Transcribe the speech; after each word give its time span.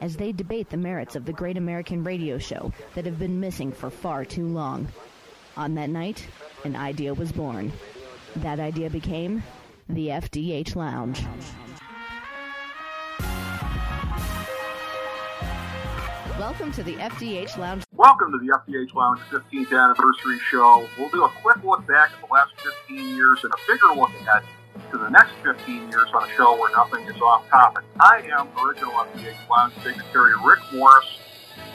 as 0.00 0.16
they 0.16 0.32
debate 0.32 0.70
the 0.70 0.76
merits 0.76 1.16
of 1.16 1.24
the 1.24 1.32
great 1.32 1.56
American 1.56 2.04
radio 2.04 2.38
show 2.38 2.72
that 2.94 3.06
have 3.06 3.18
been 3.18 3.40
missing 3.40 3.72
for 3.72 3.90
far 3.90 4.24
too 4.24 4.46
long. 4.46 4.88
On 5.56 5.74
that 5.74 5.90
night, 5.90 6.26
an 6.64 6.76
idea 6.76 7.14
was 7.14 7.32
born. 7.32 7.72
That 8.36 8.60
idea 8.60 8.90
became 8.90 9.42
the 9.88 10.08
FDH 10.08 10.76
Lounge. 10.76 11.24
Welcome 16.38 16.70
to 16.72 16.82
the 16.82 16.94
FDH 16.96 17.56
Lounge. 17.56 17.84
Welcome 17.92 18.32
to 18.32 18.38
the 18.38 18.52
FDH 18.52 18.94
Lounge 18.94 19.20
15th 19.30 19.72
anniversary 19.72 20.38
show. 20.50 20.86
We'll 20.98 21.08
do 21.08 21.24
a 21.24 21.30
quick 21.42 21.64
look 21.64 21.86
back 21.86 22.10
at 22.12 22.20
the 22.20 22.32
last 22.32 22.52
15 22.88 23.16
years 23.16 23.40
and 23.42 23.52
a 23.52 23.56
bigger 23.66 23.98
look 23.98 24.10
ahead 24.10 24.42
to 24.90 24.98
the 24.98 25.08
next 25.10 25.32
15 25.42 25.88
years 25.90 26.08
on 26.14 26.28
a 26.28 26.32
show 26.34 26.58
where 26.58 26.70
nothing 26.72 27.04
is 27.06 27.20
off 27.20 27.48
topic. 27.48 27.84
I 28.00 28.22
am 28.32 28.48
original 28.58 28.92
FDH 28.92 29.48
Lounge 29.48 29.74
Secretary 29.82 30.32
Rick 30.44 30.60
Morris, 30.72 31.18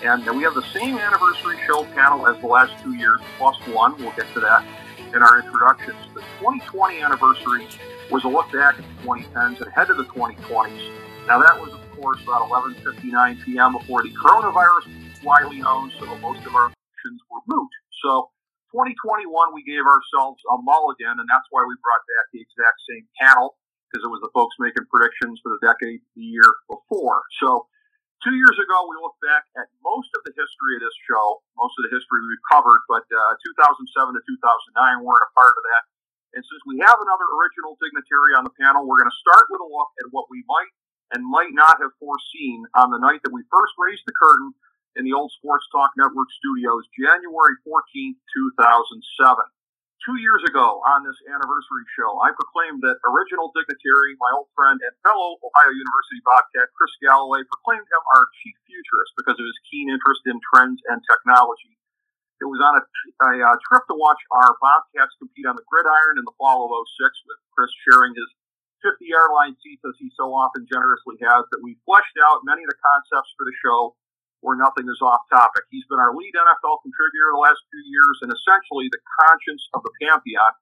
and 0.03 0.25
we 0.35 0.43
have 0.43 0.55
the 0.55 0.65
same 0.73 0.97
anniversary 0.97 1.57
show 1.65 1.83
panel 1.95 2.27
as 2.27 2.39
the 2.41 2.47
last 2.47 2.81
two 2.83 2.95
years, 2.95 3.19
plus 3.37 3.55
one. 3.67 3.97
We'll 3.97 4.11
get 4.11 4.31
to 4.33 4.39
that 4.41 4.65
in 5.13 5.21
our 5.21 5.39
introductions. 5.39 5.97
The 6.13 6.21
2020 6.39 7.01
anniversary 7.01 7.67
was 8.09 8.23
a 8.23 8.27
look 8.27 8.51
back 8.51 8.79
at 8.79 8.83
the 8.83 9.07
2010s 9.07 9.59
and 9.59 9.67
ahead 9.67 9.87
to 9.87 9.93
the 9.93 10.05
2020s. 10.05 10.91
Now 11.27 11.39
that 11.41 11.59
was, 11.59 11.73
of 11.73 11.91
course, 11.91 12.21
about 12.23 12.49
11:59 12.49 13.45
p.m. 13.45 13.73
before 13.73 14.03
the 14.03 14.09
coronavirus 14.09 14.87
widely 15.23 15.59
known, 15.59 15.91
so 15.99 16.05
most 16.17 16.45
of 16.45 16.55
our 16.55 16.65
options 16.65 17.21
were 17.29 17.41
moot. 17.47 17.69
So 18.03 18.29
2021, 18.71 19.27
we 19.51 19.63
gave 19.67 19.83
ourselves 19.83 20.39
a 20.47 20.57
mulligan, 20.63 21.19
and 21.19 21.27
that's 21.27 21.47
why 21.51 21.63
we 21.67 21.75
brought 21.83 22.03
back 22.07 22.25
the 22.31 22.39
exact 22.39 22.79
same 22.87 23.05
panel, 23.19 23.59
because 23.87 24.07
it 24.07 24.11
was 24.11 24.23
the 24.23 24.31
folks 24.31 24.55
making 24.59 24.87
predictions 24.87 25.43
for 25.43 25.51
the 25.51 25.61
decade 25.61 25.99
the 26.15 26.23
year 26.23 26.47
before. 26.71 27.27
So, 27.43 27.67
two 28.23 28.35
years 28.39 28.55
ago, 28.55 28.77
we 28.87 28.95
looked 29.03 29.19
back 29.19 29.43
at 29.59 29.67
most 29.83 30.07
of 30.15 30.23
the 30.23 30.31
history 30.31 30.79
of 30.79 30.81
this 30.87 30.95
show, 31.03 31.43
most 31.59 31.75
of 31.79 31.87
the 31.87 31.91
history 31.91 32.23
we've 32.23 32.47
covered, 32.47 32.79
but 32.87 33.03
uh, 33.11 33.35
2007 33.59 34.15
to 34.15 34.21
2009 34.23 35.03
weren't 35.03 35.27
a 35.27 35.31
part 35.35 35.51
of 35.51 35.63
that. 35.67 35.83
And 36.31 36.43
since 36.47 36.63
we 36.63 36.79
have 36.79 36.95
another 36.95 37.27
original 37.27 37.75
dignitary 37.83 38.39
on 38.39 38.47
the 38.47 38.55
panel, 38.55 38.87
we're 38.87 39.03
going 39.03 39.11
to 39.11 39.19
start 39.19 39.51
with 39.51 39.59
a 39.59 39.67
look 39.67 39.91
at 39.99 40.15
what 40.15 40.31
we 40.31 40.47
might 40.47 40.71
and 41.11 41.27
might 41.27 41.51
not 41.51 41.75
have 41.83 41.91
foreseen 41.99 42.63
on 42.71 42.87
the 42.87 43.03
night 43.03 43.19
that 43.27 43.35
we 43.35 43.43
first 43.51 43.75
raised 43.75 44.07
the 44.07 44.15
curtain 44.15 44.55
in 44.95 45.07
the 45.07 45.15
old 45.15 45.31
Sports 45.39 45.67
Talk 45.71 45.91
Network 45.95 46.27
studios, 46.35 46.83
January 46.95 47.55
14th, 47.63 48.19
2007. 48.35 49.39
Two 50.01 50.17
years 50.17 50.41
ago 50.49 50.81
on 50.81 51.05
this 51.05 51.15
anniversary 51.29 51.85
show, 51.93 52.09
I 52.25 52.33
proclaimed 52.33 52.81
that 52.81 52.97
original 53.05 53.53
dignitary, 53.53 54.17
my 54.17 54.33
old 54.33 54.49
friend 54.57 54.81
and 54.81 54.93
fellow 55.05 55.37
Ohio 55.37 55.71
University 55.77 56.21
Bobcat, 56.25 56.73
Chris 56.73 56.89
Galloway, 57.05 57.45
proclaimed 57.45 57.85
him 57.85 58.03
our 58.17 58.25
chief 58.41 58.57
futurist 58.65 59.13
because 59.13 59.37
of 59.37 59.45
his 59.45 59.59
keen 59.69 59.93
interest 59.93 60.25
in 60.25 60.41
trends 60.41 60.81
and 60.89 61.05
technology. 61.05 61.77
It 62.41 62.49
was 62.49 62.57
on 62.57 62.81
a, 62.81 62.83
a, 63.29 63.31
a 63.45 63.61
trip 63.69 63.85
to 63.93 63.95
watch 63.95 64.17
our 64.33 64.57
Bobcats 64.57 65.13
compete 65.21 65.45
on 65.45 65.53
the 65.53 65.65
gridiron 65.69 66.17
in 66.17 66.25
the 66.25 66.33
fall 66.41 66.65
of 66.65 66.73
06 66.73 67.13
with 67.29 67.37
Chris 67.53 67.69
sharing 67.85 68.17
his 68.17 68.25
50 68.81 69.05
airline 69.13 69.53
seats 69.61 69.85
as 69.85 69.93
he 70.01 70.09
so 70.17 70.33
often 70.33 70.65
generously 70.65 71.21
has 71.21 71.45
that 71.53 71.61
we 71.61 71.77
fleshed 71.85 72.17
out 72.25 72.41
many 72.41 72.65
of 72.65 72.69
the 72.73 72.81
concepts 72.81 73.29
for 73.37 73.45
the 73.45 73.53
show 73.61 73.93
where 74.41 74.57
nothing 74.57 74.89
is 74.89 75.01
off 75.01 75.21
topic. 75.29 75.65
He's 75.69 75.85
been 75.85 76.01
our 76.01 76.13
lead 76.13 76.33
NFL 76.33 76.81
contributor 76.81 77.33
the 77.33 77.45
last 77.45 77.61
few 77.69 77.83
years 77.85 78.17
and 78.25 78.29
essentially 78.33 78.89
the 78.89 79.01
conscience 79.21 79.63
of 79.73 79.85
the 79.85 79.93
Pantheon. 80.01 80.53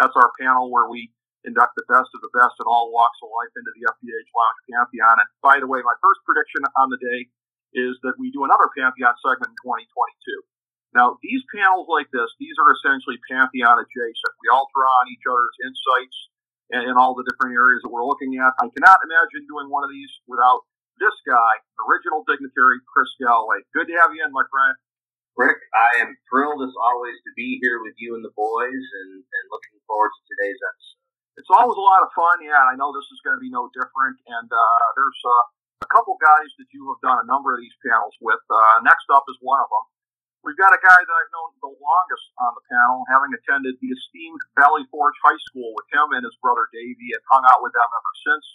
That's 0.00 0.16
our 0.16 0.32
panel 0.40 0.72
where 0.72 0.88
we 0.88 1.12
induct 1.44 1.78
the 1.78 1.86
best 1.86 2.10
of 2.12 2.20
the 2.20 2.32
best 2.34 2.58
in 2.58 2.66
all 2.66 2.90
walks 2.90 3.22
of 3.22 3.30
life 3.30 3.52
into 3.54 3.72
the 3.76 3.86
FDH 3.86 4.30
Lounge 4.34 4.60
Pantheon. 4.66 5.16
And 5.22 5.30
by 5.40 5.62
the 5.62 5.70
way, 5.70 5.80
my 5.80 5.94
first 6.02 6.20
prediction 6.26 6.66
on 6.74 6.90
the 6.90 7.00
day 7.00 7.30
is 7.76 7.94
that 8.02 8.18
we 8.18 8.32
do 8.32 8.42
another 8.42 8.72
Pantheon 8.72 9.14
segment 9.22 9.54
in 9.54 9.60
2022. 9.62 9.86
Now, 10.96 11.20
these 11.20 11.44
panels 11.52 11.86
like 11.92 12.08
this, 12.08 12.32
these 12.40 12.56
are 12.56 12.72
essentially 12.72 13.20
Pantheon 13.28 13.76
adjacent. 13.76 14.32
We 14.40 14.48
all 14.48 14.66
draw 14.72 14.90
on 15.04 15.12
each 15.12 15.26
other's 15.28 15.56
insights 15.60 16.18
in 16.88 16.94
all 16.98 17.14
the 17.14 17.26
different 17.28 17.54
areas 17.54 17.84
that 17.84 17.92
we're 17.92 18.06
looking 18.06 18.40
at. 18.40 18.56
I 18.58 18.66
cannot 18.72 19.04
imagine 19.04 19.46
doing 19.46 19.70
one 19.70 19.84
of 19.84 19.92
these 19.92 20.10
without 20.26 20.66
this 20.98 21.16
guy, 21.28 21.52
original 21.88 22.24
dignitary 22.24 22.80
Chris 22.88 23.10
Galloway. 23.20 23.64
Good 23.76 23.88
to 23.92 23.96
have 24.00 24.12
you 24.12 24.24
in, 24.24 24.32
my 24.32 24.44
friend. 24.48 24.74
Rick, 25.36 25.60
I 25.76 26.00
am 26.00 26.16
thrilled 26.32 26.64
as 26.64 26.72
always 26.80 27.20
to 27.28 27.32
be 27.36 27.60
here 27.60 27.84
with 27.84 27.92
you 28.00 28.16
and 28.16 28.24
the 28.24 28.32
boys 28.32 28.84
and, 29.04 29.10
and 29.20 29.44
looking 29.52 29.76
forward 29.84 30.08
to 30.08 30.22
today's 30.32 30.56
episode. 30.56 31.00
It's 31.36 31.52
always 31.52 31.76
a 31.76 31.84
lot 31.84 32.00
of 32.00 32.08
fun, 32.16 32.40
yeah. 32.40 32.64
I 32.64 32.80
know 32.80 32.88
this 32.96 33.04
is 33.12 33.20
going 33.20 33.36
to 33.36 33.44
be 33.44 33.52
no 33.52 33.68
different. 33.76 34.16
And 34.24 34.48
uh, 34.48 34.86
there's 34.96 35.20
uh, 35.20 35.44
a 35.84 35.88
couple 35.92 36.16
guys 36.16 36.48
that 36.56 36.72
you 36.72 36.88
have 36.88 37.04
done 37.04 37.20
a 37.20 37.28
number 37.28 37.52
of 37.52 37.60
these 37.60 37.76
panels 37.84 38.16
with. 38.24 38.40
Uh, 38.48 38.80
next 38.80 39.04
up 39.12 39.28
is 39.28 39.36
one 39.44 39.60
of 39.60 39.68
them. 39.68 39.84
We've 40.40 40.56
got 40.56 40.72
a 40.72 40.80
guy 40.80 40.96
that 40.96 41.16
I've 41.20 41.34
known 41.36 41.52
the 41.60 41.74
longest 41.74 42.26
on 42.40 42.56
the 42.56 42.64
panel, 42.70 43.04
having 43.12 43.34
attended 43.36 43.76
the 43.76 43.92
esteemed 43.92 44.40
Valley 44.56 44.88
Forge 44.88 45.18
High 45.20 45.42
School 45.52 45.76
with 45.76 45.90
him 45.92 46.16
and 46.16 46.24
his 46.24 46.38
brother 46.40 46.70
Davey 46.72 47.12
and 47.12 47.20
hung 47.28 47.44
out 47.44 47.60
with 47.60 47.74
them 47.76 47.90
ever 47.90 48.14
since. 48.24 48.46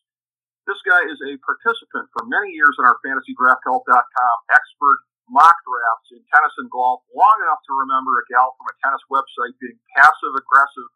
This 0.71 0.87
guy 0.87 1.03
is 1.11 1.19
a 1.19 1.35
participant 1.43 2.07
for 2.15 2.23
many 2.31 2.55
years 2.55 2.79
in 2.79 2.87
our 2.87 2.95
fantasydrafthelp.com 3.03 4.35
expert 4.55 4.99
mock 5.27 5.59
drafts 5.67 6.15
in 6.15 6.23
tennis 6.31 6.55
and 6.63 6.71
golf, 6.71 7.03
long 7.11 7.37
enough 7.43 7.59
to 7.67 7.75
remember 7.75 8.15
a 8.15 8.23
gal 8.31 8.55
from 8.55 8.71
a 8.71 8.75
tennis 8.79 9.03
website 9.11 9.51
being 9.59 9.75
passive 9.99 10.31
aggressive, 10.31 10.87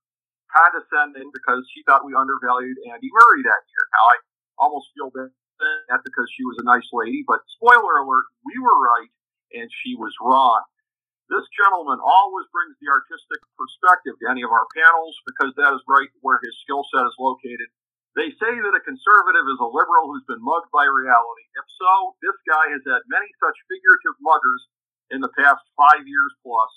condescending 0.48 1.28
because 1.36 1.68
she 1.76 1.84
thought 1.84 2.08
we 2.08 2.16
undervalued 2.16 2.80
Andy 2.88 3.12
Murray 3.12 3.44
that 3.44 3.68
year. 3.68 3.84
Now 3.92 4.06
I 4.08 4.16
almost 4.64 4.96
feel 4.96 5.12
bad 5.12 5.36
that 5.92 6.08
because 6.08 6.32
she 6.32 6.48
was 6.48 6.56
a 6.64 6.64
nice 6.64 6.88
lady, 6.96 7.28
but 7.28 7.44
spoiler 7.60 8.00
alert, 8.00 8.32
we 8.48 8.56
were 8.56 8.80
right 8.80 9.12
and 9.60 9.68
she 9.84 10.00
was 10.00 10.16
wrong. 10.24 10.64
This 11.28 11.44
gentleman 11.52 12.00
always 12.00 12.48
brings 12.56 12.80
the 12.80 12.88
artistic 12.96 13.44
perspective 13.60 14.16
to 14.24 14.32
any 14.32 14.48
of 14.48 14.56
our 14.56 14.72
panels 14.72 15.20
because 15.28 15.52
that 15.60 15.76
is 15.76 15.84
right 15.84 16.08
where 16.24 16.40
his 16.40 16.56
skill 16.64 16.88
set 16.96 17.04
is 17.04 17.20
located. 17.20 17.68
They 18.16 18.32
say 18.40 18.54
that 18.56 18.74
a 18.80 18.82
conservative 18.84 19.46
is 19.52 19.60
a 19.60 19.68
liberal 19.68 20.08
who's 20.08 20.24
been 20.24 20.40
mugged 20.40 20.72
by 20.72 20.88
reality. 20.88 21.46
If 21.60 21.68
so, 21.76 22.16
this 22.24 22.38
guy 22.48 22.72
has 22.72 22.84
had 22.88 23.04
many 23.12 23.28
such 23.44 23.56
figurative 23.68 24.16
muggers 24.24 24.64
in 25.12 25.20
the 25.20 25.32
past 25.36 25.60
five 25.76 26.08
years 26.08 26.32
plus. 26.40 26.72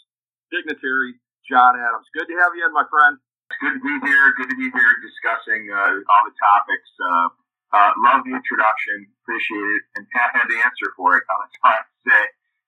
Dignitary 0.51 1.15
Jon 1.47 1.79
Adams. 1.79 2.11
Good 2.11 2.27
to 2.27 2.37
have 2.43 2.53
you 2.59 2.67
in, 2.67 2.73
my 2.75 2.85
friend. 2.91 3.17
Good 3.63 3.79
to 3.79 3.83
be 3.83 3.95
here. 4.03 4.27
Good 4.37 4.51
to 4.51 4.59
be 4.59 4.69
here 4.69 4.95
discussing 5.01 5.71
uh, 5.71 6.03
all 6.11 6.23
the 6.27 6.37
topics. 6.37 6.91
Uh, 7.01 7.29
uh, 7.73 7.91
love 8.05 8.25
the 8.27 8.35
introduction. 8.35 9.09
Appreciate 9.25 9.71
it. 9.79 9.83
And 9.97 10.05
Pat 10.11 10.37
had 10.37 10.47
the 10.51 10.59
answer 10.61 10.91
for 10.97 11.17
it. 11.17 11.25
I 11.33 11.35
was 11.39 11.53
trying 11.63 11.85
to 11.85 11.97
say, 12.09 12.23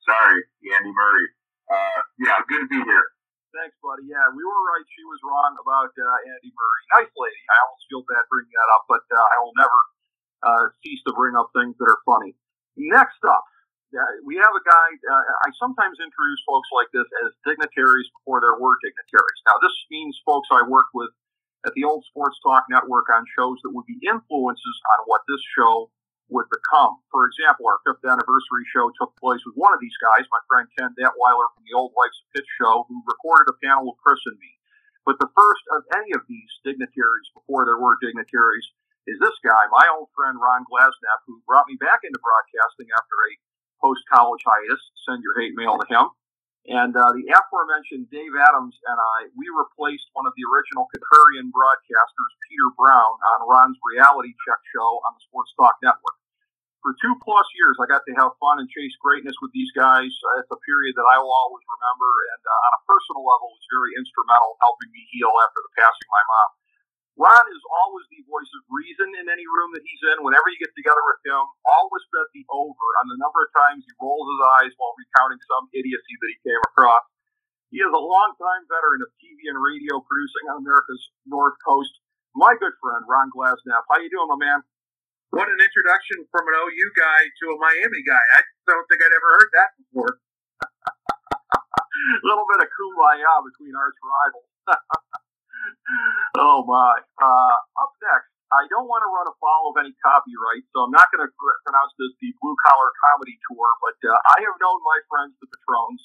sorry, 0.07 0.41
Andy 0.79 0.93
Murray. 0.95 1.27
Uh, 1.69 2.01
yeah, 2.23 2.39
good 2.49 2.65
to 2.65 2.71
be 2.71 2.81
here. 2.87 3.07
Thanks, 3.51 3.75
buddy. 3.83 4.07
Yeah, 4.07 4.31
we 4.31 4.47
were 4.47 4.63
right. 4.71 4.87
She 4.95 5.03
was 5.03 5.19
wrong 5.27 5.59
about 5.59 5.91
uh, 5.91 6.31
Andy 6.31 6.55
Murray. 6.55 6.83
Nice 7.03 7.13
lady. 7.19 7.43
I 7.51 7.57
almost 7.67 7.85
feel 7.91 8.03
bad 8.07 8.23
bringing 8.31 8.55
that 8.55 8.71
up, 8.79 8.87
but 8.87 9.03
uh, 9.11 9.19
I 9.19 9.37
will 9.43 9.57
never 9.59 9.81
uh, 10.47 10.65
cease 10.83 11.03
to 11.11 11.13
bring 11.19 11.35
up 11.35 11.51
things 11.51 11.75
that 11.83 11.91
are 11.91 11.99
funny. 12.07 12.39
Next 12.79 13.19
up, 13.27 13.43
uh, 13.91 14.07
we 14.23 14.39
have 14.39 14.55
a 14.55 14.63
guy. 14.63 14.89
Uh, 15.03 15.25
I 15.43 15.51
sometimes 15.59 15.99
introduce 15.99 16.41
folks 16.47 16.71
like 16.71 16.95
this 16.95 17.07
as 17.27 17.35
dignitaries 17.43 18.07
before 18.23 18.39
there 18.39 18.55
were 18.55 18.79
dignitaries. 18.87 19.41
Now, 19.43 19.59
this 19.59 19.75
means 19.91 20.15
folks 20.23 20.47
I 20.55 20.63
worked 20.63 20.95
with 20.95 21.11
at 21.67 21.75
the 21.75 21.83
old 21.83 22.07
Sports 22.07 22.39
Talk 22.47 22.71
Network 22.71 23.11
on 23.11 23.27
shows 23.35 23.59
that 23.67 23.75
would 23.75 23.85
be 23.91 23.99
influences 24.07 24.77
on 24.95 25.11
what 25.11 25.27
this 25.27 25.43
show 25.59 25.91
would 26.31 26.47
become. 26.49 27.03
For 27.11 27.27
example, 27.27 27.67
our 27.67 27.83
fifth 27.83 28.07
anniversary 28.07 28.65
show 28.71 28.89
took 28.97 29.15
place 29.19 29.43
with 29.45 29.59
one 29.59 29.75
of 29.75 29.83
these 29.83 29.95
guys, 29.99 30.27
my 30.31 30.43
friend 30.47 30.67
Ken 30.79 30.95
Detweiler 30.95 31.51
from 31.53 31.67
the 31.67 31.77
Old 31.77 31.93
Life's 31.99 32.23
Pitch 32.35 32.49
show, 32.57 32.87
who 32.87 33.03
recorded 33.05 33.51
a 33.51 33.61
panel 33.61 33.91
with 33.91 34.03
Chris 34.03 34.23
and 34.31 34.39
me. 34.39 34.57
But 35.05 35.19
the 35.19 35.33
first 35.35 35.65
of 35.75 35.83
any 35.99 36.15
of 36.15 36.23
these 36.31 36.51
dignitaries 36.63 37.29
before 37.35 37.67
there 37.67 37.83
were 37.83 37.99
dignitaries 37.99 38.67
is 39.11 39.19
this 39.19 39.35
guy, 39.43 39.67
my 39.75 39.91
old 39.91 40.13
friend 40.15 40.39
Ron 40.39 40.63
Glasenapp, 40.69 41.27
who 41.27 41.43
brought 41.49 41.67
me 41.67 41.75
back 41.81 42.07
into 42.07 42.21
broadcasting 42.23 42.87
after 42.95 43.17
a 43.27 43.33
post 43.83 44.05
college 44.13 44.45
hiatus. 44.45 44.83
Send 45.09 45.25
your 45.25 45.35
hate 45.41 45.57
mail 45.57 45.81
to 45.81 45.87
him. 45.89 46.15
And 46.69 46.93
uh, 46.93 47.17
the 47.17 47.25
aforementioned 47.33 48.13
Dave 48.13 48.37
Adams 48.37 48.77
and 48.85 48.99
I, 49.01 49.33
we 49.33 49.49
replaced 49.49 50.13
one 50.13 50.29
of 50.29 50.37
the 50.37 50.45
original 50.45 50.85
contrarian 50.93 51.49
broadcasters, 51.49 52.33
Peter 52.47 52.69
Brown, 52.77 53.17
on 53.17 53.49
Ron's 53.49 53.81
reality 53.81 54.37
check 54.45 54.61
show 54.77 55.01
on 55.09 55.17
the 55.17 55.25
Sports 55.25 55.57
Talk 55.57 55.81
Network. 55.81 56.20
For 56.81 56.97
two 56.97 57.13
plus 57.21 57.45
years, 57.61 57.77
I 57.77 57.85
got 57.93 58.01
to 58.09 58.15
have 58.17 58.33
fun 58.41 58.57
and 58.57 58.69
chase 58.73 58.97
greatness 59.05 59.37
with 59.45 59.53
these 59.53 59.69
guys. 59.77 60.09
Uh, 60.09 60.41
it's 60.41 60.49
a 60.49 60.61
period 60.65 60.97
that 60.97 61.05
I 61.05 61.21
will 61.21 61.33
always 61.33 61.61
remember, 61.69 62.09
and 62.33 62.41
uh, 62.41 62.67
on 62.67 62.73
a 62.81 62.83
personal 62.89 63.21
level, 63.21 63.53
was 63.53 63.65
very 63.69 63.93
instrumental 64.01 64.57
helping 64.65 64.89
me 64.89 65.05
heal 65.13 65.29
after 65.45 65.61
the 65.61 65.73
passing 65.77 66.09
of 66.09 66.13
my 66.17 66.25
mom. 66.25 66.49
Ron 67.21 67.47
is 67.53 67.65
always 67.85 68.09
the 68.09 68.25
voice 68.25 68.49
of 68.57 68.65
reason 68.73 69.13
in 69.13 69.29
any 69.29 69.45
room 69.45 69.77
that 69.77 69.85
he's 69.85 70.01
in. 70.09 70.25
Whenever 70.25 70.49
you 70.49 70.57
get 70.57 70.73
together 70.73 71.05
with 71.05 71.21
him, 71.21 71.45
always 71.69 72.05
bet 72.17 72.25
the 72.33 72.49
over 72.49 72.87
on 73.05 73.13
the 73.13 73.21
number 73.21 73.45
of 73.45 73.53
times 73.53 73.85
he 73.85 73.93
rolls 74.01 74.25
his 74.25 74.41
eyes 74.65 74.73
while 74.81 74.97
recounting 74.97 75.43
some 75.45 75.69
idiocy 75.77 76.15
that 76.17 76.31
he 76.33 76.39
came 76.49 76.63
across. 76.73 77.05
He 77.69 77.85
is 77.85 77.93
a 77.93 78.01
longtime 78.01 78.65
veteran 78.73 79.05
of 79.05 79.13
TV 79.21 79.53
and 79.53 79.61
radio 79.61 80.01
producing 80.01 80.49
on 80.49 80.65
America's 80.65 81.13
North 81.29 81.61
Coast. 81.61 81.93
My 82.33 82.57
good 82.57 82.73
friend, 82.81 83.05
Ron 83.05 83.29
Glasenapp. 83.37 83.85
How 83.85 84.01
you 84.01 84.09
doing, 84.09 84.33
my 84.33 84.41
man? 84.41 84.65
What 85.31 85.47
an 85.47 85.63
introduction 85.63 86.27
from 86.35 86.43
an 86.51 86.55
OU 86.59 86.89
guy 86.99 87.21
to 87.23 87.45
a 87.55 87.57
Miami 87.63 88.03
guy. 88.03 88.25
I 88.35 88.43
don't 88.67 88.83
think 88.91 88.99
I'd 88.99 89.15
ever 89.15 89.31
heard 89.39 89.51
that 89.55 89.71
before. 89.79 90.13
a 90.67 92.25
little 92.27 92.47
bit 92.51 92.67
of 92.67 92.69
kumbaya 92.75 93.33
between 93.47 93.71
arch 93.79 93.99
rivals. 94.03 94.51
oh 96.43 96.67
my. 96.67 96.99
Uh, 97.23 97.57
up 97.79 97.95
next, 98.03 98.31
I 98.51 98.67
don't 98.75 98.91
want 98.91 99.07
to 99.07 99.11
run 99.15 99.31
afoul 99.31 99.71
of 99.71 99.79
any 99.79 99.95
copyright, 100.03 100.67
so 100.75 100.91
I'm 100.91 100.95
not 100.95 101.07
going 101.15 101.23
to 101.23 101.31
pronounce 101.31 101.95
this 101.95 102.11
the 102.19 102.35
Blue 102.43 102.59
Collar 102.67 102.91
Comedy 103.07 103.39
Tour, 103.47 103.71
but 103.87 103.99
uh, 104.03 104.19
I 104.35 104.43
have 104.43 104.59
known 104.59 104.83
my 104.83 104.99
friends, 105.07 105.39
the 105.39 105.47
Petrones, 105.47 106.03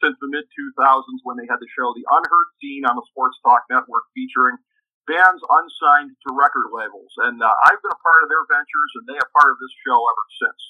since 0.00 0.16
the 0.24 0.32
mid 0.32 0.48
2000s 0.48 1.20
when 1.28 1.36
they 1.36 1.44
had 1.44 1.60
the 1.60 1.68
show 1.76 1.92
The 1.92 2.08
Unheard 2.08 2.48
Scene 2.56 2.88
on 2.88 2.96
the 2.96 3.04
Sports 3.12 3.36
Talk 3.44 3.68
Network 3.68 4.08
featuring 4.16 4.56
bands 5.06 5.42
unsigned 5.42 6.14
to 6.26 6.28
record 6.34 6.70
labels. 6.70 7.12
And 7.26 7.42
uh, 7.42 7.50
I've 7.68 7.80
been 7.82 7.94
a 7.94 8.04
part 8.04 8.22
of 8.22 8.30
their 8.30 8.46
ventures, 8.46 8.90
and 9.00 9.04
they 9.10 9.18
are 9.18 9.30
part 9.34 9.50
of 9.50 9.58
this 9.58 9.74
show 9.82 9.98
ever 9.98 10.26
since. 10.38 10.60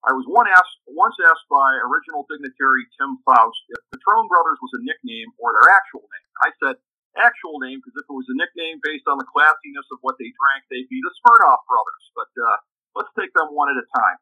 I 0.00 0.16
was 0.16 0.24
one 0.24 0.48
asked, 0.48 0.80
once 0.88 1.12
asked 1.20 1.44
by 1.52 1.76
original 1.84 2.24
dignitary 2.24 2.88
Tim 2.96 3.20
Faust 3.28 3.60
if 3.68 3.80
Petrone 3.92 4.32
Brothers 4.32 4.56
was 4.64 4.72
a 4.80 4.84
nickname 4.84 5.28
or 5.36 5.52
their 5.52 5.68
actual 5.76 6.08
name. 6.08 6.28
I 6.40 6.50
said 6.56 6.80
actual 7.20 7.60
name 7.60 7.84
because 7.84 8.00
if 8.00 8.08
it 8.08 8.16
was 8.16 8.24
a 8.32 8.36
nickname 8.38 8.80
based 8.80 9.04
on 9.04 9.20
the 9.20 9.28
classiness 9.28 9.84
of 9.92 10.00
what 10.00 10.16
they 10.16 10.32
drank, 10.32 10.64
they'd 10.72 10.88
be 10.88 11.04
the 11.04 11.12
Smirnoff 11.20 11.68
Brothers. 11.68 12.04
But 12.16 12.32
uh, 12.32 12.56
let's 12.96 13.12
take 13.12 13.28
them 13.36 13.52
one 13.52 13.68
at 13.68 13.76
a 13.76 13.86
time. 13.92 14.18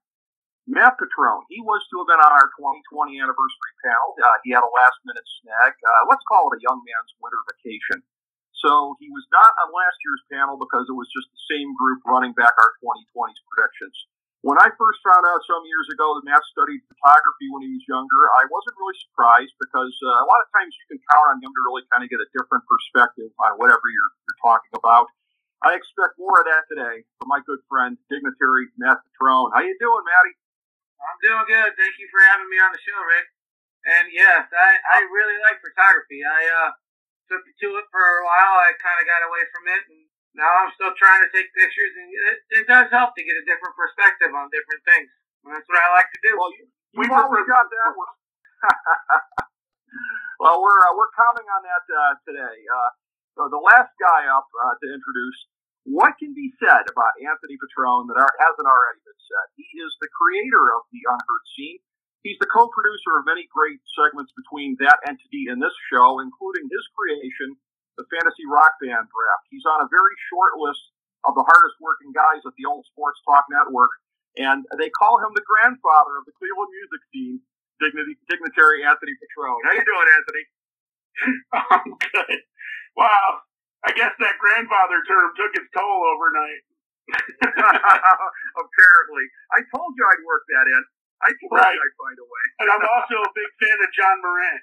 Matt 0.68 1.00
Petrone, 1.00 1.48
he 1.48 1.64
was 1.64 1.80
to 1.88 2.04
have 2.04 2.10
been 2.12 2.20
on 2.20 2.28
our 2.34 2.50
2020 2.58 3.16
anniversary 3.22 3.74
panel. 3.80 4.12
Uh, 4.20 4.36
he 4.44 4.52
had 4.52 4.60
a 4.60 4.68
last 4.68 4.98
minute 5.06 5.24
snag. 5.40 5.72
Uh, 5.78 6.02
let's 6.12 6.20
call 6.28 6.50
it 6.52 6.60
a 6.60 6.64
young 6.66 6.82
man's 6.84 7.12
winter 7.22 7.40
vacation. 7.54 8.04
So 8.58 8.98
he 8.98 9.06
was 9.10 9.22
not 9.30 9.54
on 9.62 9.70
last 9.70 9.98
year's 10.02 10.24
panel 10.30 10.58
because 10.58 10.90
it 10.90 10.96
was 10.98 11.06
just 11.14 11.30
the 11.30 11.42
same 11.46 11.70
group 11.78 12.02
running 12.02 12.34
back 12.34 12.50
our 12.50 12.72
2020's 12.82 13.38
predictions. 13.46 13.94
When 14.46 14.54
I 14.58 14.70
first 14.78 15.02
found 15.02 15.26
out 15.26 15.42
some 15.50 15.66
years 15.66 15.90
ago 15.90 16.14
that 16.14 16.22
Matt 16.22 16.42
studied 16.54 16.78
photography 16.86 17.50
when 17.50 17.66
he 17.66 17.74
was 17.74 17.82
younger, 17.90 18.22
I 18.38 18.46
wasn't 18.46 18.78
really 18.78 18.98
surprised 19.10 19.50
because 19.58 19.94
uh, 19.98 20.22
a 20.22 20.26
lot 20.26 20.38
of 20.38 20.48
times 20.54 20.70
you 20.78 20.86
can 20.94 21.02
count 21.10 21.26
on 21.34 21.38
him 21.42 21.50
to 21.50 21.60
really 21.66 21.82
kind 21.90 22.06
of 22.06 22.08
get 22.10 22.22
a 22.22 22.28
different 22.30 22.62
perspective 22.70 23.34
on 23.42 23.58
whatever 23.58 23.82
you're, 23.90 24.12
you're 24.30 24.42
talking 24.42 24.74
about. 24.78 25.10
I 25.58 25.74
expect 25.74 26.22
more 26.22 26.38
of 26.38 26.46
that 26.46 26.70
today 26.70 27.02
from 27.18 27.34
my 27.34 27.42
good 27.42 27.58
friend, 27.66 27.98
dignitary 28.06 28.70
Matt 28.78 29.02
Petrone. 29.10 29.50
How 29.50 29.62
you 29.66 29.74
doing, 29.82 30.06
Matty? 30.06 30.38
I'm 31.02 31.18
doing 31.18 31.46
good. 31.50 31.70
Thank 31.74 31.98
you 31.98 32.06
for 32.06 32.22
having 32.30 32.46
me 32.46 32.62
on 32.62 32.70
the 32.70 32.78
show, 32.78 32.94
Rick. 32.94 33.26
And 33.90 34.06
yes, 34.14 34.46
I, 34.54 34.70
I 34.86 34.98
really 35.10 35.38
like 35.42 35.58
photography. 35.58 36.22
I 36.22 36.40
uh, 36.46 36.70
took 37.28 37.44
me 37.44 37.52
to 37.52 37.68
it 37.78 37.86
for 37.92 38.00
a 38.00 38.24
while. 38.24 38.56
I 38.64 38.72
kind 38.80 38.98
of 38.98 39.06
got 39.06 39.28
away 39.28 39.44
from 39.52 39.68
it, 39.68 39.82
and 39.92 40.00
now 40.36 40.48
I'm 40.64 40.72
still 40.74 40.92
trying 40.96 41.22
to 41.24 41.30
take 41.30 41.52
pictures, 41.52 41.92
and 41.96 42.08
it, 42.08 42.38
it 42.62 42.66
does 42.66 42.90
help 42.90 43.14
to 43.16 43.24
get 43.24 43.36
a 43.36 43.44
different 43.44 43.76
perspective 43.76 44.32
on 44.32 44.48
different 44.52 44.82
things. 44.84 45.10
And 45.44 45.54
that's 45.54 45.68
what 45.68 45.78
I 45.78 45.88
like 45.96 46.10
to 46.10 46.20
do. 46.24 46.36
Well, 46.36 46.52
you, 46.56 46.66
we've 46.96 47.12
always 47.12 47.46
got 47.46 47.68
that. 47.68 47.92
well, 50.42 50.60
we're 50.60 50.80
uh, 50.88 50.92
we're 50.96 51.12
counting 51.14 51.46
on 51.46 51.62
that 51.64 51.84
uh, 51.86 52.14
today. 52.26 52.58
Uh, 52.66 52.90
so 53.38 53.46
the 53.46 53.62
last 53.62 53.94
guy 54.02 54.26
up 54.28 54.50
uh, 54.50 54.74
to 54.82 54.86
introduce. 54.90 55.46
What 55.88 56.20
can 56.20 56.36
be 56.36 56.52
said 56.60 56.84
about 56.84 57.16
Anthony 57.16 57.56
Petrone 57.56 58.12
that 58.12 58.20
hasn't 58.20 58.68
already 58.68 59.00
been 59.08 59.22
said? 59.24 59.46
He 59.56 59.64
is 59.80 59.88
the 60.04 60.12
creator 60.12 60.60
of 60.76 60.84
the 60.92 61.00
unheard 61.08 61.44
scene. 61.56 61.80
He's 62.28 62.36
the 62.44 62.52
co-producer 62.52 63.16
of 63.16 63.24
many 63.24 63.48
great 63.48 63.80
segments 63.96 64.36
between 64.36 64.76
that 64.84 65.00
entity 65.08 65.48
and 65.48 65.56
this 65.56 65.72
show, 65.88 66.20
including 66.20 66.68
his 66.68 66.84
creation, 66.92 67.56
the 67.96 68.04
Fantasy 68.12 68.44
Rock 68.44 68.76
Band 68.84 69.08
Draft. 69.08 69.48
He's 69.48 69.64
on 69.64 69.80
a 69.80 69.88
very 69.88 70.12
short 70.28 70.60
list 70.60 70.92
of 71.24 71.32
the 71.32 71.40
hardest 71.40 71.80
working 71.80 72.12
guys 72.12 72.44
at 72.44 72.52
the 72.60 72.68
old 72.68 72.84
Sports 72.92 73.24
Talk 73.24 73.48
Network, 73.48 73.88
and 74.36 74.68
they 74.76 74.92
call 74.92 75.16
him 75.24 75.32
the 75.32 75.40
grandfather 75.40 76.20
of 76.20 76.28
the 76.28 76.36
Cleveland 76.36 76.68
music 76.68 77.00
scene, 77.08 77.40
dignity, 77.80 78.20
dignitary 78.28 78.84
Anthony 78.84 79.16
Petrone. 79.16 79.64
How 79.64 79.72
you 79.72 79.88
doing, 79.88 80.08
Anthony? 80.12 80.44
I'm 81.80 81.90
good. 81.96 82.44
Wow. 82.92 83.40
I 83.88 83.96
guess 83.96 84.12
that 84.20 84.36
grandfather 84.36 85.00
term 85.08 85.32
took 85.32 85.56
its 85.56 85.72
toll 85.72 86.00
overnight. 86.12 86.60
Apparently. 88.60 89.24
I 89.48 89.64
told 89.72 89.96
you 89.96 90.04
I'd 90.04 90.28
work 90.28 90.44
that 90.52 90.68
in. 90.68 90.84
I 91.18 91.28
told 91.42 91.50
right. 91.58 91.74
I'd 91.74 91.96
find 91.98 92.18
a 92.18 92.26
way. 92.26 92.44
and 92.62 92.68
I'm 92.70 92.84
also 92.84 93.16
a 93.18 93.30
big 93.34 93.50
fan 93.58 93.78
of 93.82 93.90
Ja 93.90 94.10
Morant. 94.22 94.62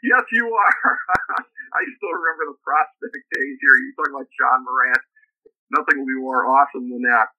Yes, 0.00 0.24
you 0.32 0.48
are. 0.48 0.96
I 1.76 1.80
still 2.00 2.14
remember 2.16 2.56
the 2.56 2.58
prospect 2.64 3.20
days 3.36 3.56
here. 3.60 3.76
You 3.84 3.92
talking 3.94 4.16
about 4.16 4.32
Ja 4.32 4.56
Morant. 4.64 5.04
Nothing 5.70 6.02
will 6.02 6.10
be 6.10 6.18
more 6.18 6.48
awesome 6.48 6.88
than 6.88 7.04
that. 7.04 7.30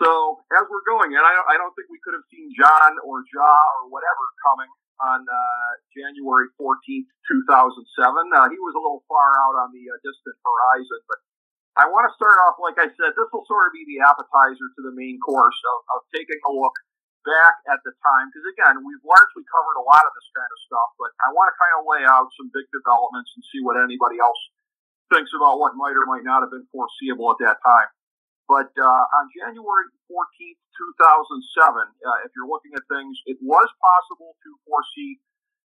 So 0.00 0.42
as 0.50 0.64
we're 0.66 0.82
going, 0.88 1.14
and 1.14 1.22
I, 1.22 1.54
I 1.54 1.56
don't 1.60 1.70
think 1.78 1.86
we 1.86 2.02
could 2.02 2.18
have 2.18 2.26
seen 2.32 2.50
John 2.56 2.98
or 3.04 3.22
Ja 3.30 3.52
or 3.78 3.92
whatever 3.94 4.24
coming 4.42 4.70
on 4.98 5.22
uh, 5.22 5.70
January 5.94 6.50
14th, 6.58 7.10
2007. 7.30 7.78
Uh, 8.32 8.48
he 8.50 8.58
was 8.58 8.74
a 8.74 8.82
little 8.82 9.06
far 9.06 9.30
out 9.44 9.54
on 9.60 9.70
the 9.70 9.84
uh, 9.86 9.94
distant 10.02 10.34
horizon, 10.42 11.00
but 11.06 11.22
I 11.78 11.90
want 11.90 12.06
to 12.06 12.14
start 12.14 12.38
off, 12.46 12.58
like 12.62 12.78
I 12.78 12.90
said, 12.94 13.14
this 13.14 13.30
will 13.34 13.46
sort 13.46 13.70
of 13.70 13.72
be 13.74 13.82
the 13.86 14.02
appetizer 14.02 14.66
to 14.66 14.80
the 14.82 14.94
main 14.94 15.18
course 15.18 15.58
of, 15.58 15.78
of 15.98 16.00
taking 16.14 16.38
a 16.46 16.50
look 16.50 16.74
back 17.24 17.60
at 17.72 17.80
the 17.82 17.92
time, 18.04 18.30
because 18.30 18.46
again, 18.48 18.84
we've 18.84 19.02
largely 19.02 19.44
covered 19.48 19.80
a 19.80 19.84
lot 19.84 20.04
of 20.04 20.12
this 20.14 20.28
kind 20.36 20.48
of 20.48 20.58
stuff, 20.68 20.88
but 21.00 21.10
I 21.24 21.32
want 21.32 21.50
to 21.50 21.56
kind 21.56 21.74
of 21.80 21.82
lay 21.88 22.04
out 22.04 22.28
some 22.36 22.52
big 22.52 22.68
developments 22.70 23.32
and 23.34 23.42
see 23.50 23.64
what 23.64 23.80
anybody 23.80 24.20
else 24.20 24.38
thinks 25.12 25.32
about 25.36 25.60
what 25.60 25.76
might 25.76 25.96
or 25.96 26.06
might 26.08 26.24
not 26.24 26.44
have 26.44 26.52
been 26.52 26.68
foreseeable 26.72 27.32
at 27.32 27.40
that 27.44 27.58
time. 27.64 27.90
But 28.44 28.76
uh, 28.76 29.04
on 29.16 29.32
January 29.32 29.88
14th, 30.04 30.60
2007, 31.00 31.80
uh, 31.80 32.26
if 32.28 32.30
you're 32.36 32.48
looking 32.48 32.76
at 32.76 32.84
things, 32.92 33.16
it 33.24 33.40
was 33.40 33.68
possible 33.80 34.36
to 34.44 34.50
foresee 34.68 35.20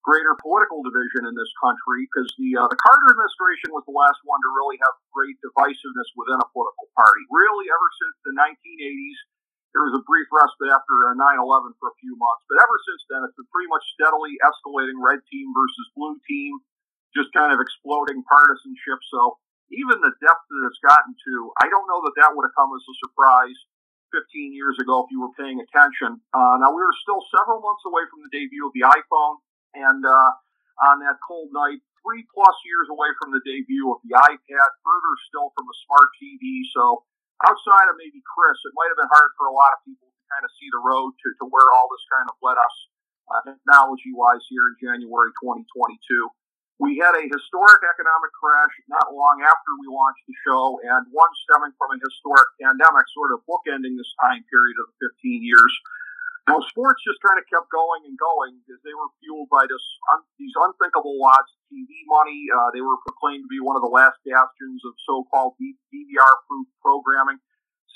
greater 0.06 0.38
political 0.40 0.86
division 0.86 1.26
in 1.26 1.34
this 1.34 1.52
country 1.60 2.08
because 2.08 2.30
the 2.38 2.56
uh, 2.56 2.70
the 2.72 2.80
Carter 2.80 3.12
administration 3.12 3.74
was 3.76 3.84
the 3.90 3.98
last 3.98 4.22
one 4.24 4.40
to 4.40 4.50
really 4.56 4.78
have 4.80 4.96
great 5.12 5.36
divisiveness 5.42 6.10
within 6.14 6.38
a 6.38 6.48
political 6.54 6.88
party. 6.94 7.24
Really, 7.34 7.68
ever 7.68 7.90
since 7.98 8.16
the 8.24 8.34
1980s, 8.38 9.20
there 9.78 9.86
was 9.86 9.94
a 9.94 10.02
brief 10.10 10.26
respite 10.34 10.74
after 10.74 11.14
9/11 11.14 11.78
for 11.78 11.94
a 11.94 12.00
few 12.02 12.18
months, 12.18 12.42
but 12.50 12.58
ever 12.58 12.78
since 12.82 13.06
then, 13.14 13.22
it's 13.22 13.38
been 13.38 13.46
pretty 13.54 13.70
much 13.70 13.86
steadily 13.94 14.34
escalating 14.42 14.98
red 14.98 15.22
team 15.30 15.54
versus 15.54 15.86
blue 15.94 16.18
team, 16.26 16.58
just 17.14 17.30
kind 17.30 17.54
of 17.54 17.62
exploding 17.62 18.26
partisanship. 18.26 18.98
So 19.14 19.38
even 19.70 20.02
the 20.02 20.18
depth 20.18 20.50
that 20.50 20.66
it's 20.66 20.82
gotten 20.82 21.14
to, 21.14 21.54
I 21.62 21.70
don't 21.70 21.86
know 21.86 22.02
that 22.10 22.18
that 22.18 22.34
would 22.34 22.42
have 22.50 22.58
come 22.58 22.74
as 22.74 22.82
a 22.90 22.96
surprise 23.06 23.60
15 24.18 24.58
years 24.58 24.82
ago 24.82 25.06
if 25.06 25.14
you 25.14 25.22
were 25.22 25.36
paying 25.38 25.62
attention. 25.62 26.26
Uh, 26.34 26.58
now 26.58 26.74
we 26.74 26.82
were 26.82 26.98
still 27.06 27.22
several 27.30 27.62
months 27.62 27.86
away 27.86 28.02
from 28.10 28.26
the 28.26 28.34
debut 28.34 28.66
of 28.66 28.74
the 28.74 28.82
iPhone, 28.82 29.38
and 29.78 30.02
uh, 30.02 30.32
on 30.90 31.06
that 31.06 31.22
cold 31.22 31.54
night, 31.54 31.86
three 32.02 32.26
plus 32.34 32.58
years 32.66 32.90
away 32.90 33.14
from 33.22 33.30
the 33.30 33.46
debut 33.46 33.94
of 33.94 34.02
the 34.02 34.18
iPad, 34.18 34.70
further 34.82 35.14
still 35.30 35.54
from 35.54 35.70
the 35.70 35.78
smart 35.86 36.10
TV. 36.18 36.66
So 36.74 37.06
outside 37.46 37.88
of 37.92 37.96
maybe 38.02 38.22
Chris, 38.26 38.58
it 38.66 38.74
might 38.74 38.90
have 38.90 39.00
been 39.00 39.14
hard 39.14 39.32
for 39.38 39.52
a 39.52 39.56
lot 39.56 39.76
of 39.76 39.80
people 39.86 40.10
to 40.10 40.24
kind 40.34 40.44
of 40.46 40.52
see 40.58 40.70
the 40.74 40.82
road 40.82 41.14
to, 41.14 41.28
to 41.42 41.46
where 41.50 41.68
all 41.78 41.88
this 41.94 42.06
kind 42.10 42.28
of 42.30 42.36
led 42.42 42.58
us 42.58 42.76
uh, 43.30 43.42
technology 43.44 44.16
wise 44.16 44.42
here 44.48 44.66
in 44.72 44.76
January 44.80 45.32
2022. 45.44 46.02
We 46.78 47.02
had 47.02 47.18
a 47.18 47.26
historic 47.26 47.82
economic 47.82 48.32
crash 48.38 48.74
not 48.86 49.10
long 49.10 49.42
after 49.42 49.70
we 49.82 49.90
launched 49.90 50.22
the 50.30 50.38
show, 50.46 50.78
and 50.86 51.10
one 51.10 51.34
stemming 51.46 51.74
from 51.74 51.98
a 51.98 51.98
historic 51.98 52.50
pandemic, 52.62 53.06
sort 53.18 53.34
of 53.34 53.42
bookending 53.50 53.98
this 53.98 54.14
time 54.22 54.46
period 54.46 54.78
of 54.78 54.94
the 54.94 55.10
15 55.10 55.42
years. 55.42 55.74
Now, 56.48 56.64
sports 56.64 57.04
just 57.04 57.20
kind 57.20 57.36
of 57.36 57.44
kept 57.52 57.68
going 57.68 58.08
and 58.08 58.16
going 58.16 58.56
because 58.64 58.80
they 58.88 58.96
were 58.96 59.12
fueled 59.20 59.52
by 59.52 59.68
this 59.68 59.84
un, 60.16 60.24
these 60.40 60.56
unthinkable 60.56 61.20
lots 61.20 61.52
of 61.52 61.60
TV 61.68 61.92
money. 62.08 62.48
Uh, 62.48 62.72
they 62.72 62.80
were 62.80 62.96
proclaimed 63.04 63.44
to 63.44 63.52
be 63.52 63.60
one 63.60 63.76
of 63.76 63.84
the 63.84 63.92
last 63.92 64.16
bastions 64.24 64.80
of 64.88 64.96
so-called 65.04 65.60
DVR-proof 65.60 66.68
programming. 66.80 67.44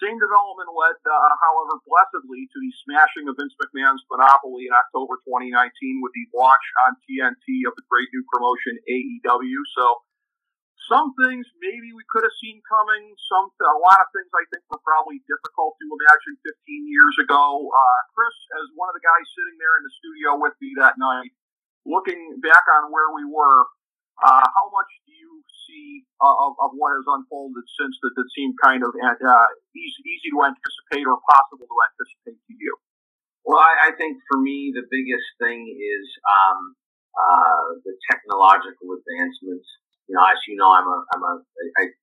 Same 0.03 0.19
development 0.19 0.67
led, 0.67 0.99
uh, 0.99 1.31
however, 1.39 1.79
blessedly 1.87 2.49
to 2.51 2.57
the 2.59 2.71
smashing 2.83 3.31
of 3.31 3.39
Vince 3.39 3.55
McMahon's 3.55 4.03
monopoly 4.11 4.67
in 4.67 4.73
October 4.75 5.15
2019 5.23 6.03
with 6.03 6.11
the 6.11 6.25
launch 6.35 6.67
on 6.89 6.99
TNT 7.07 7.63
of 7.69 7.77
the 7.79 7.85
great 7.87 8.11
new 8.11 8.25
promotion 8.35 8.75
AEW. 8.83 9.61
So 9.79 10.03
some 10.89 11.13
things 11.21 11.45
maybe 11.61 11.93
we 11.93 12.05
could 12.09 12.25
have 12.25 12.37
seen 12.41 12.61
coming. 12.65 13.13
Some 13.29 13.53
a 13.61 13.77
lot 13.77 14.01
of 14.01 14.09
things 14.13 14.31
I 14.33 14.45
think 14.49 14.65
were 14.69 14.81
probably 14.81 15.21
difficult 15.29 15.77
to 15.77 15.85
imagine 15.85 16.33
15 16.41 16.89
years 16.89 17.15
ago. 17.21 17.69
Uh, 17.69 17.99
Chris, 18.17 18.35
as 18.61 18.65
one 18.73 18.89
of 18.89 18.95
the 18.97 19.05
guys 19.05 19.25
sitting 19.37 19.57
there 19.61 19.75
in 19.77 19.83
the 19.85 19.93
studio 20.01 20.29
with 20.41 20.55
me 20.57 20.73
that 20.81 20.97
night, 20.97 21.29
looking 21.85 22.41
back 22.41 22.65
on 22.81 22.89
where 22.89 23.13
we 23.13 23.25
were, 23.29 23.69
uh, 24.21 24.45
how 24.45 24.65
much 24.73 24.91
do 25.05 25.13
you 25.13 25.41
see 25.65 26.05
uh, 26.21 26.29
of, 26.29 26.57
of 26.61 26.73
what 26.77 26.93
has 26.93 27.05
unfolded 27.05 27.65
since 27.77 27.97
that 28.01 28.13
that 28.17 28.27
seemed 28.33 28.57
kind 28.61 28.81
of 28.81 28.93
uh, 28.93 29.49
easy, 29.73 30.01
easy 30.05 30.29
to 30.33 30.39
anticipate 30.45 31.05
or 31.05 31.17
possible 31.25 31.65
to 31.65 31.77
anticipate 31.93 32.37
to 32.37 32.53
you? 32.57 32.73
Well, 33.45 33.57
I, 33.57 33.89
I 33.89 33.97
think 33.97 34.21
for 34.29 34.37
me 34.37 34.73
the 34.73 34.85
biggest 34.85 35.25
thing 35.41 35.65
is 35.65 36.05
um, 36.25 36.77
uh, 37.17 37.81
the 37.81 37.97
technological 38.09 38.93
advancements. 38.93 39.65
You 40.11 40.19
know, 40.19 40.27
as 40.27 40.43
you 40.43 40.59
know, 40.59 40.67
I'm 40.67 40.83
a 40.91 40.99
I'm 41.15 41.23
a 41.23 41.33
I 41.79 41.95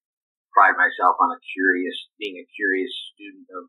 pride 0.57 0.81
myself 0.81 1.21
on 1.21 1.29
a 1.29 1.37
curious 1.53 1.93
being 2.17 2.41
a 2.41 2.47
curious 2.57 2.89
student 3.13 3.45
of 3.53 3.69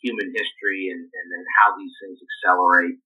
human 0.00 0.32
history 0.32 0.88
and 0.88 1.04
and, 1.04 1.28
and 1.36 1.44
how 1.60 1.76
these 1.76 1.92
things 2.00 2.16
accelerate. 2.16 2.96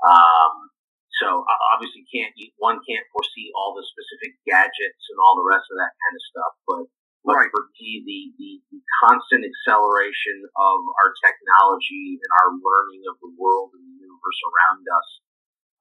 Um, 0.00 0.72
so 1.20 1.44
obviously 1.76 2.08
can't 2.08 2.32
one 2.56 2.80
can't 2.88 3.04
foresee 3.12 3.52
all 3.52 3.76
the 3.76 3.84
specific 3.84 4.40
gadgets 4.48 5.04
and 5.12 5.20
all 5.20 5.36
the 5.36 5.44
rest 5.44 5.68
of 5.68 5.76
that 5.76 5.92
kind 5.92 6.14
of 6.16 6.24
stuff, 6.32 6.52
but 6.64 6.84
but 7.20 7.36
right. 7.36 7.52
for 7.52 7.68
me, 7.76 8.02
the, 8.02 8.20
the, 8.34 8.50
the 8.74 8.80
constant 9.04 9.46
acceleration 9.46 10.42
of 10.58 10.78
our 11.04 11.14
technology 11.22 12.18
and 12.18 12.30
our 12.42 12.50
learning 12.50 13.06
of 13.06 13.14
the 13.22 13.30
world 13.38 13.76
and 13.78 13.84
the 13.84 13.94
universe 14.08 14.40
around 14.42 14.82
us 14.88 15.08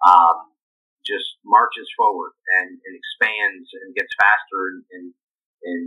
um, 0.05 0.37
just 1.05 1.37
marches 1.45 1.89
forward 1.97 2.31
and, 2.61 2.69
and 2.69 2.93
expands 2.93 3.67
and 3.73 3.95
gets 3.95 4.13
faster 4.17 4.61
and 4.69 4.83
and 4.91 5.05
and, 5.61 5.85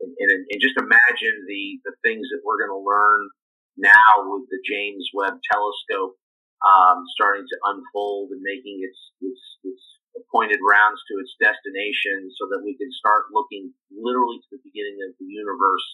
and, 0.00 0.12
and, 0.20 0.30
and 0.44 0.60
just 0.60 0.76
imagine 0.76 1.36
the, 1.48 1.80
the 1.88 1.96
things 2.04 2.28
that 2.28 2.44
we're 2.44 2.60
going 2.60 2.72
to 2.72 2.84
learn 2.84 3.32
now 3.80 4.28
with 4.28 4.44
the 4.52 4.60
James 4.60 5.08
Webb 5.16 5.40
Telescope 5.48 6.20
um, 6.60 7.08
starting 7.16 7.48
to 7.48 7.56
unfold 7.72 8.36
and 8.36 8.44
making 8.44 8.84
its, 8.84 9.00
its, 9.24 9.40
its 9.64 9.84
pointed 10.28 10.60
rounds 10.60 11.00
to 11.08 11.16
its 11.16 11.32
destination 11.40 12.28
so 12.36 12.44
that 12.52 12.60
we 12.60 12.76
can 12.76 12.92
start 12.92 13.32
looking 13.32 13.72
literally 13.88 14.36
to 14.44 14.48
the 14.52 14.64
beginning 14.68 15.00
of 15.08 15.16
the 15.16 15.24
universe, 15.24 15.86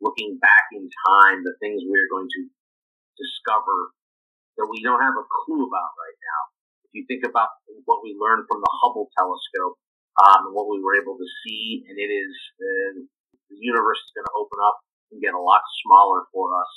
looking 0.00 0.40
back 0.40 0.72
in 0.72 0.88
time, 1.04 1.44
the 1.44 1.56
things 1.60 1.84
we're 1.84 2.08
going 2.08 2.28
to 2.28 2.42
discover 3.20 3.92
that 4.56 4.68
we 4.72 4.80
don't 4.80 5.04
have 5.04 5.16
a 5.16 5.26
clue 5.44 5.68
about 5.68 5.92
right 6.00 6.18
now. 6.24 6.40
If 6.90 6.98
you 6.98 7.04
think 7.06 7.22
about 7.22 7.54
what 7.86 8.02
we 8.02 8.18
learned 8.18 8.50
from 8.50 8.58
the 8.58 8.72
Hubble 8.82 9.06
telescope, 9.14 9.78
um, 10.18 10.50
what 10.50 10.66
we 10.66 10.82
were 10.82 10.98
able 10.98 11.14
to 11.14 11.28
see, 11.46 11.86
and 11.86 11.94
it 11.94 12.10
is, 12.10 12.34
uh, 12.58 13.06
the 13.46 13.58
universe 13.62 14.02
is 14.02 14.10
going 14.10 14.26
to 14.26 14.34
open 14.34 14.58
up 14.58 14.82
and 15.14 15.22
get 15.22 15.38
a 15.38 15.38
lot 15.38 15.62
smaller 15.86 16.26
for 16.34 16.50
us 16.58 16.72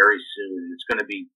very 0.00 0.16
soon. 0.32 0.72
It's 0.72 0.88
going 0.88 1.04
to 1.04 1.04
be 1.04 1.28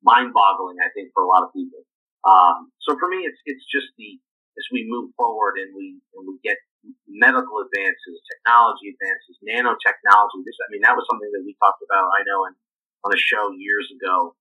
mind-boggling, 0.00 0.80
I 0.80 0.88
think, 0.96 1.12
for 1.12 1.22
a 1.22 1.28
lot 1.28 1.44
of 1.44 1.52
people. 1.52 1.84
Um, 2.24 2.72
so 2.80 2.96
for 2.96 3.12
me, 3.12 3.28
it's 3.28 3.36
it's 3.44 3.68
just 3.68 3.92
the 4.00 4.16
as 4.56 4.66
we 4.72 4.88
move 4.88 5.12
forward 5.20 5.60
and 5.60 5.76
we 5.76 6.00
and 6.16 6.24
we 6.24 6.40
get 6.40 6.56
medical 7.04 7.60
advances, 7.60 8.16
technology 8.32 8.96
advances, 8.96 9.36
nanotechnology. 9.44 10.40
This, 10.40 10.56
I 10.64 10.72
mean, 10.72 10.82
that 10.88 10.96
was 10.96 11.04
something 11.04 11.28
that 11.36 11.44
we 11.44 11.52
talked 11.60 11.84
about. 11.84 12.16
I 12.16 12.24
know 12.24 12.48
in, 12.48 12.56
on 13.04 13.12
a 13.12 13.20
show 13.20 13.52
years 13.52 13.92
ago. 13.92 14.32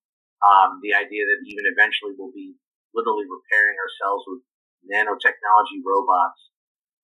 Um, 0.41 0.81
the 0.81 0.97
idea 0.97 1.21
that 1.21 1.45
even 1.45 1.69
eventually 1.69 2.17
we'll 2.17 2.33
be 2.33 2.57
literally 2.93 3.27
repairing 3.27 3.77
ourselves 3.79 4.23
with 4.27 4.41
nanotechnology 4.87 5.79
robots. 5.85 6.39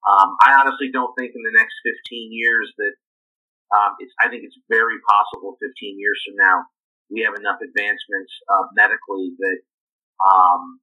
Um, 0.06 0.36
I 0.40 0.56
honestly 0.60 0.92
don't 0.92 1.12
think 1.18 1.36
in 1.36 1.44
the 1.44 1.56
next 1.56 1.76
15 1.84 2.32
years 2.32 2.72
that 2.78 2.96
um, 3.76 4.00
it's. 4.00 4.14
I 4.24 4.32
think 4.32 4.48
it's 4.48 4.56
very 4.72 4.96
possible 5.04 5.60
15 5.60 6.00
years 6.00 6.20
from 6.24 6.40
now 6.40 6.64
we 7.10 7.24
have 7.24 7.36
enough 7.40 7.60
advancements 7.64 8.32
uh, 8.52 8.68
medically 8.76 9.32
that 9.40 9.60
um, 10.20 10.80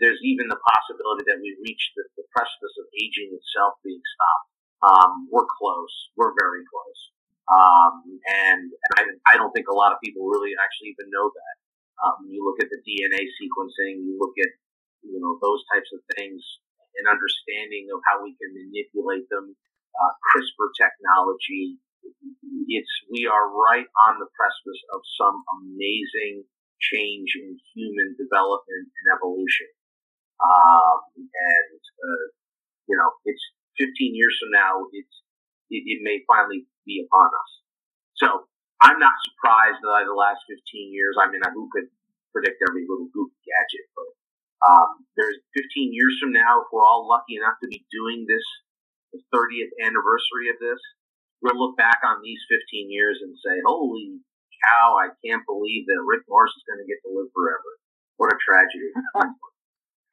there's 0.00 0.20
even 0.24 0.48
the 0.48 0.58
possibility 0.58 1.28
that 1.28 1.38
we 1.40 1.54
reach 1.60 1.92
the, 1.96 2.04
the 2.16 2.24
precipice 2.32 2.74
of 2.80 2.86
aging 2.96 3.36
itself 3.36 3.76
being 3.84 4.00
stopped. 4.00 4.48
Um, 4.82 5.28
we're 5.30 5.46
close. 5.46 5.92
We're 6.16 6.34
very 6.34 6.64
close. 6.66 7.00
Um, 7.46 8.18
and, 8.26 8.72
and 8.72 8.92
I, 8.96 9.02
I, 9.34 9.36
don't 9.36 9.50
think 9.52 9.66
a 9.66 9.74
lot 9.74 9.92
of 9.92 9.98
people 9.98 10.30
really 10.30 10.54
actually 10.56 10.94
even 10.94 11.10
know 11.10 11.26
that. 11.26 11.54
Um, 12.02 12.26
you 12.26 12.42
look 12.42 12.58
at 12.58 12.68
the 12.68 12.82
DNA 12.82 13.30
sequencing, 13.38 14.02
you 14.02 14.18
look 14.18 14.34
at, 14.42 14.50
you 15.06 15.22
know, 15.22 15.38
those 15.38 15.62
types 15.70 15.90
of 15.94 16.02
things, 16.18 16.42
an 16.98 17.06
understanding 17.06 17.88
of 17.94 18.02
how 18.10 18.20
we 18.22 18.34
can 18.36 18.50
manipulate 18.52 19.30
them, 19.30 19.54
uh, 19.94 20.12
CRISPR 20.34 20.74
technology, 20.74 21.78
it's 22.68 22.90
we 23.10 23.26
are 23.26 23.46
right 23.50 23.86
on 24.08 24.18
the 24.18 24.26
precipice 24.34 24.82
of 24.94 25.00
some 25.18 25.42
amazing 25.62 26.44
change 26.80 27.38
in 27.38 27.58
human 27.74 28.16
development 28.18 28.90
and 28.90 29.06
evolution. 29.14 29.70
Um, 30.42 30.98
and 31.14 31.78
uh, 31.78 32.24
you 32.88 32.96
know, 32.98 33.10
it's 33.24 33.42
15 33.78 34.14
years 34.14 34.34
from 34.40 34.50
now, 34.50 34.90
it's 34.92 35.16
it, 35.70 35.86
it, 35.86 36.00
may 36.02 36.20
finally 36.26 36.66
be 36.84 37.06
upon 37.06 37.30
us. 37.30 37.50
So 38.18 38.26
I'm 38.82 38.98
not 38.98 39.14
surprised 39.30 39.78
that 39.78 40.10
the 40.10 40.18
last 40.18 40.42
15 40.50 40.58
years. 40.90 41.14
I 41.14 41.30
mean, 41.30 41.40
who 41.54 41.70
could 41.70 41.86
predict 42.34 42.58
every 42.66 42.82
little 42.90 43.06
goofy 43.14 43.38
gadget? 43.46 43.86
But 43.94 44.10
um, 44.66 45.06
there's 45.14 45.38
15 45.54 45.94
years 45.94 46.18
from 46.18 46.34
now, 46.34 46.66
if 46.66 46.68
we're 46.74 46.82
all 46.82 47.06
lucky 47.06 47.38
enough 47.38 47.62
to 47.62 47.70
be 47.70 47.86
doing 47.94 48.26
this, 48.26 48.42
the 49.14 49.22
30th 49.30 49.70
anniversary 49.78 50.50
of 50.50 50.58
this, 50.58 50.82
we'll 51.42 51.58
look 51.58 51.78
back 51.78 52.02
on 52.02 52.22
these 52.26 52.42
15 52.50 52.90
years 52.90 53.22
and 53.22 53.38
say, 53.38 53.62
holy 53.62 54.18
cow, 54.66 54.98
I 54.98 55.14
can't 55.22 55.46
believe 55.46 55.86
that 55.86 56.02
Rick 56.02 56.26
Morris 56.26 56.54
is 56.54 56.66
going 56.66 56.82
to 56.82 56.88
get 56.90 56.98
to 57.06 57.10
live 57.14 57.30
forever. 57.34 57.70
What 58.18 58.34
a 58.34 58.38
tragedy. 58.38 58.90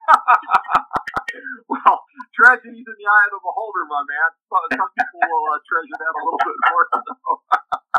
well, 1.69 2.01
tragedy's 2.33 2.85
in 2.85 2.97
the 2.97 3.07
eye 3.09 3.25
of 3.29 3.33
the 3.37 3.41
beholder, 3.41 3.85
my 3.85 4.01
man. 4.01 4.29
Some 4.49 4.89
people 4.93 5.21
will 5.21 5.45
uh, 5.53 5.61
treasure 5.65 5.97
that 5.97 6.13
a 6.13 6.21
little 6.25 6.41
bit 6.41 6.57
more. 6.69 6.85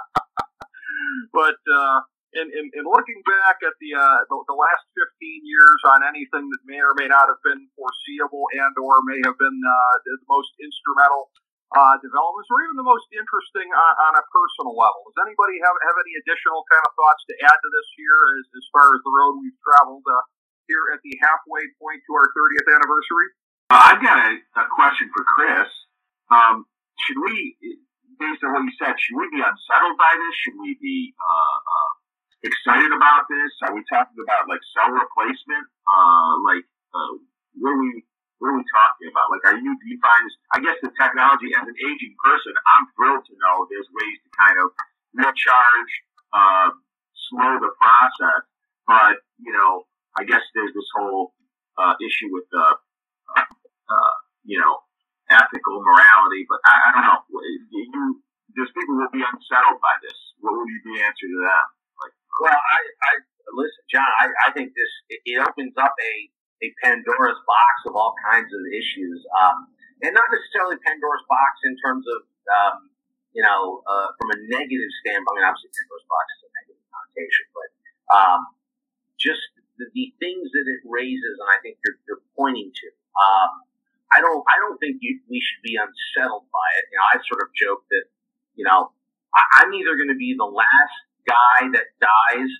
but 1.32 1.58
uh, 1.70 1.98
in, 2.34 2.46
in, 2.50 2.64
in, 2.78 2.84
looking 2.86 3.20
back 3.26 3.58
at 3.66 3.74
the, 3.82 3.90
uh, 3.94 4.20
the, 4.30 4.36
the 4.46 4.54
last 4.54 4.84
15 4.94 5.42
years 5.42 5.80
on 5.90 6.06
anything 6.06 6.46
that 6.46 6.62
may 6.66 6.78
or 6.78 6.94
may 6.94 7.10
not 7.10 7.26
have 7.26 7.42
been 7.42 7.66
foreseeable 7.74 8.46
and 8.54 8.74
or 8.78 9.02
may 9.02 9.18
have 9.26 9.34
been 9.34 9.58
uh, 9.58 9.94
the 10.06 10.14
most 10.30 10.54
instrumental 10.62 11.30
uh, 11.70 11.94
developments, 12.02 12.50
or 12.50 12.58
even 12.66 12.74
the 12.74 12.86
most 12.86 13.06
interesting 13.14 13.66
on, 13.70 13.94
on, 14.10 14.12
a 14.18 14.24
personal 14.34 14.74
level. 14.74 15.06
Does 15.06 15.22
anybody 15.22 15.62
have 15.62 15.76
have 15.86 15.98
any 16.02 16.18
additional 16.18 16.66
kind 16.66 16.82
of 16.82 16.92
thoughts 16.98 17.22
to 17.30 17.34
add 17.46 17.58
to 17.62 17.68
this 17.70 17.88
here, 17.94 18.18
as 18.42 18.44
as 18.58 18.64
far 18.74 18.90
as 18.90 19.00
the 19.06 19.14
road 19.14 19.38
we've 19.38 19.60
traveled 19.62 20.02
uh, 20.02 20.22
here 20.66 20.90
at 20.90 20.98
the 21.06 21.14
halfway 21.22 21.62
point 21.78 22.02
to 22.06 22.10
our 22.18 22.26
30th 22.34 22.68
anniversary? 22.74 23.28
Uh, 23.70 23.82
I've 23.86 24.02
got 24.02 24.18
a, 24.18 24.30
a, 24.58 24.64
question 24.74 25.14
for 25.14 25.22
Chris. 25.22 25.70
Um, 26.30 26.66
should 27.06 27.22
we, 27.22 27.54
based 28.20 28.44
on 28.44 28.52
what 28.52 28.68
you 28.68 28.74
said, 28.76 28.94
should 29.00 29.16
we 29.16 29.26
be 29.32 29.40
unsettled 29.40 29.96
by 29.96 30.12
this? 30.12 30.34
Should 30.44 30.60
we 30.60 30.76
be 30.76 31.16
uh, 31.16 31.56
uh, 31.58 31.90
excited 32.44 32.92
about 32.92 33.24
this? 33.32 33.50
Are 33.64 33.72
we 33.72 33.80
talking 33.88 34.20
about 34.20 34.46
like 34.46 34.60
cell 34.76 34.92
replacement? 34.92 35.64
Uh, 35.88 36.32
like, 36.44 36.64
what 37.56 37.72
are 37.72 37.80
we 37.80 38.04
what 38.40 38.56
are 38.56 38.56
we 38.56 38.64
talking 38.72 39.12
about? 39.12 39.28
Like, 39.28 39.44
are 39.52 39.58
you, 39.60 39.72
find, 40.00 40.24
I 40.56 40.64
guess 40.64 40.80
the 40.80 40.88
technology 40.96 41.52
as 41.52 41.60
an 41.60 41.76
aging 41.76 42.16
person, 42.24 42.56
I'm 42.56 42.88
thrilled 42.96 43.24
to 43.28 43.34
know 43.36 43.68
there's 43.68 43.88
ways 43.92 44.16
to 44.24 44.28
kind 44.32 44.56
of 44.56 44.72
recharge, 45.12 45.92
uh, 46.32 46.72
slow 47.28 47.60
the 47.60 47.68
process. 47.76 48.42
But, 48.88 49.20
you 49.44 49.52
know, 49.52 49.84
I 50.16 50.24
guess 50.24 50.40
there's 50.56 50.72
this 50.72 50.88
whole, 50.96 51.36
uh, 51.76 52.00
issue 52.00 52.32
with 52.32 52.48
the, 52.48 52.80
uh, 53.36 53.44
uh, 53.44 54.14
you 54.48 54.56
know, 54.56 54.80
ethical 55.30 55.78
morality, 55.80 56.42
but 56.50 56.58
I, 56.66 56.74
I 56.74 56.88
don't 56.92 57.06
know. 57.06 57.20
You, 57.70 58.22
there's 58.58 58.70
people 58.74 58.98
will 58.98 59.14
be 59.14 59.22
unsettled 59.22 59.78
by 59.78 59.94
this. 60.02 60.18
What 60.42 60.58
would 60.58 60.66
be 60.66 60.78
the 60.90 60.98
answer 61.06 61.26
to 61.30 61.38
that? 61.46 61.64
Like, 62.02 62.14
well, 62.42 62.58
I, 62.58 62.78
I 63.06 63.12
listen, 63.54 63.82
Jon. 63.90 64.06
I, 64.06 64.26
I 64.46 64.48
think 64.52 64.74
this 64.74 64.92
it, 65.08 65.20
it 65.24 65.38
opens 65.38 65.74
up 65.78 65.94
a 65.94 66.14
a 66.60 66.68
Pandora's 66.84 67.40
box 67.48 67.72
of 67.88 67.96
all 67.96 68.12
kinds 68.20 68.52
of 68.52 68.62
issues, 68.68 69.24
um, 69.32 69.72
and 70.04 70.12
not 70.12 70.28
necessarily 70.28 70.76
Pandora's 70.84 71.24
box 71.24 71.52
in 71.64 71.74
terms 71.80 72.04
of 72.04 72.20
um, 72.50 72.76
you 73.32 73.40
know 73.40 73.80
uh, 73.86 74.12
from 74.18 74.34
a 74.34 74.38
negative 74.50 74.90
standpoint. 75.00 75.40
I 75.40 75.46
mean, 75.46 75.46
obviously, 75.46 75.72
Pandora's 75.72 76.08
box 76.10 76.26
is 76.36 76.40
a 76.44 76.50
negative 76.58 76.84
connotation, 76.90 77.46
but 77.54 77.68
um, 78.10 78.40
just 79.16 79.40
the, 79.78 79.86
the, 79.96 80.12
things 80.20 80.52
that 80.52 80.66
it 80.68 80.80
raises, 80.84 81.34
and 81.40 81.48
I 81.48 81.60
think 81.64 81.80
you're, 81.84 81.96
you're 82.08 82.24
pointing 82.36 82.68
to. 82.68 82.86
Um, 83.16 83.69
I 84.14 84.20
don't. 84.20 84.42
I 84.50 84.56
don't 84.62 84.78
think 84.78 84.98
you, 85.00 85.20
we 85.30 85.40
should 85.42 85.62
be 85.64 85.76
unsettled 85.78 86.46
by 86.50 86.68
it. 86.78 86.84
You 86.92 86.98
know, 86.98 87.06
I 87.10 87.16
sort 87.26 87.42
of 87.42 87.50
joke 87.54 87.82
that 87.90 88.04
you 88.56 88.64
know 88.66 88.92
I, 89.34 89.42
I'm 89.64 89.72
either 89.74 89.96
going 89.96 90.10
to 90.12 90.18
be 90.18 90.34
the 90.38 90.48
last 90.48 90.96
guy 91.28 91.70
that 91.74 91.86
dies 92.02 92.52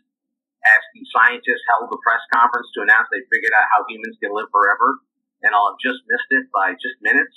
as 0.66 0.83
the 0.95 1.02
scientists 1.14 1.64
held 1.71 1.90
the 1.90 1.99
press 2.04 2.21
conference 2.33 2.69
to 2.76 2.83
announce 2.85 3.09
they 3.12 3.25
figured 3.33 3.52
out 3.57 3.66
how 3.73 3.85
humans 3.88 4.16
can 4.21 4.33
live 4.35 4.49
forever, 4.52 5.00
and 5.42 5.54
I'll 5.54 5.73
have 5.75 5.80
just 5.83 6.04
missed 6.09 6.30
it 6.33 6.47
by 6.52 6.75
just 6.76 6.99
minutes. 7.02 7.35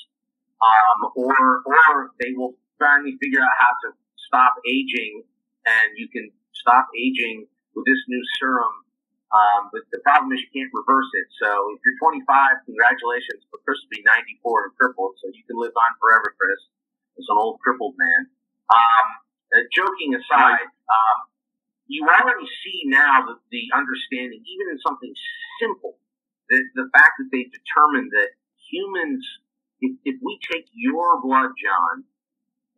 um, 0.62 1.12
or 1.16 1.64
or 1.66 2.12
they 2.20 2.34
will 2.36 2.56
finally 2.80 3.18
figure 3.22 3.42
out 3.42 3.56
how 3.60 3.74
to 3.86 3.96
stop 4.28 4.56
aging, 4.68 5.24
and 5.66 5.88
you 5.98 6.08
can 6.10 6.32
stop 6.54 6.88
aging 6.98 7.48
with 7.76 7.86
this 7.86 8.00
new 8.08 8.22
serum. 8.40 8.74
Um, 9.34 9.74
but 9.74 9.82
the 9.90 9.98
problem 10.06 10.30
is 10.38 10.46
you 10.46 10.54
can't 10.54 10.70
reverse 10.70 11.10
it. 11.18 11.28
So 11.42 11.50
if 11.74 11.82
you're 11.82 11.98
25, 12.06 12.70
congratulations, 12.70 13.42
but 13.50 13.66
Chris 13.66 13.82
will 13.82 13.98
be 13.98 14.06
94 14.06 14.70
and 14.70 14.74
crippled, 14.78 15.18
so 15.18 15.34
you 15.34 15.42
can 15.50 15.58
live 15.58 15.74
on 15.74 15.92
forever, 15.98 16.38
Chris. 16.38 16.62
As 17.18 17.26
an 17.30 17.38
old 17.42 17.58
crippled 17.62 17.98
man. 17.98 18.30
Um, 18.70 19.08
uh, 19.54 19.66
joking 19.74 20.14
aside, 20.14 20.70
um, 20.70 21.20
you 21.88 22.06
already 22.06 22.48
see 22.66 22.86
now 22.90 23.26
the, 23.26 23.38
the 23.50 23.70
understanding, 23.74 24.42
even 24.42 24.66
in 24.74 24.80
something 24.86 25.14
simple, 25.62 25.98
the 26.50 26.90
fact 26.94 27.18
that 27.22 27.30
they 27.34 27.50
determined 27.50 28.14
that 28.14 28.38
humans, 28.70 29.26
if, 29.82 29.94
if 30.06 30.18
we 30.22 30.40
take 30.46 30.66
your 30.74 31.22
blood, 31.22 31.54
John, 31.58 32.06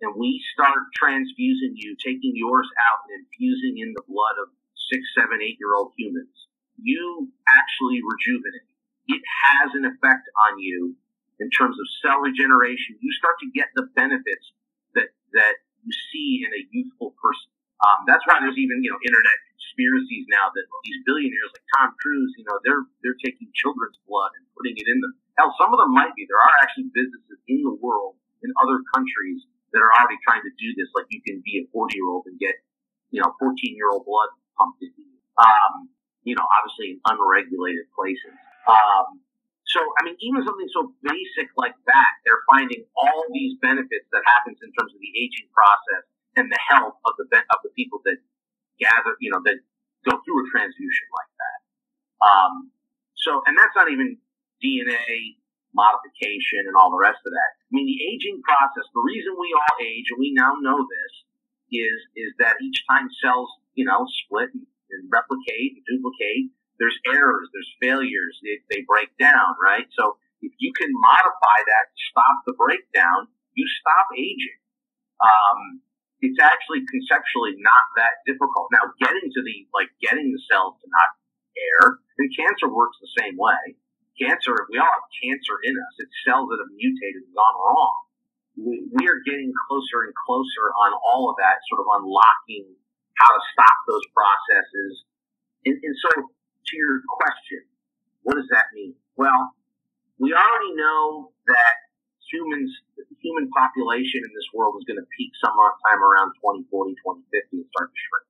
and 0.02 0.16
we 0.16 0.44
start 0.54 0.92
transfusing 0.96 1.76
you, 1.76 1.96
taking 2.00 2.36
yours 2.36 2.68
out 2.88 3.08
and 3.08 3.24
infusing 3.24 3.80
in 3.80 3.94
the 3.96 4.04
blood 4.08 4.36
of 4.44 4.52
six, 4.92 5.02
seven, 5.18 5.42
eight 5.42 5.58
year 5.60 5.74
old 5.76 5.94
humans, 5.98 6.34
you 6.78 7.30
actually 7.48 8.02
rejuvenate. 8.04 8.70
It 9.08 9.22
has 9.22 9.72
an 9.78 9.86
effect 9.86 10.26
on 10.50 10.60
you 10.60 10.98
in 11.40 11.50
terms 11.52 11.78
of 11.78 11.86
cell 12.02 12.20
regeneration. 12.20 12.98
You 13.00 13.12
start 13.14 13.38
to 13.44 13.50
get 13.54 13.70
the 13.76 13.88
benefits 13.94 14.54
that, 14.96 15.14
that 15.38 15.56
you 15.84 15.92
see 16.12 16.42
in 16.42 16.52
a 16.52 16.62
youthful 16.74 17.14
person. 17.22 17.52
Um, 17.84 18.08
that's 18.08 18.24
why 18.26 18.40
there's 18.40 18.58
even, 18.58 18.82
you 18.82 18.90
know, 18.90 18.98
internet 19.04 19.38
conspiracies 19.52 20.26
now 20.32 20.48
that 20.50 20.66
these 20.88 21.00
billionaires 21.04 21.52
like 21.54 21.68
Tom 21.76 21.92
Cruise, 22.00 22.34
you 22.40 22.48
know, 22.48 22.58
they're, 22.64 22.88
they're 23.04 23.20
taking 23.20 23.52
children's 23.54 24.00
blood 24.08 24.32
and 24.40 24.48
putting 24.56 24.80
it 24.80 24.88
in 24.88 24.98
them. 25.04 25.14
Hell, 25.38 25.52
some 25.60 25.76
of 25.76 25.78
them 25.84 25.92
might 25.92 26.16
be. 26.16 26.24
There 26.26 26.40
are 26.40 26.56
actually 26.64 26.90
businesses 26.96 27.38
in 27.52 27.62
the 27.62 27.76
world, 27.76 28.16
in 28.42 28.56
other 28.64 28.80
countries, 28.96 29.44
that 29.76 29.84
are 29.84 29.92
already 29.92 30.18
trying 30.24 30.42
to 30.48 30.54
do 30.56 30.72
this. 30.80 30.88
Like 30.96 31.12
you 31.12 31.20
can 31.20 31.44
be 31.44 31.60
a 31.60 31.64
40 31.76 31.94
year 32.00 32.08
old 32.08 32.26
and 32.32 32.40
get, 32.40 32.56
you 33.12 33.20
know, 33.20 33.36
14 33.38 33.54
year 33.76 33.92
old 33.92 34.08
blood 34.08 34.32
pumped 34.58 34.82
into 34.82 35.04
you. 35.04 35.20
Um, 35.38 35.92
you 36.24 36.34
know, 36.34 36.48
obviously 36.58 36.98
in 36.98 37.00
unregulated 37.06 37.86
places. 37.94 38.34
Um, 38.66 39.22
so, 39.70 39.82
I 40.00 40.06
mean, 40.06 40.18
even 40.22 40.42
something 40.46 40.70
so 40.74 40.94
basic 41.06 41.54
like 41.58 41.78
that, 41.86 42.12
they're 42.26 42.42
finding 42.50 42.86
all 42.98 43.26
these 43.34 43.58
benefits 43.62 44.08
that 44.14 44.24
happens 44.26 44.58
in 44.62 44.74
terms 44.74 44.94
of 44.94 45.00
the 45.02 45.14
aging 45.14 45.50
process 45.54 46.04
and 46.38 46.50
the 46.50 46.62
health 46.70 46.98
of 47.06 47.14
the 47.18 47.26
of 47.30 47.60
the 47.62 47.72
people 47.78 48.02
that 48.06 48.18
gather, 48.80 49.18
you 49.22 49.30
know, 49.30 49.42
that 49.46 49.58
go 50.06 50.18
through 50.22 50.40
a 50.44 50.48
transfusion 50.50 51.08
like 51.14 51.32
that. 51.38 51.60
Um, 52.22 52.54
so, 53.18 53.42
and 53.46 53.58
that's 53.58 53.74
not 53.74 53.90
even 53.90 54.18
DNA 54.62 55.38
modification 55.74 56.70
and 56.70 56.76
all 56.78 56.94
the 56.94 57.02
rest 57.02 57.20
of 57.26 57.32
that. 57.34 57.52
I 57.68 57.72
mean, 57.74 57.90
the 57.90 58.00
aging 58.06 58.40
process, 58.46 58.86
the 58.94 59.04
reason 59.04 59.36
we 59.36 59.52
all 59.52 59.76
age, 59.82 60.08
and 60.14 60.20
we 60.22 60.32
now 60.32 60.56
know 60.62 60.78
this, 60.78 61.14
is, 61.74 61.98
is 62.16 62.32
that 62.40 62.56
each 62.64 62.86
time 62.88 63.10
cells, 63.20 63.50
you 63.76 63.86
know, 63.86 64.08
split 64.26 64.50
and, 64.56 64.66
replicate 65.12 65.76
and 65.76 65.84
duplicate, 65.86 66.50
there's 66.80 66.96
errors, 67.08 67.52
there's 67.52 67.72
failures, 67.84 68.40
they, 68.44 68.64
they 68.72 68.82
break 68.88 69.12
down, 69.20 69.56
right? 69.62 69.88
So 69.92 70.18
if 70.42 70.52
you 70.60 70.72
can 70.72 70.88
modify 70.92 71.60
that 71.68 71.86
to 71.92 72.00
stop 72.12 72.36
the 72.48 72.56
breakdown, 72.56 73.28
you 73.54 73.68
stop 73.80 74.08
aging. 74.16 74.60
Um, 75.20 75.84
it's 76.24 76.40
actually 76.40 76.88
conceptually 76.88 77.60
not 77.60 77.86
that 78.00 78.24
difficult. 78.24 78.72
Now, 78.72 78.92
getting 79.00 79.28
to 79.32 79.42
the, 79.44 79.68
like, 79.76 79.92
getting 80.00 80.32
the 80.32 80.42
cells 80.48 80.80
to 80.80 80.88
not 80.88 81.10
err, 81.56 82.00
and 82.20 82.28
cancer 82.36 82.68
works 82.68 82.98
the 83.00 83.12
same 83.20 83.36
way. 83.36 83.76
Cancer, 84.16 84.56
we 84.72 84.80
all 84.80 84.88
have 84.88 85.08
cancer 85.20 85.60
in 85.64 85.76
us. 85.76 85.94
It's 86.00 86.16
cells 86.24 86.48
that 86.52 86.60
have 86.64 86.72
mutated 86.72 87.28
and 87.28 87.36
gone 87.36 87.56
wrong. 87.60 87.96
We, 88.56 88.88
we 88.96 89.04
are 89.12 89.20
getting 89.28 89.52
closer 89.68 90.08
and 90.08 90.16
closer 90.16 90.72
on 90.88 90.96
all 91.04 91.28
of 91.28 91.36
that, 91.44 91.60
sort 91.68 91.84
of 91.84 91.88
unlocking 92.00 92.80
how 93.16 93.30
to 93.32 93.42
stop 93.52 93.78
those 93.88 94.06
processes. 94.12 95.04
And, 95.66 95.76
and 95.82 95.96
so, 95.98 96.10
to 96.30 96.74
your 96.78 97.02
question, 97.10 97.64
what 98.24 98.36
does 98.36 98.50
that 98.52 98.74
mean? 98.74 98.96
Well, 99.16 99.56
we 100.20 100.34
already 100.34 100.74
know 100.76 101.32
that 101.48 101.76
humans, 102.32 102.72
the 102.98 103.06
human 103.22 103.50
population 103.52 104.22
in 104.24 104.32
this 104.34 104.50
world 104.54 104.76
is 104.80 104.86
going 104.86 105.00
to 105.00 105.08
peak 105.18 105.32
sometime 105.38 106.02
around 106.02 106.34
2040, 106.42 106.96
2050 107.00 107.64
and 107.64 107.66
start 107.72 107.94
to 107.94 108.00
shrink. 108.00 108.28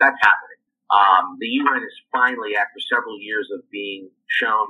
That's 0.00 0.20
happening. 0.20 0.60
Um, 0.90 1.36
the 1.40 1.48
UN 1.64 1.82
is 1.82 1.96
finally, 2.12 2.56
after 2.56 2.78
several 2.80 3.18
years 3.18 3.48
of 3.52 3.64
being 3.70 4.10
shown 4.28 4.68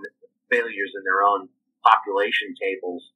failures 0.50 0.92
in 0.94 1.02
their 1.04 1.22
own 1.22 1.48
population 1.82 2.54
tables, 2.56 3.10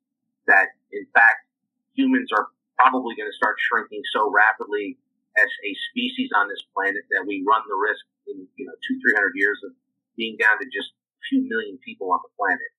that 0.47 0.75
in 0.93 1.07
fact 1.15 1.47
humans 1.95 2.31
are 2.33 2.49
probably 2.79 3.15
going 3.17 3.29
to 3.29 3.37
start 3.37 3.57
shrinking 3.59 4.03
so 4.13 4.31
rapidly 4.31 4.99
as 5.39 5.51
a 5.65 5.71
species 5.91 6.35
on 6.35 6.51
this 6.51 6.61
planet 6.75 7.07
that 7.15 7.23
we 7.23 7.47
run 7.47 7.63
the 7.71 7.79
risk 7.79 8.03
in 8.27 8.45
you 8.59 8.67
know 8.67 8.75
two 8.83 8.99
three 8.99 9.15
hundred 9.15 9.39
years 9.39 9.59
of 9.63 9.73
being 10.19 10.35
down 10.37 10.59
to 10.59 10.67
just 10.69 10.91
a 10.91 11.23
few 11.31 11.47
million 11.47 11.79
people 11.87 12.11
on 12.11 12.19
the 12.27 12.33
planet. 12.35 12.71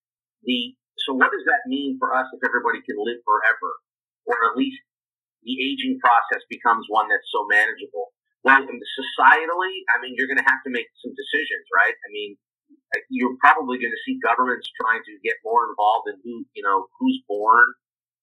The 0.44 0.76
so 1.08 1.16
what 1.16 1.32
does 1.32 1.48
that 1.48 1.64
mean 1.66 1.96
for 1.98 2.12
us 2.12 2.28
if 2.36 2.44
everybody 2.44 2.84
can 2.84 3.00
live 3.00 3.24
forever, 3.24 3.72
or 4.28 4.36
at 4.52 4.60
least 4.60 4.84
the 5.48 5.56
aging 5.56 5.98
process 6.04 6.44
becomes 6.52 6.86
one 6.92 7.08
that's 7.08 7.28
so 7.32 7.48
manageable? 7.48 8.12
Well, 8.44 8.64
societally, 8.64 9.76
I 9.92 10.00
mean, 10.00 10.16
you're 10.16 10.28
going 10.28 10.40
to 10.40 10.48
have 10.48 10.64
to 10.64 10.72
make 10.72 10.88
some 11.04 11.12
decisions, 11.12 11.68
right? 11.76 11.92
I 11.92 12.08
mean, 12.12 12.40
uh, 12.96 13.04
you're 13.12 13.36
probably 13.40 13.80
going 13.80 13.92
to 13.92 14.04
see 14.08 14.16
governments 14.24 14.72
trying 14.80 15.04
to 15.04 15.14
get 15.24 15.36
more 15.44 15.68
involved 15.68 16.08
in 16.08 16.16
who, 16.24 16.48
you 16.56 16.64
know, 16.64 16.88
who's 17.00 17.20
born, 17.28 17.68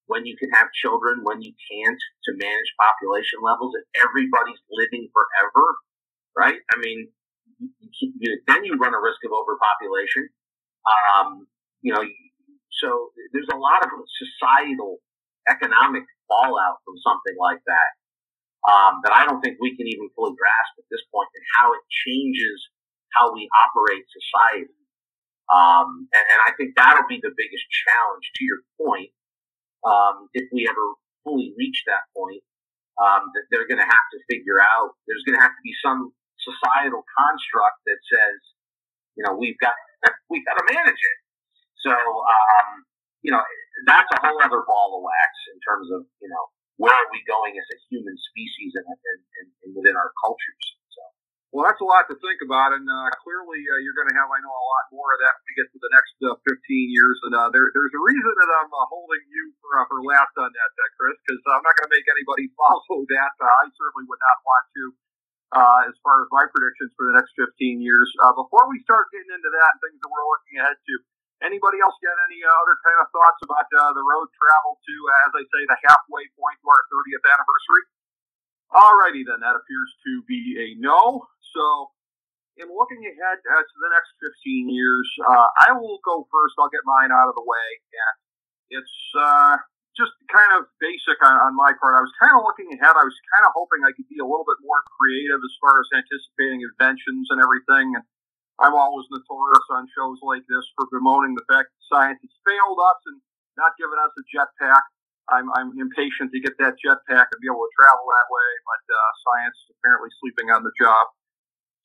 when 0.07 0.27
you 0.27 0.37
can 0.37 0.51
have 0.51 0.71
children, 0.73 1.21
when 1.23 1.43
you 1.43 1.53
can't, 1.71 1.99
to 2.25 2.31
manage 2.35 2.71
population 2.79 3.43
levels. 3.43 3.75
If 3.75 3.87
everybody's 4.03 4.63
living 4.71 5.09
forever, 5.11 5.65
right? 6.37 6.61
I 6.73 6.77
mean, 6.79 7.09
you, 7.59 8.13
you, 8.19 8.41
then 8.47 8.65
you 8.65 8.77
run 8.77 8.95
a 8.95 9.01
risk 9.01 9.21
of 9.27 9.33
overpopulation. 9.35 10.29
Um, 10.87 11.47
you 11.83 11.93
know, 11.93 12.05
so 12.83 13.11
there's 13.33 13.51
a 13.53 13.59
lot 13.59 13.83
of 13.83 13.91
societal, 14.15 14.99
economic 15.49 16.05
fallout 16.29 16.83
from 16.85 16.95
something 17.03 17.35
like 17.39 17.63
that 17.67 17.91
um, 18.67 19.01
that 19.07 19.15
I 19.15 19.25
don't 19.25 19.41
think 19.41 19.59
we 19.63 19.79
can 19.79 19.87
even 19.87 20.11
fully 20.15 20.35
grasp 20.35 20.75
at 20.79 20.87
this 20.91 21.03
point, 21.15 21.31
and 21.35 21.45
how 21.57 21.73
it 21.73 21.83
changes 21.89 22.59
how 23.15 23.33
we 23.33 23.49
operate 23.65 24.05
society. 24.11 24.77
Um, 25.47 26.11
and, 26.11 26.25
and, 26.27 26.41
I 26.43 26.51
think 26.59 26.75
that'll 26.75 27.07
be 27.07 27.23
the 27.23 27.31
biggest 27.31 27.65
challenge. 27.71 28.27
To 28.35 28.43
your 28.43 28.61
point, 28.75 29.15
um, 29.87 30.29
if 30.35 30.51
we 30.53 30.67
ever 30.67 30.87
fully 31.23 31.55
reach 31.57 31.83
that 31.87 32.11
point, 32.11 32.43
um, 32.99 33.31
that 33.39 33.47
they're 33.51 33.69
going 33.71 33.81
to 33.81 33.87
have 33.87 34.09
to 34.13 34.19
figure 34.29 34.59
out. 34.59 34.99
There's 35.07 35.23
going 35.23 35.39
to 35.39 35.43
have 35.43 35.55
to 35.55 35.65
be 35.65 35.73
some 35.79 36.13
societal 36.43 37.07
construct 37.15 37.79
that 37.87 38.01
says, 38.11 38.39
you 39.15 39.23
know, 39.25 39.39
we've 39.39 39.59
got 39.63 39.79
we've 40.31 40.45
got 40.45 40.59
to 40.59 40.67
manage 40.67 40.99
it. 40.99 41.19
So, 41.81 41.95
um, 41.95 42.69
you 43.23 43.31
know, 43.31 43.43
that's 43.87 44.11
a 44.11 44.19
whole 44.27 44.43
other 44.43 44.67
ball 44.67 44.99
of 44.99 45.03
wax 45.07 45.33
in 45.55 45.59
terms 45.63 45.89
of 45.95 46.03
you 46.19 46.29
know 46.29 46.45
where 46.77 46.93
are 46.93 47.11
we 47.13 47.25
going 47.25 47.57
as 47.57 47.65
a 47.73 47.79
human 47.89 48.17
species 48.33 48.77
and, 48.77 48.85
and, 48.85 49.21
and, 49.41 49.49
and 49.65 49.71
within 49.73 49.97
our 49.97 50.13
cultures. 50.21 50.76
Well, 51.57 51.65
that's 51.65 51.81
a 51.81 51.89
lot 51.89 52.05
to 52.13 52.21
think 52.21 52.45
about, 52.45 52.77
and 52.77 52.85
uh, 52.85 53.09
clearly 53.25 53.65
uh, 53.65 53.81
you're 53.81 53.97
going 53.97 54.13
to 54.13 54.17
have, 54.21 54.29
I 54.29 54.45
know, 54.45 54.53
a 54.53 54.67
lot 54.77 54.93
more 54.93 55.09
of 55.17 55.25
that 55.25 55.41
when 55.41 55.45
we 55.49 55.53
get 55.57 55.73
to 55.73 55.81
the 55.81 55.89
next 55.89 56.13
uh, 56.21 56.37
15 56.53 56.53
years. 56.93 57.17
And 57.25 57.33
uh, 57.33 57.49
there, 57.49 57.73
there's 57.73 57.97
a 57.97 58.03
reason 58.13 58.29
that 58.29 58.51
I'm 58.61 58.69
uh, 58.69 58.85
holding 58.93 59.25
you 59.25 59.57
for, 59.65 59.81
uh, 59.81 59.89
for 59.89 60.05
last 60.05 60.37
on 60.37 60.53
that, 60.53 60.73
uh, 60.77 60.85
Chris, 61.01 61.17
because 61.25 61.41
I'm 61.49 61.65
not 61.65 61.73
going 61.81 61.89
to 61.89 61.97
make 61.97 62.05
anybody 62.13 62.53
follow 62.61 63.09
that. 63.09 63.33
Uh, 63.41 63.49
I 63.49 63.73
certainly 63.73 64.05
would 64.05 64.21
not 64.21 64.39
want 64.45 64.65
to. 64.69 64.85
Uh, 65.57 65.89
as 65.89 65.97
far 66.05 66.21
as 66.21 66.29
my 66.35 66.45
predictions 66.45 66.93
for 67.01 67.09
the 67.09 67.17
next 67.17 67.33
15 67.41 67.49
years. 67.81 68.05
Uh, 68.21 68.37
before 68.37 68.69
we 68.69 68.77
start 68.85 69.09
getting 69.09 69.33
into 69.33 69.49
that 69.49 69.71
and 69.73 69.81
things 69.81 69.97
that 70.05 70.13
we're 70.13 70.29
looking 70.29 70.61
ahead 70.61 70.77
to, 70.77 70.95
Anybody 71.45 71.77
else 71.85 71.93
got 72.01 72.17
any 72.33 72.41
uh, 72.41 72.49
other 72.49 72.81
kind 72.81 72.97
of 72.97 73.13
thoughts 73.13 73.41
about 73.45 73.69
uh, 73.69 73.93
the 73.93 74.01
road 74.01 74.25
travel 74.33 74.81
to, 74.81 74.95
as 75.29 75.37
I 75.37 75.45
say, 75.45 75.69
the 75.69 75.77
halfway 75.85 76.25
point 76.33 76.57
to 76.65 76.67
our 76.73 76.81
30th 76.89 77.25
anniversary? 77.29 77.85
Alrighty 78.73 79.23
then, 79.23 79.45
that 79.45 79.53
appears 79.53 79.91
to 80.09 80.25
be 80.25 80.57
a 80.59 80.81
no. 80.81 81.29
So, 81.57 81.89
in 82.61 82.69
looking 82.69 83.01
ahead 83.01 83.39
uh, 83.41 83.65
to 83.65 83.77
the 83.81 83.91
next 83.93 84.13
15 84.21 84.69
years, 84.69 85.09
uh, 85.25 85.49
I 85.69 85.73
will 85.77 86.01
go 86.05 86.29
first. 86.29 86.57
I'll 86.61 86.73
get 86.73 86.85
mine 86.85 87.09
out 87.13 87.33
of 87.33 87.37
the 87.37 87.45
way. 87.45 87.69
And 87.97 88.17
it's 88.81 88.99
uh, 89.17 89.57
just 89.97 90.13
kind 90.29 90.53
of 90.57 90.69
basic 90.81 91.17
on, 91.25 91.37
on 91.41 91.57
my 91.57 91.73
part. 91.81 91.97
I 91.97 92.05
was 92.05 92.13
kind 92.21 92.37
of 92.37 92.45
looking 92.45 92.69
ahead. 92.77 92.93
I 92.93 93.05
was 93.05 93.17
kind 93.33 93.45
of 93.49 93.57
hoping 93.57 93.85
I 93.85 93.93
could 93.97 94.09
be 94.09 94.21
a 94.21 94.29
little 94.29 94.45
bit 94.45 94.61
more 94.61 94.85
creative 95.01 95.41
as 95.41 95.55
far 95.61 95.81
as 95.81 95.89
anticipating 95.97 96.61
inventions 96.65 97.33
and 97.33 97.41
everything. 97.41 97.97
And 97.97 98.05
I'm 98.61 98.77
always 98.77 99.09
notorious 99.13 99.67
on 99.73 99.89
shows 99.93 100.21
like 100.25 100.45
this 100.49 100.65
for 100.77 100.89
bemoaning 100.93 101.37
the 101.37 101.45
fact 101.49 101.73
that 101.73 101.83
science 101.89 102.21
has 102.21 102.35
failed 102.45 102.81
us 102.81 103.01
and 103.09 103.21
not 103.57 103.77
given 103.81 103.97
us 104.01 104.13
a 104.17 104.25
jetpack. 104.33 104.85
I'm, 105.29 105.51
I'm 105.59 105.75
impatient 105.77 106.31
to 106.33 106.39
get 106.41 106.55
that 106.63 106.79
jetpack 106.81 107.27
and 107.33 107.41
be 107.43 107.51
able 107.51 107.67
to 107.67 107.75
travel 107.77 108.07
that 108.07 108.29
way, 108.31 108.49
but 108.65 108.83
uh, 108.87 109.11
science 109.27 109.57
is 109.59 109.75
apparently 109.77 110.13
sleeping 110.23 110.55
on 110.55 110.63
the 110.63 110.73
job. 110.79 111.05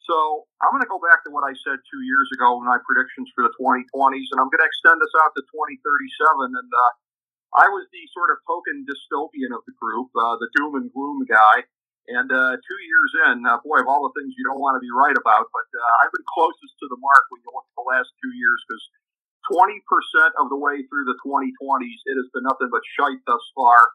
So 0.10 0.50
I'm 0.66 0.74
going 0.74 0.82
to 0.82 0.90
go 0.90 0.98
back 0.98 1.22
to 1.26 1.32
what 1.32 1.46
I 1.46 1.54
said 1.62 1.78
two 1.86 2.02
years 2.02 2.30
ago 2.34 2.58
in 2.58 2.66
my 2.66 2.82
predictions 2.82 3.30
for 3.38 3.46
the 3.46 3.54
2020s, 3.54 4.28
and 4.34 4.38
I'm 4.42 4.50
going 4.50 4.64
to 4.66 4.70
extend 4.70 4.98
this 4.98 5.14
out 5.22 5.32
to 5.38 5.42
2037. 5.46 6.58
And 6.58 6.72
uh, 6.74 6.92
I 7.62 7.70
was 7.70 7.86
the 7.94 8.04
sort 8.10 8.34
of 8.34 8.42
token 8.50 8.82
dystopian 8.90 9.54
of 9.54 9.62
the 9.70 9.78
group, 9.78 10.10
uh, 10.18 10.42
the 10.42 10.50
doom 10.58 10.74
and 10.80 10.90
gloom 10.90 11.22
guy. 11.30 11.70
And 12.10 12.34
uh, 12.34 12.58
two 12.58 12.80
years 12.82 13.12
in, 13.30 13.46
uh, 13.46 13.62
boy, 13.62 13.78
of 13.78 13.88
all 13.88 14.02
the 14.10 14.16
things 14.18 14.34
you 14.34 14.42
don't 14.50 14.60
want 14.60 14.74
to 14.74 14.84
be 14.84 14.90
right 14.90 15.14
about, 15.14 15.46
but 15.54 15.70
uh, 15.70 15.92
I've 16.02 16.10
been 16.10 16.26
closest 16.34 16.74
to 16.82 16.90
the 16.90 16.98
mark 16.98 17.24
when 17.30 17.46
you 17.46 17.54
look 17.54 17.70
at 17.70 17.78
the 17.78 17.86
last 17.86 18.10
two 18.18 18.34
years 18.34 18.60
because 18.66 18.84
20% 19.54 19.86
of 20.42 20.50
the 20.50 20.58
way 20.58 20.82
through 20.90 21.06
the 21.06 21.18
2020s, 21.22 22.02
it 22.10 22.18
has 22.18 22.30
been 22.34 22.50
nothing 22.50 22.74
but 22.74 22.82
shite 22.98 23.22
thus 23.30 23.46
far. 23.54 23.94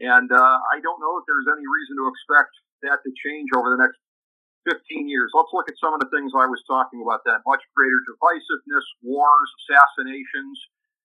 And 0.00 0.32
uh, 0.32 0.56
I 0.72 0.80
don't 0.80 1.00
know 1.00 1.20
if 1.20 1.28
there's 1.28 1.48
any 1.52 1.64
reason 1.68 2.00
to 2.00 2.08
expect 2.08 2.52
that 2.88 3.04
to 3.04 3.10
change 3.20 3.52
over 3.52 3.76
the 3.76 3.80
next 3.84 4.00
15 4.68 5.08
years. 5.08 5.30
Let's 5.34 5.50
look 5.52 5.68
at 5.68 5.78
some 5.78 5.94
of 5.94 6.00
the 6.00 6.10
things 6.10 6.32
I 6.34 6.46
was 6.46 6.62
talking 6.66 7.02
about 7.02 7.26
then. 7.26 7.38
Much 7.46 7.62
greater 7.74 8.00
divisiveness, 8.06 8.86
wars, 9.02 9.50
assassinations, 9.64 10.56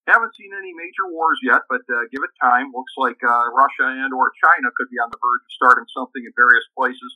haven't 0.08 0.34
seen 0.40 0.56
any 0.56 0.72
major 0.72 1.06
wars 1.12 1.38
yet, 1.44 1.68
but 1.68 1.84
uh, 1.92 2.08
give 2.10 2.24
it 2.24 2.32
time. 2.40 2.72
Looks 2.72 2.96
like 2.96 3.20
uh, 3.20 3.52
Russia 3.52 3.92
and 3.92 4.16
or 4.16 4.32
China 4.40 4.72
could 4.74 4.88
be 4.88 4.98
on 5.04 5.12
the 5.12 5.20
verge 5.20 5.44
of 5.44 5.52
starting 5.52 5.88
something 5.92 6.24
in 6.24 6.32
various 6.34 6.66
places. 6.74 7.12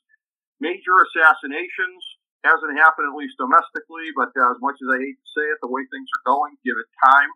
Major 0.60 0.94
assassinations 1.08 2.04
hasn't 2.44 2.78
happened 2.78 3.10
at 3.10 3.16
least 3.18 3.40
domestically, 3.40 4.12
but 4.14 4.36
uh, 4.36 4.52
as 4.52 4.60
much 4.60 4.76
as 4.84 4.88
I 4.92 5.00
hate 5.00 5.18
to 5.18 5.30
say 5.32 5.46
it, 5.56 5.64
the 5.64 5.72
way 5.72 5.88
things 5.88 6.10
are 6.20 6.26
going, 6.28 6.60
give 6.68 6.76
it 6.76 6.90
time. 7.00 7.32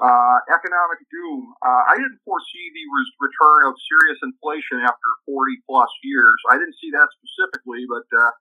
Uh, 0.00 0.38
economic 0.48 1.04
doom. 1.12 1.52
Uh, 1.60 1.82
I 1.86 1.94
didn't 1.94 2.18
foresee 2.24 2.66
the 2.72 2.84
res- 2.88 3.16
return 3.22 3.60
of 3.70 3.76
serious 3.86 4.18
inflation 4.24 4.82
after 4.82 5.08
40 5.28 5.62
plus 5.68 5.92
years. 6.02 6.38
I 6.48 6.56
didn't 6.56 6.74
see 6.80 6.90
that 6.96 7.06
specifically, 7.20 7.84
but 7.86 8.08
uh, 8.10 8.32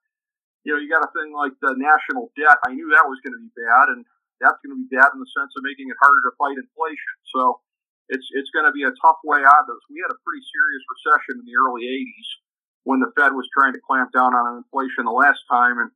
you 0.64 0.74
know, 0.74 0.80
you 0.80 0.90
got 0.90 1.06
a 1.06 1.12
thing 1.14 1.34
like 1.34 1.54
the 1.62 1.74
national 1.78 2.30
debt. 2.38 2.62
I 2.66 2.74
knew 2.74 2.90
that 2.94 3.06
was 3.10 3.20
going 3.26 3.34
to 3.36 3.44
be 3.44 3.54
bad, 3.54 3.94
and 3.94 4.06
that's 4.42 4.58
going 4.62 4.74
to 4.74 4.82
be 4.82 4.90
bad 4.90 5.14
in 5.14 5.20
the 5.22 5.30
sense 5.34 5.54
of 5.58 5.66
making 5.66 5.90
it 5.90 5.98
harder 6.02 6.22
to 6.30 6.34
fight 6.38 6.58
inflation. 6.58 7.16
So 7.34 7.62
it's 8.10 8.26
it's 8.38 8.50
going 8.54 8.66
to 8.66 8.76
be 8.76 8.86
a 8.86 8.94
tough 9.02 9.22
way 9.26 9.42
out 9.42 9.66
of 9.66 9.70
this. 9.70 9.82
We 9.90 10.02
had 10.02 10.14
a 10.14 10.22
pretty 10.22 10.44
serious 10.46 10.84
recession 10.88 11.42
in 11.42 11.46
the 11.46 11.58
early 11.58 11.86
80s 11.86 12.30
when 12.86 13.02
the 13.02 13.14
Fed 13.14 13.34
was 13.34 13.46
trying 13.54 13.74
to 13.74 13.82
clamp 13.82 14.14
down 14.14 14.34
on 14.34 14.62
inflation 14.62 15.06
the 15.06 15.14
last 15.14 15.42
time, 15.50 15.78
and 15.82 15.90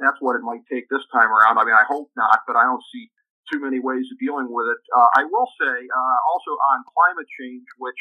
that's 0.00 0.20
what 0.20 0.36
it 0.36 0.44
might 0.44 0.64
take 0.68 0.88
this 0.88 1.04
time 1.12 1.28
around. 1.28 1.60
I 1.60 1.64
mean, 1.64 1.76
I 1.76 1.84
hope 1.88 2.08
not, 2.16 2.44
but 2.48 2.56
I 2.56 2.64
don't 2.64 2.84
see 2.92 3.12
too 3.50 3.60
many 3.60 3.82
ways 3.82 4.06
of 4.08 4.16
dealing 4.22 4.48
with 4.48 4.70
it. 4.70 4.80
Uh, 4.94 5.10
I 5.18 5.26
will 5.26 5.50
say 5.58 5.76
uh, 5.90 6.18
also 6.30 6.54
on 6.72 6.86
climate 6.86 7.26
change, 7.34 7.66
which 7.76 7.98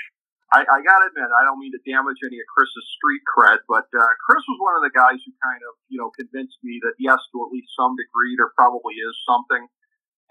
I, 0.49 0.65
I 0.65 0.77
got 0.81 0.97
to 1.01 1.13
admit, 1.13 1.29
I 1.29 1.45
don't 1.45 1.61
mean 1.61 1.73
to 1.77 1.83
damage 1.85 2.21
any 2.25 2.41
of 2.41 2.47
Chris's 2.49 2.87
street 2.97 3.21
cred, 3.25 3.61
but 3.69 3.85
uh, 3.93 4.13
Chris 4.25 4.41
was 4.49 4.57
one 4.57 4.77
of 4.77 4.83
the 4.85 4.93
guys 4.93 5.21
who 5.21 5.29
kind 5.45 5.61
of, 5.61 5.77
you 5.93 6.01
know, 6.01 6.09
convinced 6.09 6.57
me 6.65 6.81
that 6.81 6.97
yes, 6.97 7.21
to 7.33 7.45
at 7.45 7.53
least 7.53 7.69
some 7.77 7.93
degree, 7.93 8.33
there 8.33 8.49
probably 8.57 8.97
is 8.97 9.13
something 9.29 9.69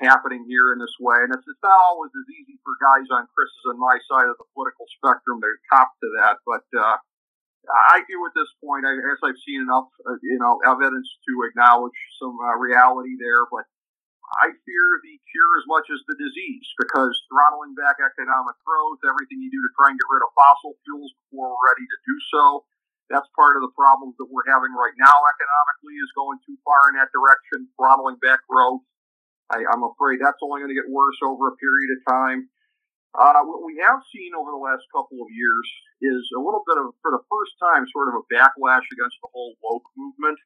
happening 0.02 0.42
here 0.46 0.74
in 0.74 0.78
this 0.82 0.94
way. 0.98 1.22
And 1.22 1.30
it's, 1.30 1.46
it's 1.46 1.62
not 1.62 1.78
always 1.90 2.10
as 2.14 2.26
easy 2.34 2.58
for 2.66 2.74
guys 2.82 3.06
on 3.14 3.30
Chris's 3.30 3.66
and 3.70 3.78
my 3.78 3.98
side 4.10 4.26
of 4.26 4.38
the 4.38 4.48
political 4.54 4.86
spectrum 4.98 5.38
to 5.42 5.50
cop 5.70 5.94
to 6.02 6.08
that. 6.18 6.42
But 6.42 6.66
uh, 6.74 6.98
I 7.70 8.02
do 8.06 8.18
at 8.26 8.34
this 8.34 8.50
point, 8.58 8.90
I 8.90 8.98
guess 8.98 9.22
I've 9.22 9.38
seen 9.46 9.62
enough, 9.62 9.90
uh, 10.02 10.18
you 10.22 10.38
know, 10.42 10.58
evidence 10.66 11.06
to 11.30 11.46
acknowledge 11.46 11.98
some 12.18 12.34
uh, 12.42 12.58
reality 12.58 13.14
there. 13.22 13.46
But 13.50 13.70
I 14.28 14.52
fear 14.52 14.86
the 15.00 15.16
cure 15.32 15.52
as 15.56 15.64
much 15.64 15.88
as 15.88 16.04
the 16.04 16.16
disease 16.20 16.68
because 16.76 17.16
throttling 17.32 17.72
back 17.72 17.96
economic 17.96 18.60
growth, 18.60 19.00
everything 19.08 19.40
you 19.40 19.48
do 19.48 19.62
to 19.64 19.72
try 19.72 19.88
and 19.88 19.96
get 19.96 20.12
rid 20.12 20.20
of 20.20 20.36
fossil 20.36 20.76
fuels 20.84 21.16
before 21.24 21.48
we're 21.48 21.68
ready 21.72 21.88
to 21.88 21.98
do 22.04 22.16
so, 22.28 22.44
that's 23.08 23.28
part 23.32 23.56
of 23.56 23.64
the 23.64 23.72
problems 23.72 24.20
that 24.20 24.28
we're 24.28 24.44
having 24.44 24.76
right 24.76 24.92
now 25.00 25.16
economically 25.32 25.96
is 25.96 26.12
going 26.12 26.36
too 26.44 26.60
far 26.60 26.92
in 26.92 27.00
that 27.00 27.08
direction, 27.08 27.72
throttling 27.72 28.20
back 28.20 28.44
growth. 28.44 28.84
I, 29.48 29.64
I'm 29.64 29.80
afraid 29.80 30.20
that's 30.20 30.44
only 30.44 30.60
going 30.60 30.76
to 30.76 30.80
get 30.80 30.92
worse 30.92 31.16
over 31.24 31.48
a 31.48 31.56
period 31.56 31.96
of 31.96 32.04
time. 32.04 32.52
Uh, 33.16 33.40
what 33.48 33.64
we 33.64 33.80
have 33.80 34.04
seen 34.12 34.36
over 34.36 34.52
the 34.52 34.60
last 34.60 34.84
couple 34.92 35.24
of 35.24 35.32
years 35.32 35.66
is 36.04 36.20
a 36.36 36.40
little 36.40 36.60
bit 36.68 36.76
of, 36.76 36.92
for 37.00 37.16
the 37.16 37.24
first 37.32 37.56
time, 37.56 37.88
sort 37.88 38.12
of 38.12 38.20
a 38.20 38.24
backlash 38.28 38.84
against 38.92 39.16
the 39.24 39.32
whole 39.32 39.56
woke 39.64 39.88
movement. 39.96 40.36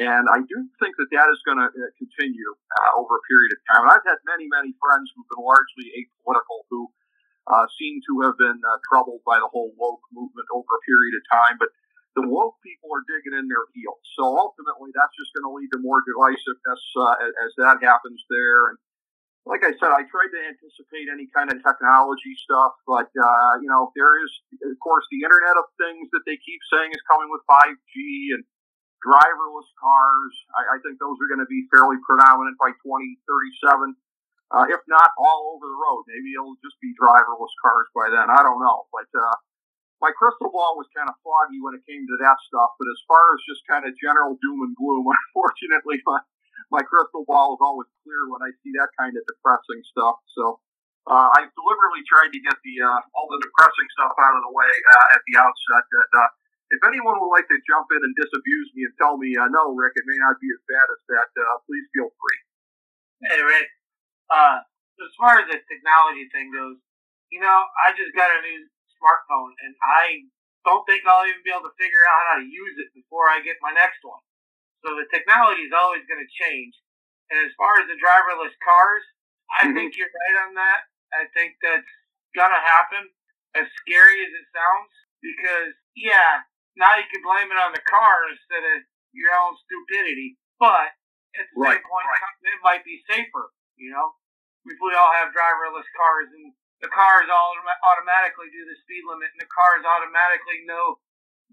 And 0.00 0.24
I 0.32 0.40
do 0.40 0.56
think 0.80 0.96
that 0.96 1.12
that 1.12 1.28
is 1.28 1.40
going 1.44 1.60
to 1.60 1.68
uh, 1.68 1.90
continue 2.00 2.50
uh, 2.56 2.90
over 2.96 3.20
a 3.20 3.24
period 3.28 3.52
of 3.52 3.60
time. 3.68 3.84
And 3.84 3.92
I've 3.92 4.08
had 4.08 4.24
many, 4.24 4.48
many 4.48 4.72
friends 4.80 5.12
who've 5.12 5.28
been 5.28 5.44
largely 5.44 5.92
apolitical 5.92 6.64
who 6.72 6.88
uh, 7.44 7.68
seem 7.76 8.00
to 8.08 8.24
have 8.24 8.40
been 8.40 8.56
uh, 8.56 8.78
troubled 8.88 9.20
by 9.28 9.36
the 9.36 9.52
whole 9.52 9.76
woke 9.76 10.00
movement 10.08 10.48
over 10.48 10.64
a 10.64 10.82
period 10.88 11.12
of 11.12 11.22
time. 11.28 11.60
But 11.60 11.76
the 12.16 12.24
woke 12.24 12.56
people 12.64 12.88
are 12.92 13.04
digging 13.04 13.36
in 13.36 13.52
their 13.52 13.68
heels. 13.76 14.00
So 14.16 14.24
ultimately, 14.24 14.96
that's 14.96 15.12
just 15.16 15.32
going 15.36 15.44
to 15.44 15.52
lead 15.52 15.68
to 15.76 15.80
more 15.84 16.00
divisiveness 16.04 16.82
uh, 16.96 17.16
as, 17.20 17.32
as 17.44 17.52
that 17.60 17.84
happens 17.84 18.20
there. 18.32 18.72
And 18.72 18.76
like 19.44 19.64
I 19.66 19.74
said, 19.74 19.90
I 19.90 20.06
tried 20.06 20.30
to 20.32 20.40
anticipate 20.54 21.10
any 21.10 21.26
kind 21.34 21.50
of 21.50 21.58
technology 21.60 22.32
stuff, 22.38 22.78
but 22.86 23.10
uh, 23.12 23.52
you 23.58 23.66
know, 23.66 23.90
there 23.98 24.14
is, 24.22 24.30
of 24.64 24.78
course, 24.78 25.04
the 25.10 25.24
Internet 25.26 25.58
of 25.58 25.66
Things 25.80 26.08
that 26.14 26.22
they 26.24 26.38
keep 26.38 26.62
saying 26.70 26.94
is 26.94 27.02
coming 27.10 27.26
with 27.32 27.42
5G 27.44 28.38
and 28.38 28.44
driverless 29.02 29.70
cars. 29.78 30.34
I, 30.54 30.74
I 30.74 30.76
think 30.82 30.98
those 31.02 31.18
are 31.18 31.28
going 31.30 31.42
to 31.42 31.50
be 31.50 31.66
fairly 31.74 31.98
predominant 32.06 32.56
by 32.58 32.70
2037. 32.82 33.94
Uh, 34.52 34.68
if 34.68 34.80
not 34.86 35.10
all 35.16 35.56
over 35.56 35.64
the 35.64 35.80
road, 35.80 36.04
maybe 36.06 36.36
it'll 36.36 36.58
just 36.60 36.76
be 36.78 36.92
driverless 36.96 37.52
cars 37.60 37.88
by 37.96 38.12
then. 38.12 38.28
I 38.28 38.44
don't 38.44 38.60
know, 38.60 38.84
but 38.92 39.08
uh, 39.16 39.36
my 40.02 40.10
crystal 40.18 40.50
ball 40.50 40.74
was 40.76 40.90
kind 40.92 41.06
of 41.08 41.16
foggy 41.22 41.62
when 41.62 41.78
it 41.78 41.86
came 41.86 42.04
to 42.04 42.16
that 42.20 42.36
stuff. 42.50 42.74
But 42.76 42.90
as 42.90 43.00
far 43.06 43.22
as 43.32 43.40
just 43.46 43.62
kind 43.70 43.86
of 43.86 43.94
general 44.02 44.34
doom 44.42 44.66
and 44.66 44.74
gloom, 44.74 45.06
unfortunately, 45.14 46.02
my 46.04 46.20
my 46.74 46.82
crystal 46.82 47.22
ball 47.28 47.54
is 47.54 47.62
always 47.62 47.88
clear 48.02 48.28
when 48.32 48.42
I 48.42 48.50
see 48.64 48.72
that 48.80 48.90
kind 48.98 49.12
of 49.14 49.22
depressing 49.28 49.80
stuff. 49.92 50.18
So 50.36 50.58
uh, 51.06 51.28
I 51.32 51.46
deliberately 51.48 52.02
tried 52.08 52.34
to 52.34 52.40
get 52.42 52.56
the 52.60 52.74
uh, 52.82 53.00
all 53.14 53.30
the 53.30 53.40
depressing 53.40 53.88
stuff 53.94 54.12
out 54.18 54.34
of 54.36 54.42
the 54.42 54.52
way 54.52 54.68
uh, 54.68 55.16
at 55.16 55.22
the 55.30 55.34
outset. 55.38 55.84
Uh, 55.86 56.30
if 56.72 56.80
anyone 56.88 57.20
would 57.20 57.32
like 57.32 57.46
to 57.52 57.60
jump 57.68 57.92
in 57.92 58.00
and 58.00 58.16
disabuse 58.16 58.68
me 58.72 58.88
and 58.88 58.96
tell 58.96 59.20
me, 59.20 59.36
uh, 59.36 59.46
no, 59.52 59.76
Rick, 59.76 59.92
it 60.00 60.08
may 60.08 60.16
not 60.16 60.40
be 60.40 60.48
as 60.48 60.62
bad 60.64 60.86
as 60.88 61.00
that, 61.12 61.28
uh, 61.36 61.60
please 61.68 61.84
feel 61.92 62.08
free. 62.08 62.40
Hey, 63.28 63.40
Rick. 63.44 63.68
Uh, 64.32 64.64
as 65.04 65.12
far 65.20 65.44
as 65.44 65.46
the 65.52 65.60
technology 65.68 66.32
thing 66.32 66.48
goes, 66.48 66.80
you 67.28 67.44
know, 67.44 67.60
I 67.84 67.92
just 67.92 68.16
got 68.16 68.32
a 68.32 68.40
new 68.40 68.64
smartphone, 68.96 69.52
and 69.60 69.76
I 69.84 70.24
don't 70.64 70.84
think 70.88 71.04
I'll 71.04 71.28
even 71.28 71.44
be 71.44 71.52
able 71.52 71.68
to 71.68 71.76
figure 71.76 72.04
out 72.08 72.28
how 72.32 72.36
to 72.40 72.46
use 72.48 72.76
it 72.80 72.88
before 72.96 73.28
I 73.28 73.44
get 73.44 73.60
my 73.60 73.74
next 73.76 74.00
one. 74.00 74.24
So 74.80 74.96
the 74.96 75.10
technology 75.12 75.68
is 75.68 75.74
always 75.76 76.08
going 76.08 76.24
to 76.24 76.30
change. 76.40 76.72
And 77.28 77.40
as 77.44 77.52
far 77.60 77.80
as 77.80 77.88
the 77.88 78.00
driverless 78.00 78.54
cars, 78.64 79.04
I 79.60 79.68
mm-hmm. 79.68 79.76
think 79.76 80.00
you're 80.00 80.08
right 80.08 80.38
on 80.48 80.56
that. 80.56 80.88
I 81.12 81.28
think 81.36 81.60
that's 81.60 81.92
going 82.32 82.52
to 82.52 82.62
happen, 82.64 83.12
as 83.58 83.68
scary 83.84 84.24
as 84.24 84.32
it 84.32 84.46
sounds, 84.52 84.92
because, 85.20 85.72
yeah, 85.92 86.40
now 86.76 86.96
you 86.96 87.06
can 87.12 87.20
blame 87.20 87.52
it 87.52 87.60
on 87.60 87.76
the 87.76 87.84
car 87.84 88.28
instead 88.32 88.64
of 88.64 88.78
your 89.12 89.32
own 89.32 89.52
stupidity. 89.64 90.40
But 90.56 90.94
at 91.36 91.48
the 91.52 91.58
right, 91.58 91.76
same 91.80 91.84
point, 91.84 92.06
right. 92.08 92.48
it 92.48 92.60
might 92.64 92.84
be 92.84 93.02
safer. 93.08 93.52
You 93.76 93.92
know, 93.92 94.14
if 94.68 94.78
we 94.78 94.94
all 94.94 95.12
have 95.12 95.34
driverless 95.34 95.88
cars 95.96 96.30
and 96.32 96.54
the 96.84 96.90
cars 96.90 97.30
all 97.30 97.54
automatically 97.94 98.50
do 98.50 98.62
the 98.66 98.76
speed 98.82 99.06
limit 99.06 99.30
and 99.34 99.42
the 99.42 99.50
cars 99.50 99.86
automatically 99.86 100.66
know 100.66 100.98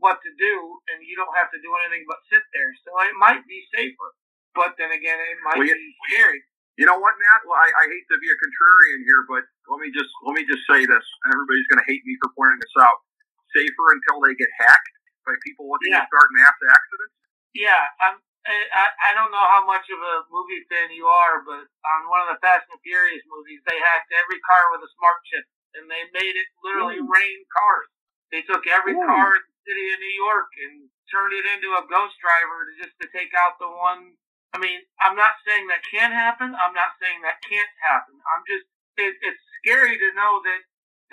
what 0.01 0.17
to 0.25 0.32
do 0.39 0.55
and 0.89 1.03
you 1.05 1.13
don't 1.13 1.36
have 1.38 1.51
to 1.53 1.60
do 1.62 1.69
anything 1.84 2.08
but 2.10 2.17
sit 2.32 2.41
there. 2.55 2.71
So 2.86 2.89
it 3.05 3.15
might 3.19 3.43
be 3.45 3.62
safer. 3.75 4.10
But 4.58 4.73
then 4.82 4.89
again, 4.89 5.19
it 5.19 5.39
might 5.45 5.62
well, 5.62 5.69
be 5.69 5.93
scary. 6.10 6.41
You 6.82 6.88
know 6.88 6.97
what, 6.97 7.13
Matt? 7.19 7.45
Well, 7.45 7.60
I, 7.60 7.69
I 7.69 7.86
hate 7.91 8.08
to 8.08 8.17
be 8.17 8.32
a 8.32 8.38
contrarian 8.39 9.03
here, 9.03 9.21
but 9.27 9.43
let 9.67 9.84
me 9.84 9.91
just 9.91 10.10
let 10.23 10.34
me 10.34 10.47
just 10.47 10.63
say 10.63 10.88
this, 10.88 11.05
and 11.23 11.29
everybody's 11.29 11.67
going 11.67 11.84
to 11.84 11.89
hate 11.91 12.01
me 12.08 12.15
for 12.23 12.32
pointing 12.34 12.63
this 12.63 12.73
out. 12.79 13.03
Safer 13.51 13.88
until 13.99 14.23
they 14.23 14.34
get 14.39 14.49
hacked 14.58 14.99
by 15.30 15.38
people 15.46 15.70
looking 15.70 15.94
yeah. 15.94 16.02
to 16.02 16.10
start 16.10 16.34
mass 16.34 16.58
accidents? 16.58 17.15
Yeah, 17.54 17.84
I'm, 18.02 18.18
I, 18.50 18.89
I 18.89 19.12
don't 19.13 19.30
know 19.30 19.46
how 19.46 19.62
much 19.62 19.86
of 19.94 20.02
a 20.02 20.26
movie 20.34 20.65
fan 20.65 20.89
you 20.89 21.06
are, 21.06 21.46
but 21.46 21.70
on 21.86 22.10
one 22.10 22.26
of 22.26 22.34
the 22.34 22.42
Fast 22.42 22.65
and 22.74 22.82
Furious 22.82 23.22
movies, 23.30 23.62
they 23.70 23.78
hacked 23.78 24.10
every 24.10 24.42
car 24.42 24.74
with 24.74 24.82
a 24.86 24.92
smart 24.98 25.22
chip, 25.30 25.46
and 25.78 25.86
they 25.86 26.10
made 26.18 26.34
it 26.34 26.50
literally 26.65 26.98
Ooh. 26.98 27.10
rain 27.10 27.39
cars. 27.54 27.89
They 28.34 28.42
took 28.46 28.65
every 28.65 28.98
Ooh. 28.98 29.06
car 29.06 29.38
in 29.38 29.46
the 29.46 29.58
city 29.70 29.86
of 29.94 30.02
New 30.02 30.15
York 30.18 30.50
and 30.65 30.74
turned 31.13 31.34
it 31.38 31.46
into 31.46 31.78
a 31.78 31.86
ghost 31.89 32.18
driver 32.22 32.65
to 32.65 32.74
just 32.82 32.96
to 33.02 33.08
take 33.13 33.34
out 33.38 33.58
the 33.62 33.70
one. 33.70 34.18
I 34.54 34.58
mean, 34.58 34.82
I'm 35.02 35.18
not 35.18 35.38
saying 35.46 35.70
that 35.70 35.86
can 35.86 36.10
happen. 36.10 36.54
I'm 36.58 36.74
not 36.74 36.98
saying 36.98 37.22
that 37.22 37.42
can't 37.46 37.74
happen. 37.86 38.18
I'm 38.30 38.42
just 38.50 38.65
it, 38.98 39.13
it's 39.22 39.44
scary 39.62 39.98
to 39.98 40.10
know 40.18 40.42
that 40.46 40.62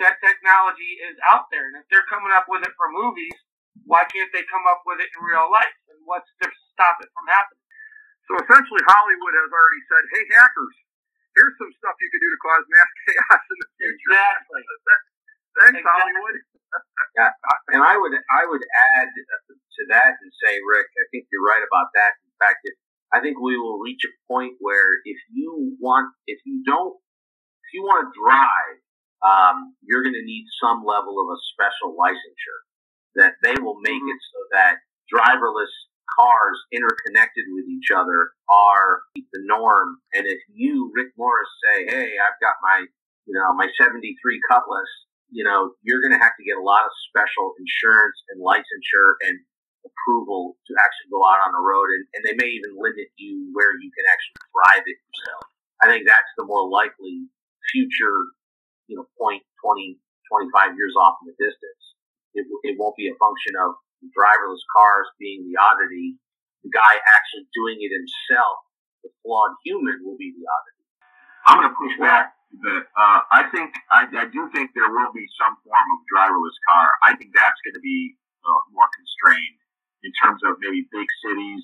that 0.01 0.21
technology 0.21 1.01
is 1.01 1.17
out 1.25 1.49
there, 1.49 1.69
and 1.69 1.77
if 1.81 1.85
they're 1.89 2.05
coming 2.05 2.33
up 2.33 2.45
with 2.45 2.61
it 2.61 2.73
for 2.77 2.89
movies, 2.93 3.33
why 3.85 4.07
can't 4.09 4.31
they 4.33 4.45
come 4.47 4.65
up 4.65 4.81
with 4.87 5.03
it 5.03 5.09
in 5.11 5.19
real 5.21 5.47
life? 5.51 5.75
And 5.91 5.99
what's 6.07 6.29
to 6.41 6.47
stop 6.73 6.97
it 7.03 7.09
from 7.13 7.27
happening? 7.29 7.63
So 8.27 8.31
essentially, 8.41 8.83
Hollywood 8.87 9.35
has 9.37 9.51
already 9.51 9.83
said, 9.87 10.03
"Hey, 10.11 10.23
hackers, 10.35 10.75
here's 11.35 11.55
some 11.61 11.71
stuff 11.79 11.95
you 11.99 12.09
can 12.11 12.21
do 12.21 12.29
to 12.31 12.39
cause 12.43 12.63
mass 12.67 12.91
chaos 13.05 13.43
in 13.51 13.57
the 13.61 13.69
future." 13.77 14.09
Exactly. 14.13 14.61
Thanks, 15.57 15.79
exactly. 15.81 15.85
Hollywood. 15.87 16.37
yeah, 17.15 17.31
and 17.73 17.81
I 17.81 17.95
would 17.95 18.13
I 18.13 18.43
would 18.45 18.63
add 18.97 19.07
to 19.09 19.81
that 19.93 20.19
and 20.19 20.29
say, 20.43 20.59
Rick, 20.61 20.89
I 20.99 21.05
think 21.13 21.31
you're 21.31 21.45
right 21.45 21.63
about 21.63 21.89
that. 21.95 22.19
In 22.25 22.35
fact, 22.37 22.61
if, 22.67 22.75
I 23.13 23.23
think 23.23 23.39
we 23.39 23.55
will 23.57 23.79
reach 23.79 24.03
a 24.03 24.11
point 24.27 24.59
where 24.59 24.99
if 25.07 25.17
you 25.31 25.77
want, 25.79 26.11
if 26.27 26.43
you 26.43 26.61
don't, 26.67 26.93
if 27.63 27.69
you 27.73 27.81
want 27.87 28.05
to 28.05 28.11
drive 28.13 28.83
um, 29.25 29.73
you're 29.81 30.03
going 30.03 30.17
to 30.17 30.25
need 30.25 30.45
some 30.61 30.85
level 30.85 31.17
of 31.17 31.27
a 31.33 31.39
special 31.53 31.97
licensure 31.97 32.61
that 33.17 33.35
they 33.43 33.55
will 33.61 33.77
make 33.81 34.01
it 34.01 34.19
so 34.33 34.39
that 34.53 34.77
driverless 35.11 35.71
cars 36.17 36.57
interconnected 36.71 37.45
with 37.51 37.65
each 37.67 37.91
other 37.91 38.31
are 38.49 39.01
the 39.15 39.43
norm. 39.43 39.97
And 40.13 40.25
if 40.25 40.39
you, 40.53 40.91
Rick 40.95 41.13
Morris, 41.17 41.49
say, 41.63 41.85
"Hey, 41.85 42.15
I've 42.17 42.39
got 42.41 42.55
my, 42.61 42.85
you 43.25 43.33
know, 43.33 43.53
my 43.53 43.67
'73 43.77 44.39
Cutlass," 44.49 44.89
you 45.29 45.43
know, 45.43 45.75
you're 45.83 46.01
going 46.01 46.15
to 46.15 46.23
have 46.23 46.35
to 46.39 46.45
get 46.45 46.57
a 46.57 46.63
lot 46.63 46.85
of 46.85 46.91
special 47.09 47.53
insurance 47.59 48.17
and 48.31 48.39
licensure 48.41 49.19
and 49.27 49.39
approval 49.83 50.55
to 50.67 50.71
actually 50.79 51.11
go 51.11 51.23
out 51.23 51.39
on 51.47 51.51
the 51.51 51.63
road, 51.63 51.91
and, 51.91 52.03
and 52.15 52.21
they 52.23 52.35
may 52.35 52.51
even 52.51 52.75
limit 52.75 53.07
you 53.15 53.51
where 53.53 53.75
you 53.79 53.91
can 53.91 54.05
actually 54.07 54.39
drive 54.51 54.83
it 54.87 54.97
yourself. 54.99 55.43
I 55.83 55.87
think 55.87 56.07
that's 56.07 56.31
the 56.37 56.45
more 56.45 56.67
likely 56.67 57.27
future, 57.71 58.17
you 58.87 58.97
know, 58.97 59.05
point 59.19 59.43
20, 59.63 59.99
25 60.31 60.75
years 60.75 60.95
off 60.97 61.19
in 61.23 61.31
the 61.31 61.37
distance. 61.39 61.76
It, 62.33 62.45
it 62.63 62.75
won't 62.79 62.95
be 62.95 63.07
a 63.07 63.15
function 63.17 63.53
of 63.59 63.75
driverless 64.13 64.63
cars 64.75 65.07
being 65.19 65.47
the 65.47 65.55
oddity. 65.59 66.17
The 66.63 66.71
guy 66.73 66.93
actually 66.99 67.47
doing 67.53 67.77
it 67.79 67.91
himself, 67.93 68.65
the 69.03 69.09
flawed 69.23 69.55
human, 69.63 70.01
will 70.03 70.17
be 70.17 70.33
the 70.35 70.45
oddity. 70.45 70.83
I'm 71.47 71.57
going 71.63 71.71
to 71.71 71.77
push 71.79 71.95
back 71.99 72.35
a. 72.51 72.75
Uh, 72.95 73.19
I 73.31 73.47
think 73.51 73.75
I, 73.91 74.07
I, 74.07 74.25
do 74.27 74.49
think 74.51 74.71
there 74.75 74.89
will 74.89 75.11
be 75.15 75.27
some 75.39 75.55
form 75.63 75.87
of 75.95 75.99
driverless 76.11 76.57
car. 76.67 76.87
I 77.03 77.15
think 77.15 77.31
that's 77.35 77.59
going 77.63 77.75
to 77.75 77.83
be 77.83 78.15
uh, 78.43 78.61
more 78.71 78.89
constrained 78.91 79.59
in 80.03 80.11
terms 80.19 80.41
of 80.43 80.59
maybe 80.59 80.87
big 80.91 81.07
cities. 81.23 81.63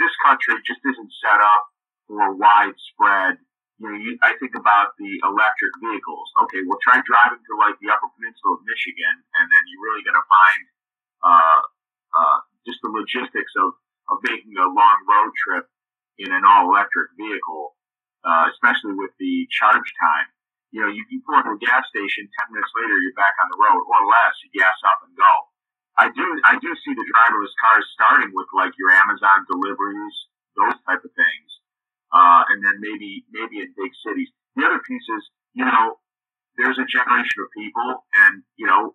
This 0.00 0.12
country 0.24 0.56
just 0.66 0.80
isn't 0.84 1.12
set 1.22 1.40
up 1.40 1.62
for 2.08 2.34
widespread. 2.34 3.40
You 3.82 3.90
know, 3.90 3.96
you, 3.98 4.14
I 4.22 4.38
think 4.38 4.54
about 4.54 4.94
the 5.02 5.10
electric 5.26 5.74
vehicles. 5.82 6.30
Okay, 6.46 6.62
well, 6.62 6.78
try 6.78 7.02
driving 7.02 7.42
to 7.42 7.52
like 7.58 7.74
the 7.82 7.90
Upper 7.90 8.06
Peninsula 8.14 8.54
of 8.54 8.62
Michigan, 8.62 9.14
and 9.40 9.50
then 9.50 9.62
you're 9.66 9.82
really 9.82 10.06
going 10.06 10.18
to 10.18 10.28
find 10.30 10.60
uh, 11.26 11.60
uh, 12.14 12.38
just 12.62 12.78
the 12.86 12.92
logistics 12.94 13.50
of, 13.58 13.74
of 14.14 14.22
making 14.22 14.54
a 14.54 14.68
long 14.70 14.98
road 15.10 15.32
trip 15.34 15.66
in 16.22 16.30
an 16.30 16.46
all 16.46 16.70
electric 16.70 17.10
vehicle, 17.18 17.74
uh, 18.22 18.46
especially 18.54 18.94
with 18.94 19.10
the 19.18 19.50
charge 19.50 19.90
time. 19.98 20.28
You 20.70 20.86
know, 20.86 20.90
you, 20.90 21.02
you 21.10 21.22
pull 21.26 21.38
into 21.38 21.58
a 21.58 21.60
gas 21.62 21.82
station, 21.90 22.30
10 22.46 22.54
minutes 22.54 22.70
later, 22.78 22.94
you're 23.02 23.18
back 23.18 23.34
on 23.42 23.50
the 23.50 23.58
road, 23.58 23.82
or 23.82 24.00
less, 24.06 24.34
you 24.46 24.50
gas 24.54 24.74
up 24.86 25.02
and 25.02 25.14
go. 25.18 25.32
I 25.98 26.10
do, 26.10 26.26
I 26.46 26.58
do 26.58 26.70
see 26.82 26.94
the 26.94 27.06
driverless 27.06 27.54
cars 27.62 27.86
starting 27.94 28.34
with 28.34 28.50
like 28.54 28.74
your 28.78 28.90
Amazon 28.90 29.46
deliveries, 29.46 30.14
those 30.58 30.74
type 30.86 31.02
of 31.06 31.10
things. 31.14 31.48
Uh, 32.14 32.46
and 32.46 32.62
then 32.62 32.78
maybe, 32.78 33.26
maybe 33.34 33.58
in 33.58 33.74
big 33.74 33.90
cities. 34.06 34.30
The 34.54 34.62
other 34.62 34.78
piece 34.86 35.02
is, 35.02 35.24
you 35.58 35.66
know, 35.66 35.98
there's 36.54 36.78
a 36.78 36.86
generation 36.86 37.42
of 37.42 37.50
people 37.50 38.06
and, 38.14 38.46
you 38.54 38.70
know, 38.70 38.94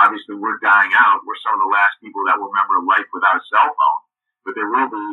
obviously 0.00 0.40
we're 0.40 0.56
dying 0.64 0.92
out. 0.96 1.20
We're 1.28 1.36
some 1.44 1.52
of 1.52 1.60
the 1.60 1.72
last 1.72 2.00
people 2.00 2.24
that 2.24 2.40
will 2.40 2.48
remember 2.48 2.80
life 2.88 3.04
without 3.12 3.36
a 3.36 3.44
cell 3.52 3.68
phone, 3.68 4.02
but 4.48 4.56
there 4.56 4.72
will 4.72 4.88
be 4.88 5.06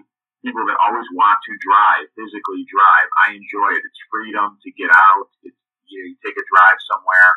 people 0.48 0.64
that 0.68 0.80
always 0.80 1.08
want 1.12 1.40
to 1.44 1.54
drive, 1.60 2.08
physically 2.16 2.64
drive. 2.72 3.08
I 3.28 3.36
enjoy 3.36 3.76
it. 3.76 3.84
It's 3.84 4.02
freedom 4.08 4.56
to 4.60 4.70
get 4.80 4.92
out. 4.92 5.28
It's, 5.44 5.60
you, 5.92 6.00
know, 6.00 6.08
you 6.12 6.16
take 6.24 6.40
a 6.40 6.46
drive 6.48 6.80
somewhere 6.88 7.32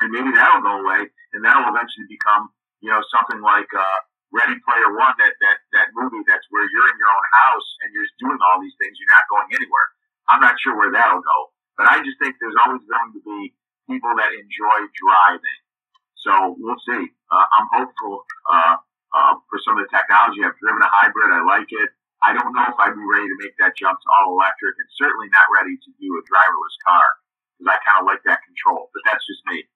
and 0.00 0.08
maybe 0.12 0.32
that'll 0.32 0.64
go 0.64 0.80
away 0.80 1.12
and 1.36 1.44
that'll 1.44 1.68
eventually 1.68 2.08
become, 2.08 2.48
you 2.80 2.88
know, 2.88 3.04
something 3.12 3.44
like, 3.44 3.68
uh, 3.76 4.00
Ready 4.32 4.56
Player 4.64 4.90
One, 4.96 5.14
that, 5.20 5.34
that, 5.44 5.58
that 5.76 5.88
movie 5.94 6.24
that's 6.28 6.44
where 6.50 6.64
you're 6.64 6.88
in 6.92 6.96
your 6.98 7.12
own 7.12 7.26
house 7.46 7.68
and 7.84 7.88
you're 7.92 8.08
doing 8.20 8.40
all 8.40 8.58
these 8.64 8.74
things. 8.80 8.96
You're 8.98 9.12
not 9.12 9.28
going 9.28 9.48
anywhere. 9.52 9.88
I'm 10.28 10.40
not 10.40 10.56
sure 10.60 10.76
where 10.76 10.92
that'll 10.92 11.22
go, 11.24 11.38
but 11.76 11.88
I 11.90 12.00
just 12.04 12.16
think 12.20 12.36
there's 12.40 12.56
always 12.64 12.82
going 12.88 13.12
to 13.16 13.22
be 13.22 13.52
people 13.88 14.12
that 14.16 14.32
enjoy 14.32 14.78
driving 14.96 15.60
so 16.22 16.54
we'll 16.58 16.78
see. 16.86 17.02
Uh, 17.32 17.46
I'm 17.58 17.68
hopeful 17.74 18.22
uh, 18.50 18.76
uh, 19.14 19.34
for 19.50 19.58
some 19.66 19.78
of 19.78 19.82
the 19.84 19.90
technology. 19.90 20.46
I've 20.46 20.56
driven 20.62 20.82
a 20.82 20.90
hybrid. 20.90 21.34
I 21.34 21.42
like 21.42 21.70
it. 21.70 21.90
I 22.22 22.30
don't 22.30 22.54
know 22.54 22.62
if 22.70 22.78
I'd 22.78 22.94
be 22.94 23.02
ready 23.02 23.26
to 23.26 23.38
make 23.42 23.58
that 23.58 23.74
jump 23.74 23.98
to 23.98 24.08
all 24.14 24.38
electric, 24.38 24.78
and 24.78 24.90
certainly 24.94 25.26
not 25.34 25.50
ready 25.50 25.74
to 25.74 25.90
do 25.98 26.08
a 26.14 26.22
driverless 26.30 26.76
car 26.86 27.06
because 27.58 27.68
I 27.74 27.76
kind 27.82 27.98
of 27.98 28.06
like 28.06 28.22
that 28.30 28.46
control. 28.46 28.94
But 28.94 29.02
that's 29.10 29.26
just 29.26 29.42
me. 29.50 29.66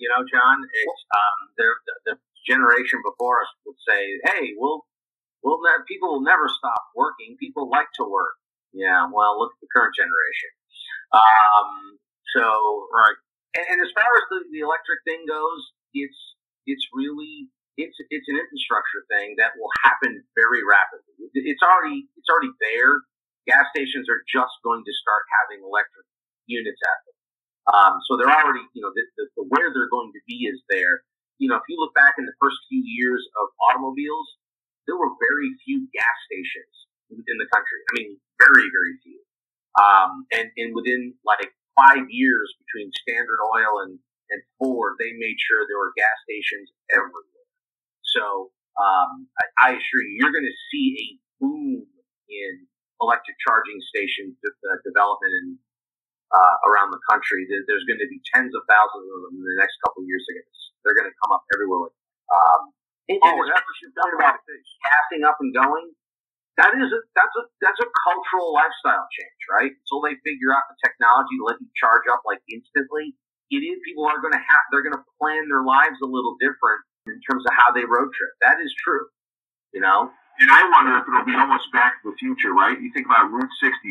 You 0.00 0.08
know, 0.08 0.24
Jon, 0.24 0.64
it's 0.64 1.02
um, 1.12 1.38
there. 1.60 1.76
The, 1.84 1.94
the 2.08 2.14
generation 2.46 3.00
before 3.04 3.42
us 3.42 3.50
would 3.66 3.80
say, 3.88 4.20
"Hey, 4.24 4.54
we'll, 4.56 4.84
we'll 5.42 5.60
ne- 5.62 5.84
people 5.88 6.12
will 6.12 6.26
never 6.26 6.48
stop 6.48 6.82
working. 6.94 7.36
People 7.40 7.68
like 7.70 7.88
to 8.00 8.04
work." 8.04 8.36
Yeah, 8.72 9.06
well, 9.12 9.38
look 9.38 9.52
at 9.54 9.60
the 9.62 9.70
current 9.74 9.94
generation. 9.94 10.50
Um, 11.14 11.98
so, 12.34 12.44
right. 12.90 13.18
And, 13.54 13.64
and 13.70 13.78
as 13.86 13.90
far 13.94 14.08
as 14.08 14.24
the, 14.30 14.38
the 14.50 14.66
electric 14.66 15.00
thing 15.06 15.24
goes, 15.30 15.62
it's 15.94 16.18
it's 16.66 16.84
really 16.92 17.48
it's 17.78 17.94
it's 18.10 18.26
an 18.26 18.36
infrastructure 18.38 19.06
thing 19.10 19.38
that 19.38 19.54
will 19.58 19.70
happen 19.86 20.22
very 20.34 20.62
rapidly. 20.66 21.30
It's 21.34 21.62
already 21.62 22.06
it's 22.18 22.28
already 22.30 22.54
there. 22.58 23.02
Gas 23.46 23.68
stations 23.76 24.08
are 24.08 24.24
just 24.26 24.56
going 24.64 24.82
to 24.82 24.92
start 24.96 25.22
having 25.42 25.60
electric 25.62 26.08
units 26.48 26.80
at 26.80 26.98
them. 27.04 27.16
Um, 27.64 27.94
so 28.08 28.16
they're 28.16 28.32
already, 28.32 28.64
you 28.72 28.80
know, 28.80 28.92
the, 28.92 29.04
the, 29.16 29.24
the, 29.36 29.42
where 29.48 29.68
they're 29.72 29.88
going 29.92 30.12
to 30.12 30.22
be 30.28 30.48
is 30.48 30.60
there. 30.68 31.04
You 31.44 31.52
know, 31.52 31.60
if 31.60 31.68
you 31.68 31.76
look 31.76 31.92
back 31.92 32.16
in 32.16 32.24
the 32.24 32.32
first 32.40 32.56
few 32.72 32.80
years 32.80 33.20
of 33.36 33.52
automobiles, 33.68 34.28
there 34.88 34.96
were 34.96 35.12
very 35.20 35.52
few 35.60 35.84
gas 35.92 36.16
stations 36.24 36.74
in, 37.12 37.36
the 37.36 37.48
country. 37.52 37.78
I 37.84 37.92
mean, 38.00 38.10
very, 38.40 38.64
very 38.72 38.94
few. 39.04 39.20
Um, 39.76 40.24
and, 40.32 40.48
and 40.56 40.72
within 40.72 41.12
like 41.20 41.52
five 41.76 42.08
years 42.08 42.48
between 42.64 42.88
Standard 43.04 43.40
Oil 43.44 43.84
and 43.84 44.00
and 44.30 44.40
Ford, 44.56 44.96
they 44.96 45.12
made 45.20 45.36
sure 45.36 45.68
there 45.68 45.80
were 45.80 45.92
gas 45.96 46.16
stations 46.24 46.72
everywhere. 46.88 47.44
So 48.16 48.50
um, 48.80 49.28
I, 49.36 49.44
I, 49.60 49.68
assure 49.76 50.02
you, 50.02 50.16
you're 50.16 50.32
going 50.32 50.48
to 50.48 50.60
see 50.72 50.86
a 50.96 51.06
boom 51.44 51.84
in 52.30 52.52
electric 53.02 53.36
charging 53.44 53.78
station 53.92 54.32
de- 54.40 54.64
uh, 54.64 54.80
development 54.86 55.32
in, 55.44 55.46
uh, 56.32 56.54
around 56.68 56.94
the 56.94 57.02
country. 57.10 57.44
There's 57.48 57.84
going 57.84 58.00
to 58.00 58.08
be 58.08 58.20
tens 58.32 58.52
of 58.54 58.62
thousands 58.70 59.08
of 59.08 59.18
them 59.28 59.34
in 59.40 59.44
the 59.44 59.58
next 59.58 59.76
couple 59.84 60.02
of 60.02 60.08
years. 60.08 60.22
They're 60.24 60.38
going 60.40 60.48
to, 60.48 60.56
they're 60.84 60.98
going 60.98 61.10
to 61.10 61.18
come 61.20 61.32
up 61.34 61.44
everywhere. 61.52 61.92
Um, 62.32 62.62
and, 63.08 63.20
oh, 63.20 63.36
and 63.36 63.52
that's 63.52 63.64
what 63.64 63.76
you've 63.84 63.96
done 63.96 64.12
about 64.16 64.40
casting 64.80 65.22
up 65.28 65.36
and 65.40 65.52
going. 65.52 65.92
That 66.56 66.70
is 66.78 66.86
a 66.86 67.00
that's 67.18 67.34
a 67.34 67.44
that's 67.58 67.82
a 67.82 67.88
cultural 68.06 68.54
lifestyle 68.54 69.10
change, 69.10 69.40
right? 69.50 69.74
Until 69.74 70.00
they 70.06 70.14
figure 70.22 70.54
out 70.54 70.62
the 70.70 70.78
technology 70.86 71.34
to 71.42 71.44
let 71.50 71.58
you 71.58 71.66
charge 71.74 72.06
up 72.06 72.22
like 72.22 72.38
instantly, 72.46 73.18
it 73.50 73.60
is 73.66 73.82
people 73.82 74.06
are 74.06 74.22
going 74.22 74.38
to 74.38 74.40
have 74.40 74.62
they're 74.70 74.86
going 74.86 74.94
to 74.94 75.02
plan 75.18 75.50
their 75.50 75.66
lives 75.66 75.98
a 75.98 76.06
little 76.06 76.38
different 76.38 76.80
in 77.10 77.18
terms 77.26 77.42
of 77.42 77.52
how 77.58 77.74
they 77.74 77.82
road 77.82 78.14
trip. 78.14 78.32
That 78.38 78.62
is 78.62 78.70
true, 78.86 79.10
you 79.74 79.82
know. 79.82 80.14
And 80.38 80.50
I 80.50 80.62
wonder 80.70 80.94
if 80.98 81.04
it'll 81.10 81.26
be 81.26 81.34
almost 81.34 81.70
back 81.74 81.98
to 82.02 82.10
the 82.10 82.16
future, 82.22 82.54
right? 82.54 82.78
You 82.78 82.90
think 82.94 83.06
about 83.06 83.30
Route 83.30 83.54
66. 83.58 83.82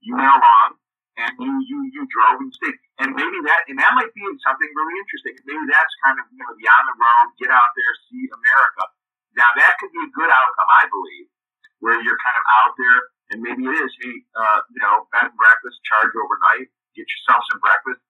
You 0.00 0.16
went 0.16 0.28
along 0.28 0.80
and 1.18 1.32
you 1.36 1.52
you 1.68 1.78
you 1.92 2.02
drove 2.08 2.40
and 2.40 2.52
stayed, 2.56 2.78
and 3.04 3.12
maybe 3.12 3.38
that 3.44 3.60
and 3.68 3.76
that 3.76 3.92
might 3.92 4.12
be 4.16 4.24
something 4.40 4.70
really 4.72 4.96
interesting. 4.96 5.36
Maybe 5.44 5.64
that's 5.68 5.92
kind 6.00 6.16
of 6.16 6.24
you 6.32 6.40
know 6.40 6.52
the 6.56 6.64
on 6.64 6.84
the 6.88 6.96
road, 6.96 7.26
get 7.36 7.52
out 7.52 7.70
there, 7.76 7.92
see 8.08 8.24
America. 8.32 8.84
Now 9.36 9.50
that 9.56 9.76
could 9.80 9.92
be 9.92 10.00
a 10.00 10.12
good 10.12 10.28
outcome, 10.32 10.70
I 10.80 10.84
believe, 10.88 11.26
where 11.84 11.98
you're 12.00 12.20
kind 12.20 12.38
of 12.38 12.44
out 12.62 12.72
there, 12.76 12.98
and 13.32 13.38
maybe 13.44 13.64
it 13.64 13.74
is, 13.76 13.92
hey, 14.00 14.16
uh, 14.36 14.60
you 14.72 14.80
know, 14.80 15.08
bed 15.12 15.28
and 15.32 15.36
breakfast, 15.36 15.80
charge 15.84 16.12
overnight, 16.16 16.68
get 16.96 17.04
yourself 17.08 17.44
some 17.48 17.60
breakfast, 17.60 18.00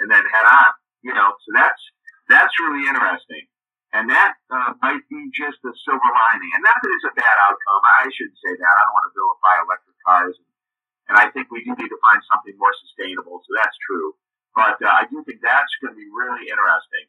and 0.00 0.08
then 0.08 0.24
head 0.32 0.48
on. 0.48 0.70
You 1.00 1.16
know, 1.16 1.32
so 1.32 1.48
that's 1.56 1.80
that's 2.28 2.52
really 2.60 2.84
interesting, 2.84 3.48
and 3.96 4.12
that 4.12 4.36
uh, 4.52 4.76
might 4.84 5.00
be 5.08 5.32
just 5.32 5.64
a 5.64 5.72
silver 5.88 6.10
lining. 6.12 6.52
And 6.52 6.60
not 6.60 6.76
that 6.76 6.92
it's 6.92 7.08
a 7.08 7.14
bad 7.16 7.36
outcome. 7.48 7.82
I 8.04 8.12
shouldn't 8.12 8.36
say 8.44 8.52
that. 8.52 8.68
I 8.68 8.82
don't 8.84 8.94
want 9.00 9.06
to 9.08 9.14
vilify 9.16 9.54
electric 9.64 9.96
cars, 10.04 10.34
and 10.36 10.49
we 11.50 11.62
do 11.66 11.74
need 11.74 11.90
to 11.90 12.00
find 12.10 12.20
something 12.30 12.54
more 12.56 12.72
sustainable. 12.86 13.42
So 13.44 13.50
that's 13.58 13.76
true. 13.84 14.14
But 14.54 14.78
uh, 14.82 14.90
I 14.90 15.06
do 15.06 15.22
think 15.26 15.42
that's 15.42 15.70
going 15.78 15.94
to 15.94 15.98
be 15.98 16.10
really 16.10 16.50
interesting. 16.50 17.06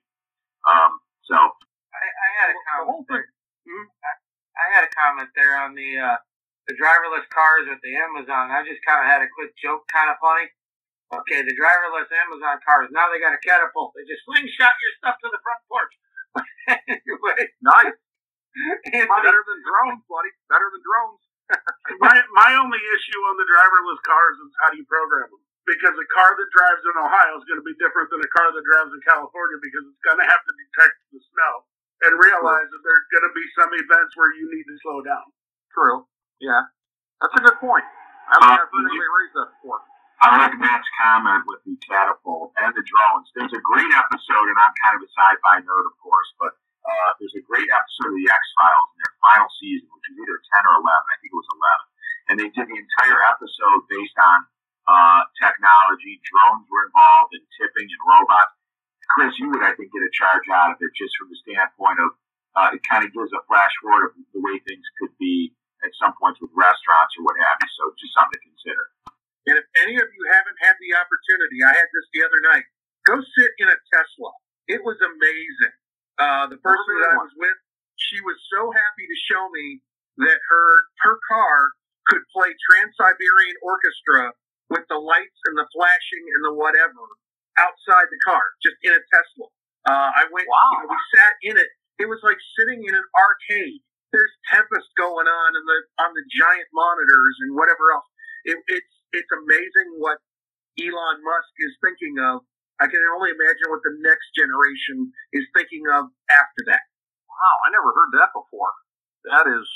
Um, 0.66 1.02
so 1.26 1.38
I, 1.38 2.06
I 2.06 2.30
had 2.42 2.48
a 2.54 2.58
comment. 2.70 3.06
There. 3.10 3.26
Hmm? 3.66 3.88
I, 3.90 4.12
I 4.62 4.66
had 4.78 4.84
a 4.86 4.92
comment 4.94 5.30
there 5.34 5.58
on 5.58 5.74
the 5.74 5.98
uh, 5.98 6.18
the 6.70 6.78
driverless 6.78 7.26
cars 7.34 7.66
with 7.66 7.82
the 7.82 7.94
Amazon. 7.98 8.54
I 8.54 8.62
just 8.62 8.82
kind 8.86 9.02
of 9.02 9.10
had 9.10 9.26
a 9.26 9.30
quick 9.34 9.58
joke, 9.58 9.90
kind 9.90 10.14
of 10.14 10.22
funny. 10.22 10.50
Okay, 11.12 11.44
the 11.44 11.52
driverless 11.58 12.08
Amazon 12.14 12.62
cars. 12.64 12.88
Now 12.94 13.12
they 13.12 13.20
got 13.20 13.36
a 13.36 13.42
catapult. 13.42 13.92
They 13.98 14.06
just 14.08 14.24
slingshot 14.24 14.76
your 14.80 14.94
stuff 15.02 15.18
to 15.20 15.28
the 15.28 15.42
front 15.44 15.62
porch. 15.68 15.94
anyway, 16.88 17.52
nice. 17.60 17.98
Better 18.88 19.44
than 19.44 19.60
drones, 19.60 20.04
buddy. 20.08 20.32
Better 20.48 20.68
than 20.72 20.82
drones. 20.84 21.24
My 22.04 22.16
my 22.34 22.52
only 22.60 22.80
issue 22.80 23.22
on 23.28 23.36
the 23.38 23.48
driverless 23.48 24.02
cars 24.04 24.36
is 24.42 24.52
how 24.62 24.70
do 24.72 24.78
you 24.80 24.88
program 24.88 25.30
them? 25.30 25.44
Because 25.68 25.94
a 25.94 26.08
car 26.10 26.34
that 26.34 26.50
drives 26.50 26.84
in 26.84 26.96
Ohio 26.98 27.38
is 27.38 27.46
going 27.46 27.62
to 27.62 27.68
be 27.68 27.78
different 27.78 28.10
than 28.10 28.20
a 28.20 28.32
car 28.34 28.50
that 28.50 28.64
drives 28.66 28.92
in 28.92 29.02
California 29.06 29.62
because 29.62 29.86
it's 29.86 30.04
going 30.04 30.18
to 30.18 30.28
have 30.28 30.42
to 30.42 30.54
detect 30.58 30.96
the 31.14 31.22
snow 31.22 31.54
and 32.02 32.12
realize 32.18 32.66
that 32.66 32.82
there's 32.82 33.08
going 33.14 33.28
to 33.30 33.34
be 33.38 33.46
some 33.54 33.72
events 33.78 34.18
where 34.18 34.34
you 34.34 34.50
need 34.50 34.66
to 34.66 34.76
slow 34.82 35.06
down. 35.06 35.28
True. 35.70 36.10
Yeah, 36.42 36.66
that's 37.22 37.38
a 37.38 37.44
good 37.46 37.62
point. 37.62 37.86
I 38.26 38.42
don't 38.42 38.50
uh, 38.50 38.58
know 38.58 38.66
if 38.66 38.74
anybody 38.74 39.06
raised 39.06 39.36
that 39.38 39.50
before. 39.62 39.86
I 40.22 40.38
like 40.38 40.54
Matt's 40.62 40.86
comment 41.02 41.50
with 41.50 41.66
the 41.66 41.74
catapult 41.82 42.54
and 42.62 42.70
the 42.78 42.86
drones. 42.86 43.34
There's 43.34 43.58
a 43.58 43.64
great 43.74 43.90
episode, 43.90 44.48
and 44.54 44.58
I'm 44.62 44.74
kind 44.78 44.96
of 44.98 45.02
a 45.02 45.10
sci-fi 45.10 45.66
nerd, 45.66 45.86
of 45.90 45.98
course, 45.98 46.30
but 46.38 46.54
uh, 46.82 47.10
there's 47.22 47.38
a 47.38 47.44
great 47.46 47.70
episode 47.70 48.12
of 48.12 48.18
the 48.18 48.30
X 48.30 48.44
Files 48.58 48.90
in 48.94 48.98
their 49.06 49.16
final 49.22 49.50
season, 49.62 49.88
which 49.94 50.06
was 50.10 50.18
either 50.18 50.38
10 50.62 50.70
or 50.70 50.76
11. 50.82 50.88
I 50.88 51.16
think 51.22 51.30
it 51.30 51.40
was 51.40 51.52
11, 51.54 52.30
and 52.30 52.36
they 52.42 52.50
did 52.52 52.66
the 52.66 52.80
entire 52.80 53.20
episode 53.30 53.82
based 53.90 54.18
on 54.18 54.38
uh, 54.90 55.22
technology. 55.38 56.18
Drones 56.26 56.66
were 56.68 56.90
involved, 56.90 57.32
and 57.38 57.46
tipping 57.58 57.86
and 57.86 58.04
robots. 58.06 58.58
Chris, 59.14 59.36
you 59.38 59.52
would, 59.52 59.62
I 59.62 59.76
think, 59.76 59.92
get 59.92 60.02
a 60.02 60.12
charge 60.16 60.48
out 60.50 60.74
of 60.74 60.78
it 60.80 60.92
just 60.96 61.14
from 61.20 61.30
the 61.30 61.40
standpoint 61.44 62.00
of 62.00 62.10
uh, 62.56 62.76
it 62.76 62.82
kind 62.84 63.04
of 63.04 63.12
gives 63.12 63.32
a 63.32 63.42
flash 63.48 63.72
forward 63.80 64.12
of 64.12 64.20
the 64.36 64.42
way 64.44 64.60
things 64.68 64.84
could 65.00 65.14
be 65.20 65.56
at 65.84 65.92
some 65.98 66.12
points 66.20 66.40
with 66.44 66.52
restaurants 66.56 67.16
or 67.20 67.24
what 67.24 67.36
have 67.40 67.58
you. 67.60 67.70
So 67.80 67.92
just 67.96 68.14
something 68.16 68.36
to 68.36 68.44
consider. 68.44 68.84
And 69.48 69.56
if 69.58 69.66
any 69.82 69.96
of 69.98 70.08
you 70.12 70.24
haven't 70.30 70.60
had 70.62 70.76
the 70.78 70.94
opportunity, 70.94 71.64
I 71.64 71.74
had 71.74 71.90
this 71.90 72.08
the 72.14 72.22
other 72.28 72.42
night. 72.54 72.66
Go 73.08 73.18
sit 73.18 73.52
in 73.58 73.68
a 73.72 73.78
Tesla. 73.90 74.32
It 74.68 74.84
was 74.86 75.00
amazing. 75.02 75.74
Uh, 76.20 76.46
the 76.51 76.51
person 76.62 76.94
that 77.02 77.14
I 77.14 77.18
was 77.22 77.34
with, 77.38 77.58
she 77.98 78.18
was 78.22 78.38
so 78.50 78.72
happy 78.72 79.06
to 79.06 79.18
show 79.30 79.44
me 79.50 79.82
that 80.26 80.38
her 80.38 80.70
her 81.06 81.18
car 81.30 81.58
could 82.10 82.24
play 82.34 82.50
Trans 82.70 82.94
Siberian 82.98 83.58
Orchestra 83.62 84.34
with 84.70 84.86
the 84.90 84.98
lights 84.98 85.40
and 85.50 85.56
the 85.58 85.68
flashing 85.76 86.24
and 86.38 86.42
the 86.48 86.54
whatever 86.56 87.04
outside 87.60 88.08
the 88.10 88.22
car, 88.24 88.42
just 88.64 88.80
in 88.82 88.96
a 88.96 89.02
Tesla. 89.12 89.48
Uh, 89.86 90.10
I 90.14 90.24
went, 90.30 90.48
wow. 90.48 90.58
you 90.72 90.78
know, 90.86 90.90
we 90.94 91.00
sat 91.18 91.34
in 91.44 91.56
it. 91.58 91.70
It 92.00 92.08
was 92.08 92.22
like 92.24 92.38
sitting 92.58 92.82
in 92.86 92.94
an 92.94 93.08
arcade. 93.14 93.82
There's 94.14 94.34
Tempest 94.52 94.90
going 94.98 95.28
on 95.28 95.50
in 95.56 95.64
the 95.64 95.80
on 96.04 96.12
the 96.14 96.26
giant 96.36 96.70
monitors 96.74 97.36
and 97.46 97.56
whatever 97.56 97.96
else. 97.96 98.10
It, 98.44 98.58
it's 98.68 98.94
it's 99.14 99.32
amazing 99.32 100.00
what 100.02 100.20
Elon 100.80 101.20
Musk 101.24 101.54
is 101.60 101.74
thinking 101.84 102.20
of. 102.20 102.44
I 102.82 102.90
can 102.90 103.00
only 103.14 103.30
imagine 103.30 103.70
what 103.70 103.86
the 103.86 103.94
next 104.02 104.34
generation 104.34 105.14
is 105.38 105.46
thinking 105.54 105.86
of 105.94 106.10
after 106.34 106.62
that. 106.74 106.84
Wow, 107.30 107.56
I 107.64 107.68
never 107.70 107.94
heard 107.94 108.12
that 108.18 108.34
before. 108.34 108.74
That 109.30 109.46
is, 109.46 109.68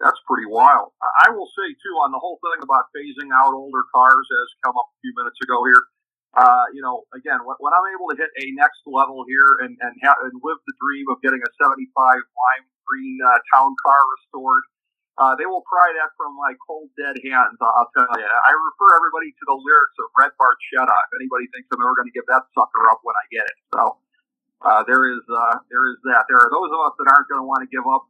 that's 0.00 0.16
pretty 0.24 0.48
wild. 0.48 0.96
I 1.20 1.28
will 1.36 1.50
say 1.52 1.68
too 1.68 1.94
on 2.00 2.16
the 2.16 2.22
whole 2.22 2.40
thing 2.40 2.64
about 2.64 2.88
phasing 3.20 3.30
out 3.34 3.52
older 3.54 3.84
cars, 3.94 4.26
as 4.42 4.48
come 4.64 4.76
up 4.76 4.88
a 4.88 4.98
few 5.02 5.12
minutes 5.16 5.36
ago 5.42 5.64
here. 5.64 5.82
Uh, 6.30 6.64
you 6.72 6.80
know, 6.80 7.02
again, 7.10 7.42
when, 7.42 7.58
when, 7.58 7.74
I'm 7.74 7.90
able 7.90 8.06
to 8.14 8.16
hit 8.16 8.30
a 8.38 8.54
next 8.54 8.86
level 8.86 9.26
here 9.26 9.66
and 9.66 9.74
and, 9.82 9.98
ha- 9.98 10.22
and 10.22 10.30
live 10.46 10.62
the 10.62 10.76
dream 10.78 11.10
of 11.10 11.18
getting 11.26 11.42
a 11.42 11.50
75 11.58 11.90
lime 11.90 12.66
green 12.86 13.18
uh, 13.18 13.34
town 13.50 13.74
car 13.82 13.98
restored, 14.14 14.62
uh, 15.18 15.34
they 15.34 15.46
will 15.50 15.66
pry 15.66 15.90
that 15.98 16.14
from 16.14 16.38
my 16.38 16.54
cold, 16.62 16.86
dead 16.94 17.18
hands. 17.26 17.58
I'll 17.58 17.90
tell 17.98 18.06
you. 18.14 18.30
I 18.30 18.52
refer 18.54 18.90
everybody 18.94 19.34
to 19.34 19.44
the 19.50 19.58
lyrics 19.58 19.96
of 19.98 20.06
Red 20.14 20.32
Barchetta. 20.38 20.94
If 20.94 21.10
anybody 21.18 21.50
thinks 21.50 21.66
I'm 21.74 21.82
ever 21.82 21.98
going 21.98 22.06
to 22.06 22.14
give 22.14 22.30
that 22.30 22.46
sucker 22.54 22.86
up 22.86 23.02
when 23.02 23.18
I 23.18 23.26
get 23.34 23.44
it, 23.50 23.58
so 23.74 23.98
uh, 24.62 24.86
there 24.86 25.10
is 25.10 25.26
uh, 25.26 25.58
there 25.66 25.90
is 25.90 25.98
that. 26.06 26.30
There 26.30 26.38
are 26.38 26.50
those 26.54 26.70
of 26.70 26.78
us 26.78 26.94
that 27.02 27.10
aren't 27.10 27.26
going 27.26 27.42
to 27.42 27.48
want 27.48 27.66
to 27.66 27.70
give 27.74 27.84
up 27.90 28.06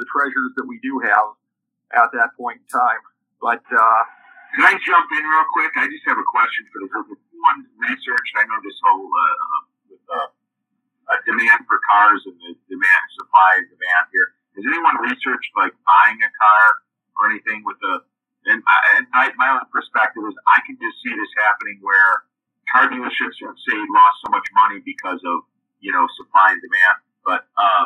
the 0.00 0.08
treasures 0.08 0.56
that 0.56 0.64
we 0.64 0.80
do 0.80 0.96
have 1.04 1.36
at 1.92 2.08
that 2.16 2.32
point 2.40 2.64
in 2.64 2.68
time. 2.72 3.04
But 3.36 3.60
uh, 3.68 4.02
can 4.54 4.64
I 4.66 4.74
jump 4.82 5.06
in 5.14 5.24
real 5.24 5.48
quick? 5.54 5.72
I 5.78 5.86
just 5.86 6.04
have 6.10 6.18
a 6.18 6.28
question 6.28 6.62
for 6.70 6.78
the 6.82 6.88
group. 6.90 7.06
If 7.14 7.20
anyone 7.30 7.70
researched, 7.78 8.34
I 8.36 8.44
know 8.50 8.58
this 8.62 8.78
whole 8.82 9.06
uh, 9.06 9.60
with 9.90 10.04
uh, 10.10 10.28
demand 11.26 11.66
for 11.66 11.78
cars 11.90 12.22
and 12.26 12.36
the 12.38 12.54
demand 12.70 13.04
supply 13.14 13.62
and 13.62 13.68
demand 13.70 14.04
here 14.10 14.34
has 14.56 14.66
anyone 14.66 14.96
researched 15.00 15.52
like 15.56 15.72
buying 15.86 16.18
a 16.18 16.30
car 16.36 16.66
or 17.18 17.30
anything 17.30 17.62
with 17.64 17.78
the? 17.80 18.02
And, 18.48 18.64
I, 18.64 18.78
and 18.96 19.04
I, 19.12 19.28
my 19.36 19.52
own 19.52 19.68
perspective 19.68 20.24
is 20.24 20.32
I 20.48 20.64
can 20.64 20.74
just 20.80 20.96
see 21.04 21.12
this 21.12 21.32
happening 21.44 21.76
where 21.84 22.24
car 22.72 22.88
dealerships 22.88 23.36
have 23.44 23.56
say 23.68 23.76
lost 23.76 24.16
so 24.24 24.32
much 24.32 24.48
money 24.56 24.80
because 24.80 25.20
of 25.28 25.44
you 25.80 25.92
know 25.92 26.08
supply 26.16 26.56
and 26.56 26.60
demand. 26.64 26.96
But 27.24 27.44
uh, 27.56 27.84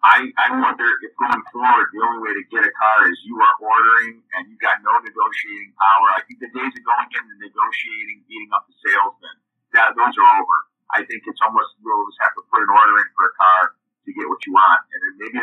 I 0.00 0.32
I 0.32 0.48
wonder 0.56 0.88
if 1.04 1.12
going 1.20 1.44
forward 1.52 1.86
the 1.92 2.00
only 2.00 2.20
way 2.24 2.32
to 2.32 2.44
get 2.48 2.64
a 2.64 2.72
car 2.72 3.04
is 3.04 3.20
you 3.28 3.36
are 3.36 3.56
ordering 3.60 4.24
and 4.32 4.48
you 4.48 4.56
got 4.56 4.80
no 4.80 4.96
negotiating 4.96 5.76
power. 5.76 6.16
I 6.16 6.24
think 6.24 6.40
the 6.40 6.48
days 6.56 6.72
of 6.72 6.82
going 6.88 7.10
in 7.12 7.24
and 7.28 7.40
negotiating, 7.44 8.24
beating 8.24 8.48
up 8.56 8.64
the 8.64 8.76
salesman, 8.80 9.36
that 9.76 9.92
those 9.92 10.16
are 10.16 10.30
over. 10.40 10.56
I 10.96 11.04
think 11.04 11.20
it's 11.28 11.38
almost 11.44 11.76
you'll 11.84 12.08
just 12.08 12.20
have 12.24 12.32
to 12.32 12.42
put 12.48 12.64
an 12.64 12.72
order 12.72 12.96
in 12.96 13.08
for 13.12 13.28
a 13.28 13.34
car 13.36 13.60
to 13.76 14.10
get 14.16 14.24
what 14.24 14.40
you 14.48 14.56
want, 14.56 14.82
and 14.88 14.98
then 15.04 15.14
maybe 15.20 15.38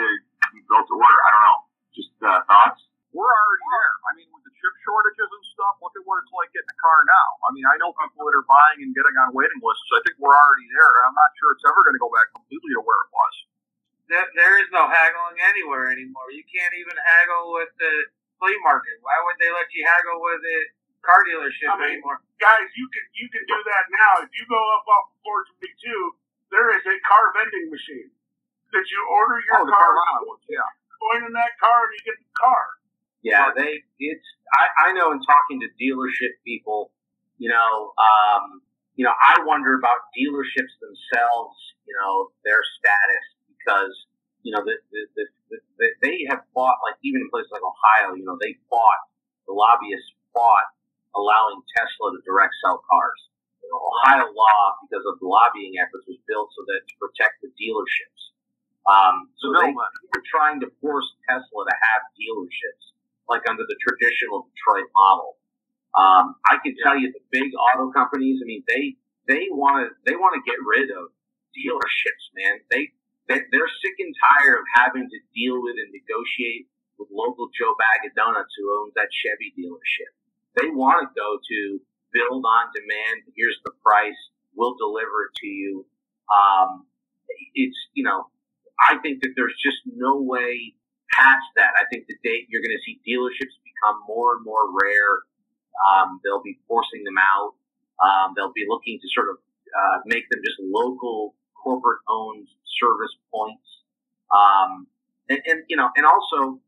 be 0.58 0.62
built 0.66 0.90
to 0.90 0.96
order. 0.98 1.22
I 1.22 1.30
don't 1.38 1.46
know. 1.46 1.60
Just 1.94 2.14
uh, 2.26 2.42
thoughts? 2.50 2.82
We're 3.14 3.30
already 3.30 3.66
there. 3.72 3.94
I 4.10 4.12
mean, 4.18 4.30
with 4.34 4.42
the 4.42 4.54
chip 4.58 4.74
shortages 4.84 5.30
and 5.32 5.44
stuff, 5.54 5.78
look 5.86 5.94
at 5.96 6.04
what 6.04 6.18
it's 6.22 6.34
like 6.34 6.50
getting 6.52 6.70
a 6.70 6.80
car 6.82 7.00
now. 7.06 7.30
I 7.46 7.50
mean, 7.54 7.66
I 7.70 7.78
know 7.78 7.94
people 7.94 8.26
that 8.26 8.36
are 8.36 8.46
buying 8.50 8.84
and 8.84 8.92
getting 8.94 9.16
on 9.22 9.38
waiting 9.38 9.62
lists. 9.62 9.86
I 9.94 10.02
think 10.02 10.18
we're 10.18 10.34
already 10.34 10.68
there. 10.74 10.94
I'm 11.08 11.16
not 11.16 11.32
sure 11.38 11.50
it's 11.54 11.66
ever 11.66 11.82
going 11.86 11.98
to 11.98 12.04
go 12.04 12.10
back 12.10 12.28
completely 12.34 12.74
to 12.74 12.82
where 12.82 13.00
it 13.06 13.10
was. 13.14 13.34
There, 14.08 14.24
there 14.40 14.56
is 14.64 14.72
no 14.72 14.88
haggling 14.88 15.40
anywhere 15.44 15.92
anymore. 15.92 16.32
You 16.32 16.44
can't 16.48 16.72
even 16.80 16.96
haggle 16.96 17.52
with 17.60 17.72
the 17.76 17.94
flea 18.40 18.56
market. 18.64 19.04
Why 19.04 19.20
would 19.28 19.36
they 19.40 19.52
let 19.52 19.68
you 19.76 19.84
haggle 19.84 20.24
with 20.24 20.40
the 20.40 20.60
car 21.04 21.28
dealership 21.28 21.68
I 21.68 21.76
mean, 21.76 22.00
anymore? 22.00 22.24
Guys, 22.40 22.72
you 22.80 22.88
can 22.88 23.06
you 23.20 23.28
can 23.28 23.44
do 23.44 23.60
that 23.68 23.86
now. 23.92 24.12
If 24.24 24.32
you 24.32 24.48
go 24.48 24.60
up 24.80 24.88
off 24.88 25.12
422, 25.60 26.56
there 26.56 26.72
is 26.72 26.84
a 26.88 26.98
car 27.04 27.36
vending 27.36 27.68
machine 27.68 28.12
that 28.72 28.86
you 28.88 29.00
order 29.12 29.44
your 29.44 29.64
oh, 29.64 29.68
car. 29.68 29.92
yeah. 30.48 30.64
Going 31.04 31.28
in 31.28 31.34
that 31.36 31.54
car 31.60 31.88
and 31.88 31.94
you 31.94 32.02
get 32.08 32.18
the 32.18 32.34
car. 32.36 32.64
Yeah, 33.22 33.52
they. 33.52 33.84
It's. 34.00 34.28
I, 34.56 34.88
I 34.88 34.96
know 34.96 35.12
in 35.12 35.20
talking 35.20 35.60
to 35.60 35.70
dealership 35.76 36.40
people, 36.48 36.96
you 37.36 37.52
know, 37.52 37.92
um, 38.00 38.64
you 38.96 39.04
know, 39.04 39.12
I 39.12 39.44
wonder 39.44 39.76
about 39.76 40.08
dealerships 40.16 40.72
themselves. 40.80 41.60
You 41.84 41.96
know, 42.00 42.32
their 42.44 42.64
status 42.80 43.28
because 43.68 43.92
you 44.48 44.56
know 44.56 44.64
the, 44.64 44.80
the, 44.96 45.02
the, 45.52 45.60
the, 45.76 45.88
they 46.00 46.24
have 46.32 46.48
fought 46.56 46.80
like 46.88 46.96
even 47.04 47.20
in 47.20 47.28
places 47.28 47.52
like 47.52 47.60
Ohio. 47.60 48.16
You 48.16 48.24
know, 48.24 48.40
they 48.40 48.56
fought 48.72 49.12
the 49.44 49.52
lobbyists 49.52 50.16
fought 50.32 50.72
allowing 51.12 51.60
Tesla 51.76 52.16
to 52.16 52.24
direct 52.24 52.56
sell 52.64 52.80
cars. 52.88 53.20
You 53.60 53.68
know, 53.68 53.84
Ohio 53.84 54.32
law, 54.32 54.80
because 54.88 55.04
of 55.04 55.20
the 55.20 55.28
lobbying 55.28 55.76
efforts, 55.84 56.08
was 56.08 56.16
built 56.24 56.48
so 56.56 56.64
that 56.64 56.88
to 56.88 56.96
protect 56.96 57.44
the 57.44 57.52
dealerships. 57.60 58.32
Um, 58.88 59.28
so 59.44 59.52
they 59.52 59.68
were 59.76 60.24
trying 60.32 60.64
to 60.64 60.72
force 60.80 61.04
Tesla 61.28 61.68
to 61.68 61.76
have 61.76 62.08
dealerships, 62.16 62.96
like 63.28 63.44
under 63.44 63.68
the 63.68 63.76
traditional 63.84 64.48
Detroit 64.56 64.88
model. 64.96 65.36
Um, 65.92 66.40
I 66.48 66.64
can 66.64 66.72
tell 66.80 66.96
you 66.96 67.12
the 67.12 67.20
big 67.28 67.52
auto 67.52 67.92
companies. 67.92 68.40
I 68.40 68.48
mean, 68.48 68.64
they 68.64 68.96
they 69.28 69.52
want 69.52 69.84
to 69.84 69.92
they 70.08 70.16
want 70.16 70.40
to 70.40 70.42
get 70.48 70.56
rid 70.64 70.88
of 70.88 71.12
dealerships, 71.52 72.24
man. 72.38 72.64
They, 72.72 72.94
they 73.28 73.44
they're 73.52 73.74
sick 73.84 73.98
and 74.00 74.14
tired 74.16 74.60
of 74.60 74.68
having 74.76 75.08
to 75.08 75.20
deal 75.36 75.60
with 75.62 75.76
and 75.76 75.92
negotiate 75.92 76.68
with 76.98 77.10
local 77.12 77.48
Joe 77.54 77.76
Bag 77.78 78.10
of 78.10 78.16
Donuts 78.16 78.54
who 78.58 78.66
owns 78.82 78.94
that 78.96 79.12
Chevy 79.12 79.54
dealership. 79.54 80.12
They 80.58 80.70
want 80.74 81.06
to 81.06 81.08
go 81.14 81.38
to 81.38 81.60
build 82.12 82.44
on 82.44 82.74
demand. 82.74 83.30
Here's 83.36 83.60
the 83.64 83.72
price. 83.84 84.18
We'll 84.56 84.76
deliver 84.80 85.30
it 85.30 85.34
to 85.44 85.48
you. 85.48 85.86
Um, 86.34 86.88
it's 87.54 87.78
you 87.94 88.04
know 88.04 88.28
I 88.80 88.98
think 89.00 89.22
that 89.22 89.34
there's 89.36 89.56
just 89.62 89.78
no 89.86 90.22
way 90.22 90.74
past 91.14 91.46
that. 91.58 91.74
I 91.80 91.86
think 91.92 92.08
the 92.08 92.18
date 92.24 92.48
you're 92.50 92.62
going 92.62 92.76
to 92.76 92.84
see 92.86 93.02
dealerships 93.08 93.56
become 93.66 94.02
more 94.08 94.36
and 94.38 94.46
more 94.46 94.70
rare. 94.72 95.26
Um, 95.78 96.20
they'll 96.24 96.42
be 96.42 96.58
forcing 96.68 97.04
them 97.04 97.18
out. 97.18 97.54
Um, 97.98 98.34
they'll 98.36 98.54
be 98.54 98.66
looking 98.70 99.00
to 99.02 99.08
sort 99.14 99.30
of 99.30 99.38
uh, 99.74 99.98
make 100.06 100.30
them 100.30 100.42
just 100.46 100.58
local 100.62 101.34
corporate 101.68 102.00
owned 102.08 102.48
service 102.80 103.12
points. 103.28 103.68
Um, 104.32 104.88
and, 105.28 105.44
and, 105.44 105.60
you 105.68 105.76
know, 105.76 105.92
and 106.00 106.08
also 106.08 106.64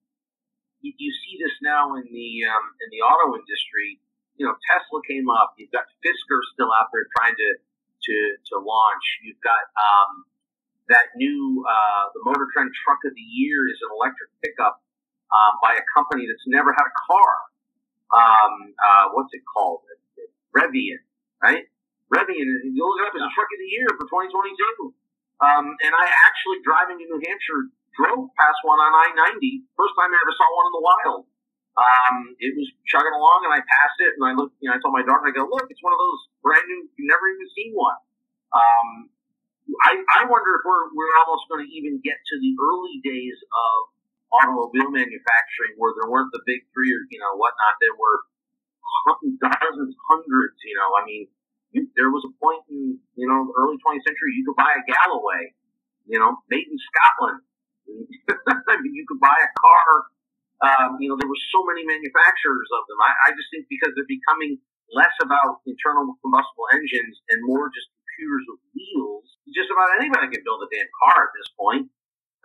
you, 0.83 0.91
you, 0.99 1.11
see 1.23 1.39
this 1.39 1.55
now 1.63 1.95
in 1.95 2.03
the 2.11 2.31
um, 2.43 2.65
in 2.83 2.87
the 2.91 2.99
auto 2.99 3.39
industry. 3.39 4.03
You 4.35 4.47
know, 4.47 4.55
Tesla 4.67 4.99
came 5.07 5.31
up. 5.31 5.55
You've 5.55 5.71
got 5.71 5.87
Fisker 6.03 6.39
still 6.51 6.71
out 6.75 6.91
there 6.91 7.07
trying 7.15 7.35
to 7.35 7.49
to 7.59 8.15
to 8.51 8.53
launch. 8.59 9.05
You've 9.23 9.39
got 9.39 9.63
um, 9.79 10.27
that 10.91 11.15
new 11.15 11.63
uh, 11.63 12.11
the 12.15 12.21
Motor 12.27 12.47
Trend 12.51 12.71
Truck 12.83 12.99
of 13.07 13.15
the 13.15 13.27
Year 13.27 13.67
is 13.71 13.79
an 13.79 13.95
electric 13.95 14.31
pickup 14.43 14.83
um, 15.31 15.59
by 15.63 15.79
a 15.79 15.83
company 15.95 16.27
that's 16.27 16.47
never 16.47 16.71
had 16.75 16.87
a 16.87 16.95
car. 17.07 17.31
Um, 18.11 18.75
uh, 18.75 19.05
what's 19.15 19.31
it 19.31 19.43
called? 19.47 19.83
Rivian, 20.55 20.99
right? 21.43 21.67
Rivian. 22.09 22.47
You 22.73 22.81
look 22.81 22.99
it 23.01 23.05
up 23.09 23.15
as 23.15 23.23
a 23.23 23.31
Truck 23.33 23.49
of 23.49 23.59
the 23.59 23.69
Year 23.69 23.89
for 23.97 24.05
2022. 24.09 24.93
Um, 25.39 25.65
and 25.71 25.91
I 25.95 26.05
actually 26.27 26.59
driving 26.65 26.99
in 26.99 27.07
New 27.07 27.21
Hampshire 27.23 27.71
drove 27.95 28.27
past 28.35 28.59
one 28.67 28.81
on 28.81 28.91
I-90. 28.91 29.65
First 29.77 29.95
time 29.95 30.11
I 30.11 30.17
ever 30.19 30.35
saw 30.35 30.47
one 30.51 30.67
in 30.67 30.73
the 30.75 30.83
wild. 30.83 31.21
Um, 31.79 32.15
it 32.43 32.59
was 32.59 32.67
chugging 32.91 33.15
along, 33.15 33.47
and 33.47 33.55
I 33.55 33.63
passed 33.63 33.99
it, 34.03 34.19
and 34.19 34.23
I 34.27 34.35
looked. 34.35 34.59
You 34.59 34.67
know, 34.67 34.75
I 34.75 34.83
told 34.83 34.91
my 34.91 35.05
daughter, 35.05 35.31
I 35.31 35.31
go, 35.31 35.47
"Look, 35.47 35.71
it's 35.71 35.79
one 35.79 35.95
of 35.95 36.01
those 36.01 36.27
brand 36.43 36.67
new. 36.67 36.91
You 36.99 37.07
never 37.07 37.23
even 37.31 37.47
seen 37.55 37.71
one." 37.71 37.95
Um, 38.51 39.07
I, 39.85 40.01
I 40.01 40.21
wonder 40.25 40.57
if 40.57 40.63
we're, 40.65 40.89
we're 40.97 41.13
almost 41.21 41.45
going 41.45 41.61
to 41.61 41.69
even 41.69 42.01
get 42.01 42.17
to 42.17 42.35
the 42.41 42.51
early 42.57 42.97
days 43.05 43.37
of 43.37 43.75
automobile 44.33 44.89
manufacturing 44.89 45.77
where 45.77 45.93
there 45.93 46.09
weren't 46.09 46.33
the 46.33 46.41
big 46.45 46.65
three 46.73 46.89
or, 46.93 47.05
you 47.09 47.21
know, 47.21 47.37
whatnot. 47.37 47.77
There 47.81 47.93
were 47.93 48.17
dozens, 49.41 49.93
hundreds. 50.09 50.57
You 50.65 50.75
know, 50.77 50.89
I 50.97 51.01
mean, 51.05 51.29
you, 51.71 51.87
there 51.95 52.09
was 52.09 52.25
a 52.25 52.33
point 52.41 52.65
in 52.69 52.97
you 53.15 53.27
know 53.27 53.45
the 53.45 53.55
early 53.61 53.77
20th 53.81 54.05
century 54.05 54.33
you 54.37 54.45
could 54.45 54.57
buy 54.57 54.73
a 54.73 54.83
Galloway, 54.85 55.53
you 56.09 56.17
know, 56.17 56.37
made 56.49 56.65
in 56.65 56.77
Scotland. 56.77 57.41
You 58.69 59.05
could 59.09 59.17
buy 59.17 59.33
a 59.33 59.49
car. 59.57 59.89
Um, 60.61 60.89
you 61.01 61.09
know, 61.09 61.17
there 61.17 61.25
were 61.25 61.43
so 61.49 61.65
many 61.65 61.81
manufacturers 61.87 62.69
of 62.69 62.85
them. 62.85 62.99
I, 63.01 63.11
I 63.25 63.27
just 63.33 63.49
think 63.49 63.65
because 63.65 63.95
they're 63.97 64.05
becoming 64.05 64.61
less 64.93 65.13
about 65.23 65.65
internal 65.65 66.13
combustible 66.21 66.69
engines 66.75 67.17
and 67.33 67.41
more 67.49 67.71
just 67.73 67.89
computers 68.19 68.45
with 68.45 68.61
wheels. 68.75 69.25
Just 69.55 69.71
about 69.73 69.89
anybody 69.97 70.29
can 70.29 70.43
build 70.45 70.61
a 70.61 70.69
damn 70.69 70.89
car 71.01 71.17
at 71.29 71.33
this 71.33 71.49
point. 71.55 71.89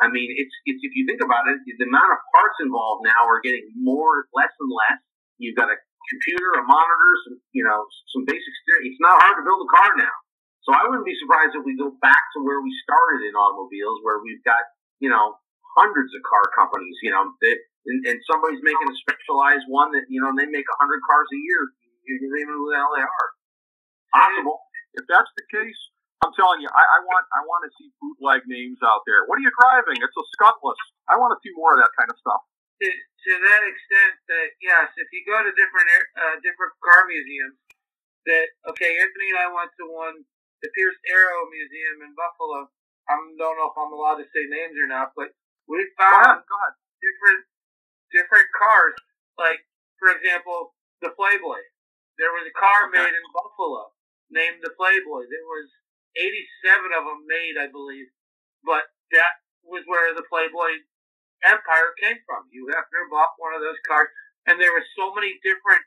I 0.01 0.09
mean, 0.11 0.31
it's, 0.35 0.55
it's 0.67 0.83
if 0.83 0.93
you 0.95 1.07
think 1.07 1.23
about 1.23 1.47
it, 1.51 1.61
the 1.67 1.87
amount 1.87 2.11
of 2.15 2.19
parts 2.35 2.59
involved 2.63 3.07
now 3.07 3.27
are 3.27 3.43
getting 3.43 3.71
more, 3.77 4.27
less 4.35 4.51
and 4.59 4.71
less. 4.71 4.99
You've 5.39 5.59
got 5.59 5.71
a 5.71 5.79
computer, 6.11 6.61
a 6.61 6.65
monitor, 6.65 7.13
some, 7.29 7.37
you 7.57 7.65
know, 7.65 7.85
some 8.13 8.25
basic 8.29 8.55
steering. 8.65 8.93
It's 8.93 9.03
not 9.03 9.21
hard 9.21 9.41
to 9.41 9.45
build 9.45 9.63
a 9.65 9.71
car 9.71 9.93
now. 9.97 10.17
So 10.65 10.73
I 10.73 10.89
wouldn't 10.89 11.05
be 11.05 11.17
surprised 11.21 11.53
if 11.53 11.65
we 11.65 11.77
go 11.77 11.93
back 12.01 12.25
to 12.37 12.39
where 12.41 12.65
we 12.65 12.73
started 12.85 13.29
in 13.29 13.37
automobiles, 13.37 14.01
where 14.01 14.25
we've 14.25 14.41
got, 14.49 14.61
you 15.01 15.13
know, 15.13 15.37
hundreds 15.77 16.15
of 16.17 16.25
car 16.25 16.49
companies, 16.57 16.97
you 17.05 17.13
know, 17.13 17.29
that, 17.29 17.59
and, 17.85 18.01
and 18.09 18.17
somebody's 18.25 18.65
making 18.65 18.89
a 18.89 18.97
specialized 18.97 19.69
one 19.69 19.93
that, 19.93 20.09
you 20.09 20.25
know, 20.25 20.33
they 20.33 20.49
make 20.49 20.65
a 20.65 20.77
hundred 20.81 21.05
cars 21.05 21.29
a 21.29 21.41
year. 21.41 21.63
You 22.09 22.17
don't 22.21 22.37
even 22.37 22.53
know 22.57 22.61
who 22.65 22.71
the 22.73 22.81
hell 22.81 22.93
they 22.97 23.05
are. 23.05 23.29
Possible. 24.13 24.61
If 24.97 25.05
that's 25.09 25.29
the 25.37 25.45
case, 25.53 25.81
I'm 26.25 26.33
telling 26.33 26.65
you, 26.65 26.71
I, 26.73 26.81
I 26.81 26.99
want 27.05 27.25
I 27.37 27.41
want 27.45 27.69
to 27.69 27.71
see 27.77 27.93
bootleg 28.01 28.49
names 28.49 28.81
out 28.81 29.05
there. 29.05 29.29
What 29.29 29.37
are 29.37 29.45
you 29.45 29.53
driving? 29.61 30.01
It's 30.01 30.17
a 30.17 30.25
Scutless. 30.39 30.81
I 31.11 31.21
want 31.21 31.37
to 31.37 31.39
see 31.45 31.53
more 31.53 31.77
of 31.77 31.85
that 31.85 31.93
kind 31.99 32.09
of 32.09 32.17
stuff. 32.17 32.41
To, 32.83 32.89
to 32.91 33.33
that 33.47 33.63
extent, 33.65 34.15
that 34.29 34.49
yes, 34.61 34.91
if 34.99 35.09
you 35.15 35.23
go 35.25 35.39
to 35.41 35.53
different 35.55 35.89
uh, 36.19 36.37
different 36.45 36.75
car 36.83 37.07
museums, 37.09 37.57
that 38.27 38.47
okay, 38.75 38.99
Anthony 39.01 39.33
and 39.33 39.41
I 39.41 39.49
went 39.53 39.73
to 39.81 39.87
one, 39.89 40.25
the 40.63 40.71
Pierce 40.77 40.99
Arrow 41.11 41.49
Museum 41.49 42.05
in 42.05 42.13
Buffalo. 42.19 42.69
I 43.09 43.17
don't 43.17 43.37
know 43.39 43.69
if 43.71 43.77
I'm 43.79 43.93
allowed 43.93 44.21
to 44.23 44.29
say 44.33 44.45
names 44.49 44.77
or 44.79 44.89
not, 44.89 45.13
but 45.17 45.33
we 45.69 45.83
found 45.97 46.25
go 46.25 46.31
ahead, 46.43 46.49
go 46.51 46.57
ahead. 46.61 46.75
different 47.03 47.43
different 48.13 48.49
cars. 48.57 48.97
Like 49.39 49.63
for 50.01 50.13
example, 50.15 50.75
the 51.03 51.13
Playboy. 51.17 51.61
There 52.19 52.33
was 52.33 52.47
a 52.47 52.55
car 52.57 52.89
Okay. 52.91 53.01
made 53.03 53.15
in 53.17 53.27
Buffalo 53.35 53.91
named 54.31 54.63
the 54.63 54.73
Playboy. 54.79 55.27
There 55.29 55.49
was 55.49 55.69
87 56.17 56.95
of 56.95 57.05
them 57.09 57.27
made, 57.27 57.57
I 57.59 57.69
believe, 57.73 58.09
but 58.65 58.87
that 59.13 59.43
was 59.67 59.83
where 59.91 60.15
the 60.15 60.25
Playboy 60.31 60.81
empire 61.45 61.93
came 62.01 62.19
from. 62.27 62.49
Hugh 62.51 62.69
Hefner 62.73 63.09
bought 63.13 63.37
one 63.39 63.55
of 63.55 63.63
those 63.63 63.81
cars, 63.87 64.09
and 64.49 64.61
there 64.61 64.73
were 64.73 64.85
so 64.97 65.13
many 65.15 65.37
different 65.45 65.85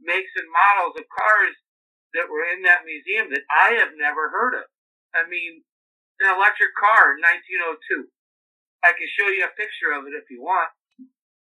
makes 0.00 0.32
and 0.38 0.48
models 0.50 0.96
of 0.96 1.06
cars 1.10 1.54
that 2.14 2.30
were 2.30 2.46
in 2.46 2.62
that 2.66 2.86
museum 2.88 3.30
that 3.30 3.46
I 3.50 3.78
have 3.78 3.94
never 3.98 4.30
heard 4.30 4.54
of. 4.58 4.66
I 5.14 5.26
mean, 5.28 5.62
an 6.20 6.30
electric 6.32 6.74
car 6.78 7.16
in 7.16 7.22
1902. 7.22 8.08
I 8.84 8.92
can 8.96 9.08
show 9.18 9.28
you 9.28 9.44
a 9.44 9.58
picture 9.60 9.92
of 9.92 10.06
it 10.08 10.16
if 10.16 10.30
you 10.32 10.40
want. 10.42 10.70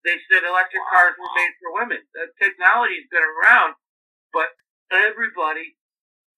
They 0.05 0.19
said 0.29 0.43
electric 0.45 0.83
cars 0.91 1.15
were 1.19 1.33
made 1.39 1.55
for 1.63 1.71
women. 1.79 2.03
The 2.15 2.31
technology's 2.43 3.07
been 3.11 3.25
around, 3.25 3.79
but 4.35 4.51
everybody 4.91 5.79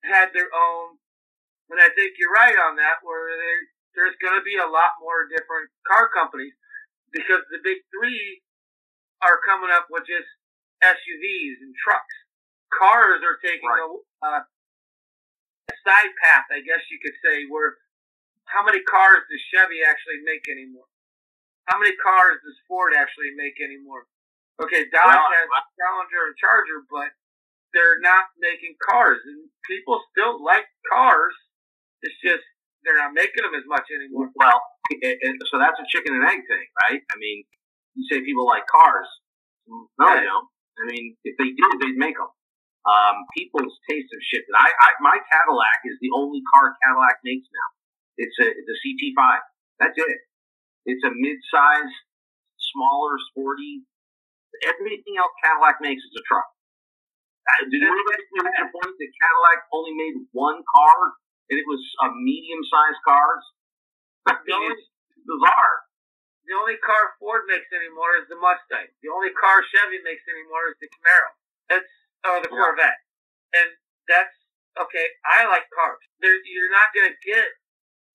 had 0.05 0.31
their 0.37 0.51
own. 0.53 1.01
And 1.73 1.81
I 1.81 1.89
think 1.97 2.17
you're 2.21 2.35
right 2.35 2.57
on 2.57 2.77
that, 2.77 3.01
where 3.03 3.33
there, 3.35 3.63
there's 3.97 4.19
going 4.21 4.37
to 4.37 4.45
be 4.45 4.61
a 4.61 4.69
lot 4.69 5.01
more 5.01 5.27
different 5.33 5.73
car 5.89 6.11
companies 6.13 6.53
because 7.15 7.47
the 7.51 7.63
big 7.63 7.79
three 7.95 8.43
are 9.23 9.41
coming 9.47 9.71
up 9.73 9.89
with 9.91 10.05
just 10.05 10.29
SUVs 10.85 11.59
and 11.63 11.73
trucks. 11.79 12.17
Cars 12.75 13.23
are 13.23 13.39
taking 13.41 13.71
a, 13.71 13.87
uh, 14.27 14.43
a 15.57 15.75
side 15.87 16.13
path, 16.21 16.51
I 16.51 16.61
guess 16.67 16.83
you 16.91 16.99
could 17.01 17.17
say, 17.25 17.47
where 17.49 17.79
how 18.51 18.65
many 18.67 18.83
cars 18.85 19.25
does 19.31 19.43
Chevy 19.55 19.81
actually 19.87 20.21
make 20.27 20.45
anymore? 20.51 20.89
How 21.67 21.79
many 21.81 21.97
cars 21.97 22.43
does 22.45 22.59
Ford 22.69 22.93
actually 22.93 23.33
make 23.37 23.57
anymore? 23.63 24.05
Okay, 24.61 24.85
Dodge 24.93 25.17
Well, 25.17 25.33
has 25.33 25.49
Challenger 25.81 26.23
and 26.31 26.37
Charger, 26.37 26.81
but 26.91 27.11
they're 27.75 28.01
not 28.01 28.31
making 28.39 28.77
cars, 28.79 29.19
and 29.27 29.51
people 29.67 29.99
still 30.13 30.43
like 30.45 30.67
cars. 30.87 31.35
It's 32.03 32.15
just 32.23 32.45
they're 32.85 32.99
not 33.01 33.15
making 33.17 33.43
them 33.43 33.57
as 33.57 33.67
much 33.67 33.89
anymore. 33.91 34.31
Well, 34.37 34.61
it, 34.91 35.17
it, 35.21 35.35
so 35.49 35.57
that's 35.59 35.81
a 35.81 35.87
chicken 35.89 36.13
and 36.17 36.25
egg 36.25 36.45
thing, 36.45 36.67
right? 36.85 37.01
I 37.01 37.17
mean, 37.17 37.45
you 37.95 38.05
say 38.11 38.21
people 38.21 38.45
like 38.45 38.67
cars. 38.69 39.09
No, 39.65 40.13
they 40.13 40.29
don't. 40.29 40.49
I 40.77 40.85
mean, 40.91 41.17
if 41.25 41.39
they 41.39 41.55
did, 41.57 41.73
they'd 41.81 41.97
make 41.97 42.19
them. 42.19 42.29
Um, 42.85 43.25
people's 43.33 43.73
taste 43.89 44.13
have 44.13 44.25
shifted. 44.29 44.53
I, 44.53 44.69
I, 44.69 44.89
my 45.01 45.17
Cadillac 45.17 45.81
is 45.89 45.97
the 46.05 46.13
only 46.13 46.45
car 46.53 46.77
Cadillac 46.85 47.17
makes 47.25 47.49
now. 47.49 47.69
It's 48.21 48.37
a, 48.37 48.47
it's 48.53 48.69
a 48.69 48.79
CT5. 48.85 49.41
That's 49.81 49.97
it. 49.97 50.19
It's 50.85 51.01
a 51.01 51.13
mid-size, 51.17 51.93
smaller, 52.61 53.17
sporty. 53.33 53.89
Everything 54.69 55.17
else 55.17 55.33
Cadillac 55.41 55.81
makes 55.81 56.05
is 56.05 56.13
a 56.13 56.25
truck. 56.29 56.45
Uh, 57.45 57.65
did 57.73 57.81
anybody 57.81 58.21
reach 58.37 58.61
a 58.61 58.69
point 58.69 58.95
that 59.01 59.11
Cadillac 59.17 59.59
only 59.73 59.97
made 59.97 60.17
one 60.37 60.61
car 60.61 60.97
and 61.49 61.57
it 61.57 61.65
was 61.65 61.81
a 62.05 62.09
medium-sized 62.13 63.01
cars? 63.05 63.45
The 64.27 64.53
only, 64.57 64.77
bizarre. 65.27 65.77
the 66.49 66.55
only 66.57 66.79
car 66.81 67.17
Ford 67.21 67.45
makes 67.49 67.69
anymore 67.73 68.17
is 68.21 68.29
the 68.29 68.37
Mustang. 68.41 68.89
The 69.05 69.11
only 69.13 69.33
car 69.37 69.61
Chevy 69.69 70.01
makes 70.05 70.25
anymore 70.29 70.73
is 70.73 70.79
the 70.81 70.89
Camaro. 70.93 71.31
That's 71.71 71.91
or 72.25 72.41
the 72.43 72.51
Yeah. 72.53 72.57
Corvette, 72.61 73.01
and 73.55 73.69
that's 74.09 74.35
okay. 74.81 75.07
I 75.27 75.47
like 75.49 75.69
cars. 75.73 76.01
There, 76.21 76.37
you're 76.47 76.73
not 76.73 76.93
gonna 76.97 77.17
get 77.25 77.49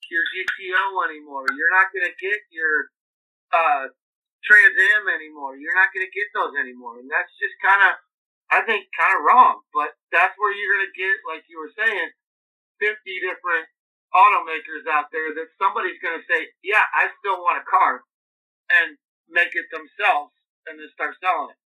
your 0.09 0.23
GTO 0.33 1.09
anymore. 1.09 1.45
You're 1.55 1.73
not 1.73 1.93
gonna 1.93 2.15
get 2.19 2.39
your 2.51 2.89
uh, 3.53 3.89
Trans 4.45 4.77
Am 4.77 5.09
anymore. 5.09 5.57
You're 5.57 5.75
not 5.75 5.93
gonna 5.93 6.11
get 6.13 6.27
those 6.35 6.55
anymore, 6.59 6.99
and 6.99 7.09
that's 7.11 7.31
just 7.39 7.55
kind 7.63 7.81
of, 7.91 7.93
I 8.51 8.61
think, 8.65 8.87
kind 8.97 9.17
of 9.17 9.25
wrong. 9.25 9.61
But 9.73 9.95
that's 10.11 10.33
where 10.37 10.53
you're 10.53 10.75
gonna 10.77 10.95
get, 10.97 11.15
like 11.29 11.45
you 11.49 11.59
were 11.59 11.73
saying, 11.77 12.09
fifty 12.79 13.19
different 13.21 13.67
automakers 14.15 14.85
out 14.89 15.09
there 15.13 15.33
that 15.37 15.49
somebody's 15.61 15.99
gonna 16.03 16.23
say, 16.29 16.49
yeah, 16.63 16.83
I 16.93 17.09
still 17.21 17.39
want 17.41 17.61
a 17.61 17.65
car, 17.69 18.01
and 18.71 18.97
make 19.29 19.53
it 19.55 19.67
themselves, 19.73 20.33
and 20.67 20.79
then 20.79 20.89
start 20.93 21.15
selling 21.21 21.51
it. 21.51 21.59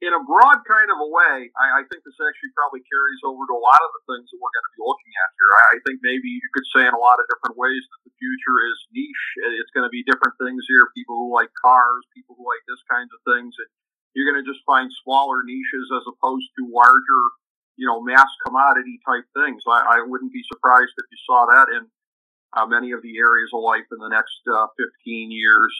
in 0.00 0.12
a 0.14 0.22
broad 0.24 0.60
kind 0.68 0.88
of 0.92 0.98
a 1.00 1.08
way, 1.10 1.50
I, 1.56 1.80
I 1.80 1.82
think 1.88 2.04
this 2.04 2.16
actually 2.20 2.52
probably 2.56 2.84
carries 2.88 3.20
over 3.26 3.42
to 3.48 3.54
a 3.56 3.62
lot 3.64 3.80
of 3.82 3.90
the 3.98 4.02
things 4.14 4.28
that 4.30 4.38
we're 4.40 4.52
going 4.54 4.68
to 4.68 4.74
be 4.78 4.84
looking 4.86 5.12
at 5.12 5.28
here. 5.36 5.50
I, 5.52 5.62
I 5.74 5.78
think 5.88 5.98
maybe 6.04 6.28
you 6.30 6.48
could 6.54 6.68
say 6.72 6.84
in 6.86 6.94
a 6.94 7.00
lot 7.02 7.18
of 7.20 7.26
different 7.32 7.56
ways 7.60 7.80
that 7.82 8.00
the 8.08 8.14
future 8.16 8.58
is 8.68 8.78
niche. 8.94 9.26
It's 9.60 9.72
going 9.76 9.84
to 9.88 9.92
be 9.92 10.04
different 10.06 10.36
things 10.40 10.64
here. 10.70 10.88
People 10.96 11.16
who 11.20 11.28
like 11.34 11.52
cars, 11.60 12.04
people 12.16 12.36
who 12.38 12.44
like 12.46 12.62
this 12.70 12.80
kinds 12.88 13.10
of 13.12 13.20
things, 13.26 13.52
and 13.58 13.68
you're 14.16 14.28
going 14.28 14.40
to 14.40 14.46
just 14.48 14.64
find 14.64 14.88
smaller 15.04 15.42
niches 15.44 15.88
as 15.92 16.04
opposed 16.08 16.48
to 16.60 16.62
larger, 16.70 17.22
you 17.80 17.86
know, 17.88 17.98
mass 18.04 18.28
commodity 18.44 19.00
type 19.08 19.24
things. 19.32 19.64
I, 19.66 20.04
I 20.04 20.04
wouldn't 20.06 20.36
be 20.36 20.44
surprised 20.52 20.92
if 21.00 21.06
you 21.10 21.16
saw 21.24 21.46
that 21.48 21.72
in 21.72 21.88
uh, 22.52 22.66
many 22.66 22.92
of 22.92 23.00
the 23.00 23.16
areas 23.16 23.48
of 23.56 23.64
life 23.64 23.88
in 23.90 23.96
the 23.98 24.12
next 24.12 24.44
uh, 24.52 24.68
15 24.76 25.32
years 25.32 25.68